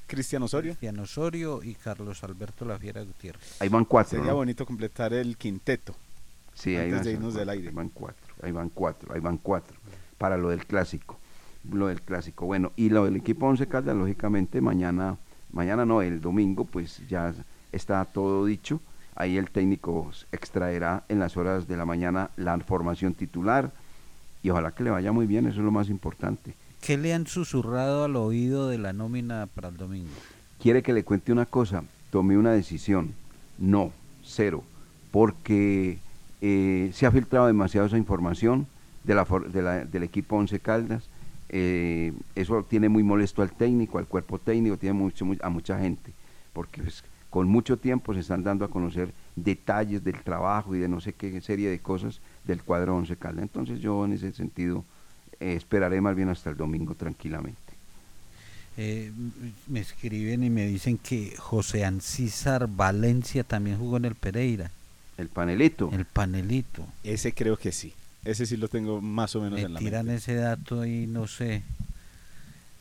Cristian 0.07 0.43
Osorio. 0.43 0.71
Cristian 0.73 0.99
Osorio 0.99 1.63
y 1.63 1.73
Carlos 1.73 2.23
Alberto 2.23 2.63
La 2.63 2.77
Fiera 2.77 3.01
Gutiérrez. 3.01 3.59
Ahí 3.61 3.67
van 3.69 3.83
cuatro. 3.85 4.11
Sería 4.19 4.31
¿no? 4.31 4.37
bonito 4.37 4.65
completar 4.65 5.13
el 5.13 5.35
quinteto. 5.35 5.95
Sí, 6.55 6.75
ahí 6.75 6.85
antes 6.85 6.97
van, 6.97 7.03
de 7.03 7.11
irnos 7.11 7.33
del 7.35 7.45
cuatro, 7.45 7.53
aire. 7.53 7.67
ahí 7.67 7.73
van 7.73 7.89
cuatro, 7.89 8.33
ahí 8.43 8.51
van 8.51 8.69
cuatro, 8.69 9.13
ahí 9.13 9.19
van 9.19 9.37
cuatro, 9.37 9.77
para 10.17 10.37
lo 10.37 10.49
del 10.49 10.65
clásico, 10.65 11.19
lo 11.71 11.87
del 11.87 12.01
clásico. 12.01 12.47
Bueno, 12.47 12.71
y 12.75 12.89
lo 12.89 13.05
del 13.05 13.17
equipo 13.17 13.45
Once 13.45 13.67
Caldas, 13.67 13.95
lógicamente, 13.95 14.61
mañana, 14.61 15.17
mañana 15.51 15.85
no, 15.85 16.01
el 16.01 16.21
domingo, 16.21 16.65
pues 16.65 17.01
ya 17.07 17.33
está 17.71 18.03
todo 18.05 18.45
dicho. 18.45 18.79
Ahí 19.17 19.37
el 19.37 19.49
técnico 19.49 20.11
extraerá 20.33 21.03
en 21.07 21.19
las 21.19 21.37
horas 21.37 21.67
de 21.67 21.77
la 21.77 21.85
mañana 21.85 22.31
la 22.35 22.57
formación 22.59 23.13
titular 23.13 23.71
y 24.43 24.49
ojalá 24.49 24.71
que 24.71 24.83
le 24.83 24.89
vaya 24.89 25.13
muy 25.13 25.25
bien, 25.25 25.45
eso 25.45 25.59
es 25.59 25.65
lo 25.65 25.71
más 25.71 25.87
importante. 25.87 26.53
¿Qué 26.81 26.97
le 26.97 27.13
han 27.13 27.25
susurrado 27.25 28.03
al 28.03 28.15
oído 28.17 28.67
de 28.67 28.77
la 28.77 28.91
nómina 28.91 29.47
para 29.47 29.69
el 29.69 29.77
domingo? 29.77 30.11
quiere 30.65 30.81
que 30.81 30.93
le 30.93 31.03
cuente 31.03 31.31
una 31.31 31.45
cosa, 31.45 31.83
tomé 32.09 32.37
una 32.37 32.51
decisión, 32.51 33.13
no, 33.57 33.91
cero, 34.23 34.63
porque 35.11 35.99
eh, 36.47 36.91
se 36.93 37.07
ha 37.07 37.11
filtrado 37.11 37.47
demasiado 37.47 37.87
esa 37.87 37.97
información 37.97 38.67
de 39.03 39.15
la, 39.15 39.25
de 39.51 39.61
la- 39.63 39.83
del 39.85 40.03
equipo 40.03 40.35
Once 40.35 40.59
Caldas, 40.59 41.03
eh, 41.49 42.13
eso 42.35 42.61
tiene 42.63 42.87
muy 42.87 43.01
molesto 43.01 43.41
al 43.41 43.51
técnico, 43.51 43.97
al 43.97 44.05
cuerpo 44.05 44.37
técnico, 44.37 44.77
tiene 44.77 44.93
mucho, 44.93 45.25
mu- 45.25 45.37
a 45.41 45.49
mucha 45.49 45.79
gente, 45.79 46.11
porque 46.53 46.83
pues, 46.83 47.03
con 47.31 47.47
mucho 47.47 47.77
tiempo 47.77 48.13
se 48.13 48.19
están 48.19 48.43
dando 48.43 48.63
a 48.63 48.69
conocer 48.69 49.11
detalles 49.35 50.03
del 50.03 50.21
trabajo 50.21 50.75
y 50.75 50.79
de 50.79 50.87
no 50.87 51.01
sé 51.01 51.13
qué 51.13 51.41
serie 51.41 51.69
de 51.69 51.79
cosas 51.79 52.19
del 52.45 52.61
cuadro 52.61 52.95
Once 52.95 53.15
Caldas, 53.15 53.41
entonces 53.43 53.79
yo 53.79 54.05
en 54.05 54.13
ese 54.13 54.31
sentido 54.31 54.83
eh, 55.39 55.55
esperaré 55.55 55.99
más 55.99 56.15
bien 56.15 56.29
hasta 56.29 56.51
el 56.51 56.57
domingo 56.57 56.93
tranquilamente. 56.93 57.59
Me 59.67 59.79
escriben 59.79 60.43
y 60.43 60.49
me 60.49 60.67
dicen 60.67 60.97
que 60.97 61.33
José 61.37 61.85
Ancísar 61.85 62.67
Valencia 62.67 63.43
también 63.45 63.77
jugó 63.79 63.95
en 63.97 64.05
el 64.05 64.15
Pereira. 64.15 64.69
El 65.17 65.29
panelito. 65.29 65.89
El 65.93 66.05
panelito. 66.05 66.85
Ese 67.03 67.33
creo 67.33 67.57
que 67.57 67.71
sí. 67.71 67.93
Ese 68.23 68.45
sí 68.45 68.57
lo 68.57 68.67
tengo 68.67 69.01
más 69.01 69.35
o 69.35 69.41
menos 69.41 69.59
Me 69.59 69.65
en 69.65 69.73
la 69.73 69.79
tiran 69.79 70.05
mente. 70.07 70.17
ese 70.19 70.35
dato 70.35 70.85
y 70.85 71.07
no 71.07 71.27
sé. 71.27 71.61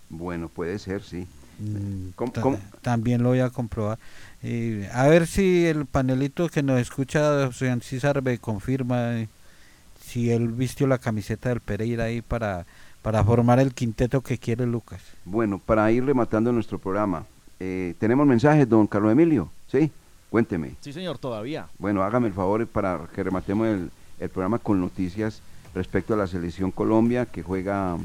Bueno, 0.09 0.49
puede 0.49 0.78
ser, 0.78 1.03
sí. 1.03 1.26
Mm, 1.59 2.09
¿Cómo- 2.16 2.32
ta- 2.32 2.41
cómo? 2.41 2.59
También 2.82 3.22
lo 3.22 3.28
voy 3.30 3.41
a 3.41 3.51
comprobar. 3.51 3.99
Eh, 4.43 4.89
a 4.93 5.07
ver 5.07 5.26
si 5.26 5.66
el 5.66 5.87
panelito 5.87 6.49
que 6.49 6.62
nos 6.62 6.80
escucha, 6.80 7.47
José 7.47 7.76
César, 7.82 8.22
me 8.22 8.39
confirma 8.39 9.18
eh, 9.20 9.28
si 10.05 10.30
él 10.30 10.49
vistió 10.49 10.87
la 10.87 10.99
camiseta 10.99 11.49
del 11.51 11.61
Pereira 11.61 12.05
ahí 12.05 12.22
para, 12.22 12.66
para 13.03 13.22
formar 13.24 13.59
el 13.61 13.72
quinteto 13.74 14.20
que 14.20 14.39
quiere 14.39 14.66
Lucas. 14.66 15.01
Bueno, 15.24 15.59
para 15.59 15.91
ir 15.93 16.05
rematando 16.05 16.53
nuestro 16.53 16.78
programa, 16.78 17.26
eh, 17.61 17.95
¿tenemos 17.99 18.26
mensajes, 18.26 18.68
don 18.68 18.87
Carlos 18.87 19.12
Emilio? 19.12 19.51
Sí, 19.70 19.91
cuénteme. 20.35 20.74
Sí, 20.80 20.93
señor, 20.93 21.18
todavía. 21.18 21.68
Bueno, 21.78 22.03
hágame 22.03 22.26
el 22.26 22.35
favor 22.35 22.66
para 22.66 23.07
que 23.14 23.22
rematemos 23.22 23.68
el, 23.68 23.93
el 24.18 24.28
programa 24.30 24.59
con 24.59 24.80
noticias 24.80 25.43
respecto 25.76 26.14
a 26.14 26.16
la 26.16 26.26
selección 26.26 26.72
Colombia 26.72 27.24
que 27.24 27.45
juega 27.45 27.97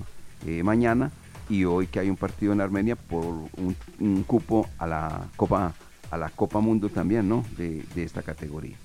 eh, 0.45 0.61
mañana 0.61 1.09
y 1.49 1.65
hoy 1.65 1.87
que 1.87 1.99
hay 1.99 2.07
un 2.07 2.17
partido 2.17 2.53
en 2.53 2.61
Armenia 2.61 2.95
por 2.95 3.25
un, 3.25 3.75
un 3.99 4.23
cupo 4.27 4.69
a 4.77 4.85
la 4.85 5.25
Copa 5.35 5.73
a 6.11 6.17
la 6.19 6.29
Copa 6.29 6.59
Mundo 6.59 6.89
también, 6.89 7.27
¿no? 7.27 7.43
De, 7.57 7.83
de 7.95 8.03
esta 8.03 8.21
categoría. 8.21 8.77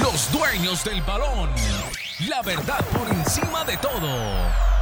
Los 0.00 0.30
dueños 0.30 0.84
del 0.84 1.02
balón. 1.02 1.50
La 2.28 2.40
verdad 2.42 2.84
por 2.92 3.08
encima 3.08 3.64
de 3.64 3.76
todo. 3.78 4.81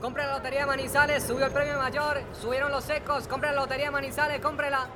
Compra 0.00 0.26
la 0.26 0.32
lotería 0.38 0.64
Manizales, 0.64 1.22
subió 1.22 1.44
el 1.44 1.52
premio 1.52 1.76
mayor, 1.76 2.22
subieron 2.40 2.72
los 2.72 2.84
secos, 2.84 3.28
compra 3.28 3.52
la 3.52 3.60
lotería 3.60 3.90
Manizales, 3.90 4.40
cómprela. 4.40 4.86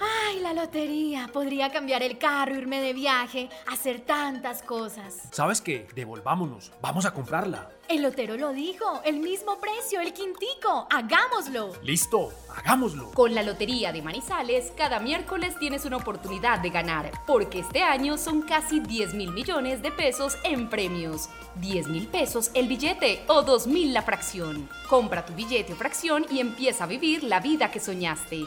Ay, 0.00 0.40
la 0.40 0.52
lotería. 0.52 1.28
Podría 1.32 1.70
cambiar 1.70 2.02
el 2.02 2.18
carro, 2.18 2.54
irme 2.54 2.80
de 2.80 2.92
viaje, 2.92 3.48
hacer 3.66 4.00
tantas 4.00 4.62
cosas. 4.62 5.28
¿Sabes 5.30 5.60
qué? 5.60 5.86
Devolvámonos. 5.94 6.72
Vamos 6.80 7.04
a 7.06 7.12
comprarla. 7.12 7.70
El 7.88 8.02
lotero 8.02 8.36
lo 8.38 8.52
dijo, 8.52 9.02
el 9.04 9.20
mismo 9.20 9.58
precio, 9.60 10.00
el 10.00 10.14
quintico. 10.14 10.86
Hagámoslo. 10.90 11.72
Listo, 11.82 12.32
hagámoslo. 12.56 13.10
Con 13.10 13.34
la 13.34 13.42
Lotería 13.42 13.92
de 13.92 14.00
Manizales, 14.00 14.72
cada 14.74 15.00
miércoles 15.00 15.58
tienes 15.58 15.84
una 15.84 15.98
oportunidad 15.98 16.60
de 16.60 16.70
ganar, 16.70 17.10
porque 17.26 17.58
este 17.58 17.82
año 17.82 18.16
son 18.16 18.40
casi 18.40 18.80
10 18.80 19.12
mil 19.12 19.32
millones 19.32 19.82
de 19.82 19.92
pesos 19.92 20.38
en 20.44 20.70
premios. 20.70 21.28
10 21.56 21.88
mil 21.88 22.08
pesos 22.08 22.50
el 22.54 22.68
billete 22.68 23.22
o 23.28 23.42
2 23.42 23.66
mil 23.66 23.92
la 23.92 24.02
fracción. 24.02 24.68
Compra 24.88 25.26
tu 25.26 25.34
billete 25.34 25.74
o 25.74 25.76
fracción 25.76 26.24
y 26.30 26.40
empieza 26.40 26.84
a 26.84 26.86
vivir 26.86 27.22
la 27.22 27.40
vida 27.40 27.70
que 27.70 27.80
soñaste. 27.80 28.44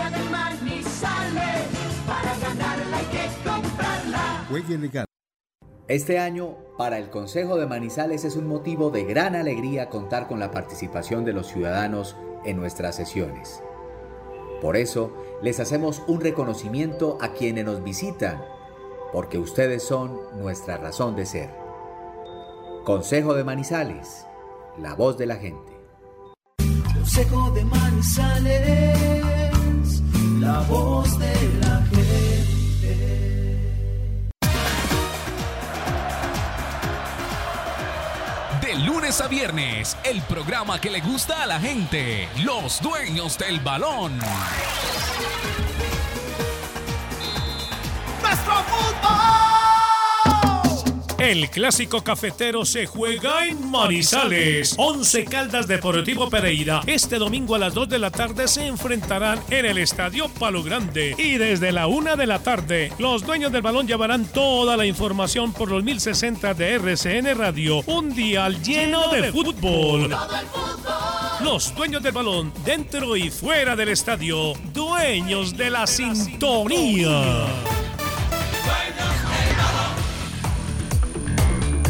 Lotería 0.00 0.10
de 0.10 0.30
Manizales, 0.30 1.66
para 2.06 2.38
ganarla 2.38 2.96
hay 2.96 3.06
que 3.06 3.48
comprarla. 3.48 4.78
Legal. 4.78 5.04
Este 5.88 6.18
año, 6.18 6.56
para 6.78 6.98
el 6.98 7.10
Consejo 7.10 7.56
de 7.58 7.66
Manizales 7.66 8.24
es 8.24 8.36
un 8.36 8.46
motivo 8.46 8.90
de 8.90 9.04
gran 9.04 9.34
alegría 9.34 9.90
contar 9.90 10.28
con 10.28 10.38
la 10.38 10.50
participación 10.50 11.24
de 11.24 11.32
los 11.32 11.48
ciudadanos 11.48 12.16
en 12.44 12.56
nuestras 12.56 12.96
sesiones. 12.96 13.62
Por 14.62 14.76
eso, 14.76 15.12
les 15.42 15.60
hacemos 15.60 16.02
un 16.06 16.20
reconocimiento 16.20 17.18
a 17.20 17.32
quienes 17.32 17.64
nos 17.64 17.82
visitan, 17.82 18.42
porque 19.12 19.38
ustedes 19.38 19.82
son 19.82 20.18
nuestra 20.38 20.76
razón 20.76 21.16
de 21.16 21.26
ser. 21.26 21.50
Consejo 22.84 23.34
de 23.34 23.44
Manizales, 23.44 24.26
la 24.78 24.94
voz 24.94 25.18
de 25.18 25.26
la 25.26 25.36
gente. 25.36 25.72
Consejo 26.94 27.50
de 27.50 27.64
Manizales, 27.64 29.39
la 30.52 30.60
voz 30.62 31.18
de 31.18 31.34
la 31.62 31.76
gente. 31.90 32.94
De 38.60 38.74
lunes 38.84 39.20
a 39.20 39.28
viernes, 39.28 39.96
el 40.02 40.20
programa 40.22 40.80
que 40.80 40.90
le 40.90 41.00
gusta 41.00 41.42
a 41.44 41.46
la 41.46 41.60
gente. 41.60 42.28
Los 42.42 42.80
dueños 42.82 43.38
del 43.38 43.60
balón. 43.60 44.18
¡Nuestro 48.22 48.54
fútbol! 48.64 48.99
El 51.20 51.50
clásico 51.50 52.02
cafetero 52.02 52.64
se 52.64 52.86
juega 52.86 53.44
en 53.46 53.70
Manizales. 53.70 54.74
Once 54.78 55.22
Caldas 55.26 55.68
Deportivo 55.68 56.30
Pereira. 56.30 56.80
Este 56.86 57.18
domingo 57.18 57.54
a 57.54 57.58
las 57.58 57.74
2 57.74 57.90
de 57.90 57.98
la 57.98 58.10
tarde 58.10 58.48
se 58.48 58.66
enfrentarán 58.66 59.38
en 59.50 59.66
el 59.66 59.76
Estadio 59.76 60.30
Palo 60.30 60.62
Grande. 60.62 61.14
Y 61.18 61.36
desde 61.36 61.72
la 61.72 61.88
1 61.88 62.16
de 62.16 62.26
la 62.26 62.38
tarde, 62.38 62.90
los 62.98 63.26
dueños 63.26 63.52
del 63.52 63.60
balón 63.60 63.86
llevarán 63.86 64.24
toda 64.24 64.78
la 64.78 64.86
información 64.86 65.52
por 65.52 65.70
los 65.70 65.84
1060 65.84 66.54
de 66.54 66.72
RCN 66.76 67.36
Radio. 67.36 67.82
Un 67.84 68.14
dial 68.14 68.62
lleno 68.62 69.08
de 69.08 69.30
fútbol. 69.30 70.16
Los 71.44 71.74
dueños 71.74 72.02
del 72.02 72.12
balón, 72.12 72.50
dentro 72.64 73.14
y 73.14 73.28
fuera 73.28 73.76
del 73.76 73.90
estadio. 73.90 74.54
Dueños 74.72 75.54
de 75.54 75.68
la 75.68 75.86
sintonía. 75.86 77.44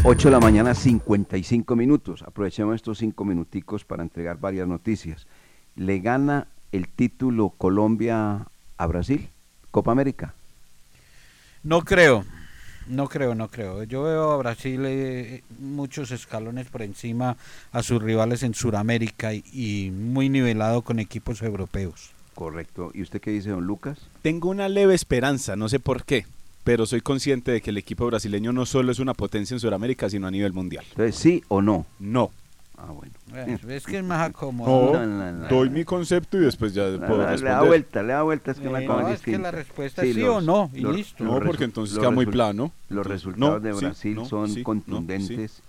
8 0.02 0.28
de 0.28 0.32
la 0.32 0.40
mañana, 0.40 0.74
55 0.74 1.76
minutos. 1.76 2.22
Aprovechemos 2.22 2.74
estos 2.74 2.96
5 2.98 3.22
minuticos 3.26 3.84
para 3.84 4.02
entregar 4.02 4.40
varias 4.40 4.66
noticias. 4.66 5.26
¿Le 5.76 6.00
gana 6.00 6.46
el 6.72 6.88
título 6.88 7.50
Colombia 7.50 8.46
a 8.78 8.86
Brasil? 8.86 9.28
Copa 9.70 9.92
América. 9.92 10.32
No 11.62 11.82
creo, 11.82 12.24
no 12.88 13.08
creo, 13.08 13.34
no 13.34 13.48
creo. 13.48 13.82
Yo 13.82 14.04
veo 14.04 14.30
a 14.30 14.36
Brasil 14.38 14.80
eh, 14.86 15.42
muchos 15.58 16.12
escalones 16.12 16.68
por 16.68 16.80
encima 16.80 17.36
a 17.70 17.82
sus 17.82 18.02
rivales 18.02 18.42
en 18.42 18.54
Sudamérica 18.54 19.34
y, 19.34 19.44
y 19.52 19.90
muy 19.90 20.30
nivelado 20.30 20.80
con 20.80 20.98
equipos 20.98 21.42
europeos. 21.42 22.12
Correcto. 22.34 22.90
¿Y 22.94 23.02
usted 23.02 23.20
qué 23.20 23.32
dice, 23.32 23.50
don 23.50 23.66
Lucas? 23.66 23.98
Tengo 24.22 24.48
una 24.48 24.70
leve 24.70 24.94
esperanza, 24.94 25.56
no 25.56 25.68
sé 25.68 25.78
por 25.78 26.04
qué, 26.04 26.24
pero 26.64 26.86
soy 26.86 27.00
consciente 27.00 27.52
de 27.52 27.60
que 27.60 27.70
el 27.70 27.78
equipo 27.78 28.06
brasileño 28.06 28.52
no 28.52 28.66
solo 28.66 28.92
es 28.92 28.98
una 28.98 29.14
potencia 29.14 29.54
en 29.54 29.60
Sudamérica, 29.60 30.08
sino 30.10 30.26
a 30.26 30.30
nivel 30.30 30.52
mundial. 30.52 30.84
Entonces, 30.90 31.16
¿sí 31.16 31.42
o 31.48 31.62
no? 31.62 31.86
No. 31.98 32.30
Ah, 32.76 32.92
bueno. 32.92 33.12
Bueno, 33.28 33.58
es 33.68 33.84
que 33.84 33.98
es 33.98 34.04
más 34.04 34.30
acomodado. 34.30 35.06
No, 35.06 35.06
no, 35.06 35.32
no. 35.32 35.48
doy 35.48 35.68
mi 35.68 35.84
concepto 35.84 36.38
y 36.38 36.40
después 36.40 36.72
ya 36.72 36.84
puedo 36.84 37.18
le 37.18 37.24
da 37.24 37.30
responder. 37.32 37.66
vuelta, 37.68 38.02
le 38.02 38.12
da 38.14 38.22
vuelta, 38.22 38.50
es 38.52 38.58
que 38.58 38.68
Eh, 38.68 38.86
cosa 38.86 39.02
no, 39.02 39.08
es 39.08 39.20
que 39.20 39.38
la 39.38 39.50
respuesta 39.50 40.02
es 40.02 40.14
sí 40.14 40.22
o 40.22 40.40
no, 40.40 40.70
y 40.72 40.80
listo. 40.84 41.22
No, 41.22 41.40
porque 41.40 41.64
entonces 41.64 41.96
los 41.96 42.02
queda 42.02 42.10
muy 42.10 42.24
plano. 42.26 42.72
Los 42.88 43.06
resultados 43.06 43.60
no, 43.62 43.68
de 43.68 43.74
sí, 43.74 43.84
Brasil 43.84 44.14
no, 44.14 44.24
son 44.24 44.48
sí, 44.48 44.60
no, 44.60 44.64
contundentes. 44.64 45.62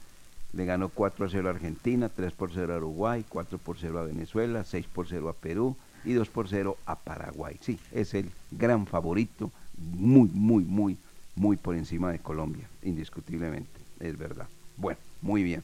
Le 0.54 0.66
ganó 0.66 0.90
4 0.90 1.26
a 1.26 1.30
0 1.30 1.48
a 1.48 1.52
Argentina, 1.52 2.10
3 2.10 2.32
por 2.34 2.52
0 2.54 2.74
a 2.74 2.78
Uruguay, 2.78 3.26
4 3.28 3.58
por 3.58 3.78
0 3.78 4.00
a 4.00 4.04
Venezuela, 4.04 4.64
6 4.64 4.86
por 4.94 5.08
0 5.08 5.30
a 5.30 5.34
Perú 5.34 5.76
y 6.06 6.14
2 6.14 6.30
por 6.30 6.48
0 6.50 6.78
a 6.86 6.96
Paraguay. 6.98 7.58
Sí, 7.62 7.78
es 7.92 8.14
el 8.14 8.30
gran 8.52 8.86
favorito, 8.88 9.52
muy, 9.94 10.30
muy, 10.34 10.64
muy, 10.64 10.98
muy 11.36 11.58
por 11.58 11.76
encima 11.76 12.12
de 12.12 12.20
Colombia, 12.20 12.68
indiscutiblemente, 12.84 13.80
es 14.00 14.18
verdad. 14.18 14.48
Bueno, 14.78 15.00
muy 15.22 15.44
bien. 15.44 15.64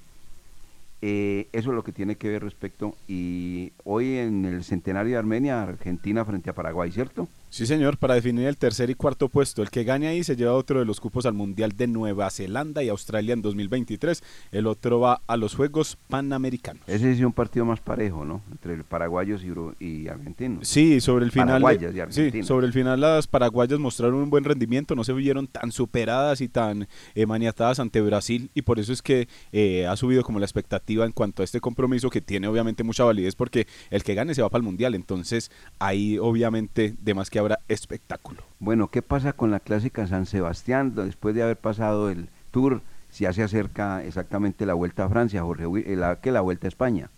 Eh, 1.01 1.47
eso 1.51 1.69
es 1.69 1.75
lo 1.75 1.83
que 1.83 1.91
tiene 1.91 2.15
que 2.15 2.29
ver 2.29 2.43
respecto. 2.43 2.95
Y 3.07 3.71
hoy 3.83 4.17
en 4.17 4.45
el 4.45 4.63
centenario 4.63 5.13
de 5.13 5.17
Armenia, 5.17 5.61
Argentina 5.61 6.25
frente 6.25 6.49
a 6.49 6.53
Paraguay, 6.53 6.91
¿cierto? 6.91 7.27
Sí, 7.49 7.65
señor, 7.65 7.97
para 7.97 8.15
definir 8.15 8.47
el 8.47 8.57
tercer 8.57 8.89
y 8.89 8.95
cuarto 8.95 9.29
puesto. 9.29 9.61
El 9.61 9.69
que 9.69 9.83
gane 9.83 10.07
ahí 10.07 10.23
se 10.23 10.35
lleva 10.35 10.53
otro 10.53 10.79
de 10.79 10.85
los 10.85 10.99
cupos 10.99 11.25
al 11.25 11.33
Mundial 11.33 11.71
de 11.71 11.87
Nueva 11.87 12.29
Zelanda 12.29 12.83
y 12.83 12.89
Australia 12.89 13.33
en 13.33 13.41
2023. 13.41 14.21
El 14.51 14.67
otro 14.67 14.99
va 14.99 15.21
a 15.27 15.37
los 15.37 15.55
Juegos 15.55 15.97
Panamericanos. 16.07 16.83
Ese 16.87 17.11
es 17.11 17.19
un 17.21 17.33
partido 17.33 17.65
más 17.65 17.79
parejo, 17.79 18.25
¿no? 18.25 18.41
Entre 18.51 18.83
paraguayos 18.83 19.43
y, 19.43 19.85
y 19.85 20.07
argentinos. 20.07 20.67
Sí, 20.67 20.99
sobre 20.99 21.25
el 21.25 21.31
final. 21.31 21.61
Paraguayas 21.61 22.17
y 22.17 22.31
sí, 22.31 22.43
sobre 22.43 22.67
el 22.67 22.73
final 22.73 22.99
las 22.99 23.27
paraguayas 23.27 23.79
mostraron 23.79 24.15
un 24.15 24.29
buen 24.29 24.43
rendimiento, 24.43 24.95
no 24.95 25.03
se 25.03 25.13
vieron 25.13 25.47
tan 25.47 25.71
superadas 25.71 26.41
y 26.41 26.47
tan 26.47 26.87
eh, 27.15 27.25
maniatadas 27.25 27.79
ante 27.79 28.01
Brasil 28.01 28.49
y 28.53 28.61
por 28.63 28.79
eso 28.79 28.93
es 28.93 29.01
que 29.01 29.27
eh, 29.51 29.87
ha 29.87 29.95
subido 29.95 30.23
como 30.23 30.39
la 30.39 30.45
expectativa 30.45 31.05
en 31.05 31.11
cuanto 31.11 31.41
a 31.41 31.45
este 31.45 31.59
compromiso 31.59 32.09
que 32.09 32.21
tiene 32.21 32.47
obviamente 32.47 32.83
mucha 32.83 33.03
validez 33.03 33.35
porque 33.35 33.67
el 33.89 34.03
que 34.03 34.15
gane 34.15 34.35
se 34.35 34.41
va 34.41 34.49
para 34.49 34.59
el 34.59 34.65
mundial, 34.65 34.95
entonces 34.95 35.51
ahí 35.79 36.17
obviamente 36.17 36.95
de 36.99 37.13
más 37.13 37.29
que 37.29 37.36
habrá 37.39 37.59
espectáculo. 37.67 38.43
Bueno, 38.59 38.87
¿qué 38.89 39.01
pasa 39.01 39.33
con 39.33 39.51
la 39.51 39.59
clásica 39.59 40.07
San 40.07 40.25
Sebastián 40.25 40.95
después 40.95 41.35
de 41.35 41.43
haber 41.43 41.57
pasado 41.57 42.09
el 42.09 42.29
Tour, 42.51 42.81
si 43.09 43.23
ya 43.23 43.33
se 43.33 43.43
acerca 43.43 44.03
exactamente 44.03 44.65
la 44.65 44.73
Vuelta 44.73 45.05
a 45.05 45.09
Francia, 45.09 45.43
Jorge, 45.43 45.65
eh, 45.85 45.95
la, 45.95 46.19
que 46.19 46.31
la 46.31 46.41
Vuelta 46.41 46.67
a 46.67 46.69
España. 46.69 47.09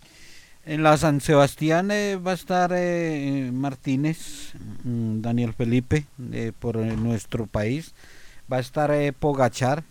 En 0.64 0.82
la 0.82 0.96
San 0.98 1.22
Sebastián 1.22 1.90
eh, 1.90 2.16
va 2.16 2.32
a 2.32 2.34
estar 2.34 2.70
eh, 2.74 3.50
Martínez, 3.52 4.52
mm, 4.84 5.22
Daniel 5.22 5.54
Felipe, 5.54 6.06
eh, 6.32 6.52
por 6.58 6.76
nuestro 6.76 7.46
país. 7.46 7.94
Va 8.52 8.58
a 8.58 8.60
estar 8.60 8.90
eh, 8.90 9.12
Pogachar. 9.12 9.84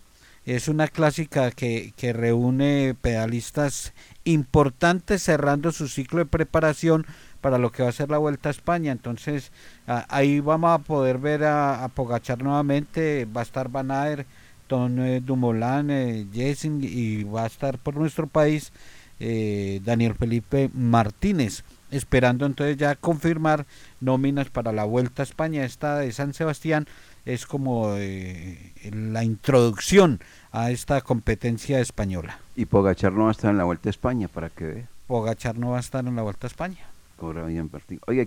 Es 0.46 0.68
una 0.68 0.88
clásica 0.88 1.52
que, 1.52 1.94
que 1.98 2.14
reúne 2.14 2.96
pedalistas 3.02 3.94
importantes 4.24 5.24
cerrando 5.24 5.72
su 5.72 5.88
ciclo 5.88 6.20
de 6.20 6.26
preparación 6.26 7.06
para 7.42 7.58
lo 7.58 7.72
que 7.72 7.84
va 7.84 7.90
a 7.90 7.94
ser 7.94 8.10
la 8.10 8.18
Vuelta 8.18 8.50
a 8.50 8.52
España. 8.52 8.92
Entonces 8.92 9.52
a- 9.88 10.06
ahí 10.10 10.40
vamos 10.40 10.72
a 10.72 10.80
poder 10.80 11.18
ver 11.18 11.44
a, 11.44 11.84
a 11.84 11.88
Pogachar 11.90 12.42
nuevamente. 12.44 13.26
Va 13.26 13.42
a 13.42 13.44
estar 13.44 13.70
Van 13.70 13.92
Aert, 13.92 14.28
Tom 14.68 15.00
eh, 15.00 15.22
Dumoulin, 15.22 15.90
eh, 15.90 16.28
Jessing 16.34 16.80
y 16.84 17.24
va 17.24 17.44
a 17.44 17.48
estar 17.48 17.78
por 17.78 17.96
nuestro 17.96 18.28
país 18.28 18.72
eh, 19.20 19.82
Daniel 19.84 20.16
Felipe 20.16 20.70
Martínez, 20.74 21.64
esperando 21.92 22.46
entonces 22.46 22.78
ya 22.78 22.96
confirmar 22.96 23.66
nóminas 24.00 24.50
para 24.50 24.72
la 24.72 24.86
Vuelta 24.86 25.24
a 25.24 25.26
España. 25.26 25.66
Esta 25.66 25.98
de 25.98 26.12
San 26.12 26.34
Sebastián 26.34 26.86
es 27.26 27.46
como 27.46 27.96
eh, 27.98 28.74
la 28.94 29.24
introducción 29.24 30.20
a 30.52 30.72
esta 30.72 31.02
competencia 31.02 31.80
española. 31.80 32.40
Y 32.56 32.66
Pogachar 32.66 33.12
no 33.14 33.24
va 33.24 33.30
a 33.30 33.32
estar 33.32 33.52
en 33.52 33.58
la 33.58 33.66
Vuelta 33.66 33.90
a 33.90 33.92
España, 33.92 34.28
para 34.28 34.50
que 34.50 34.66
vea. 34.66 34.88
Pogachar 35.08 35.58
no 35.58 35.72
va 35.72 35.78
a 35.78 35.82
estar 35.82 36.06
en 36.06 36.16
la 36.16 36.22
Vuelta 36.22 36.48
a 36.48 36.50
España. 36.50 36.86
Cobra 37.20 37.46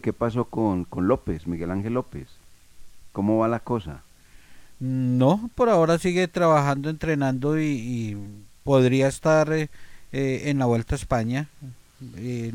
¿qué 0.01 0.13
pasó 0.13 0.45
con, 0.45 0.85
con 0.85 1.09
López, 1.09 1.47
Miguel 1.47 1.71
Ángel 1.71 1.95
López? 1.95 2.29
¿Cómo 3.13 3.39
va 3.39 3.49
la 3.49 3.61
cosa? 3.61 4.03
No, 4.81 5.49
por 5.55 5.71
ahora 5.71 5.99
sigue 5.99 6.29
trabajando, 6.29 6.91
entrenando 6.91 7.59
y, 7.59 7.65
y 7.65 8.17
podría 8.65 9.09
estar 9.09 9.53
eh, 9.53 9.71
eh, 10.13 10.43
en 10.47 10.59
la 10.59 10.67
Vuelta 10.67 10.95
a 10.95 10.99
España. 10.99 11.49
Eh, 12.17 12.51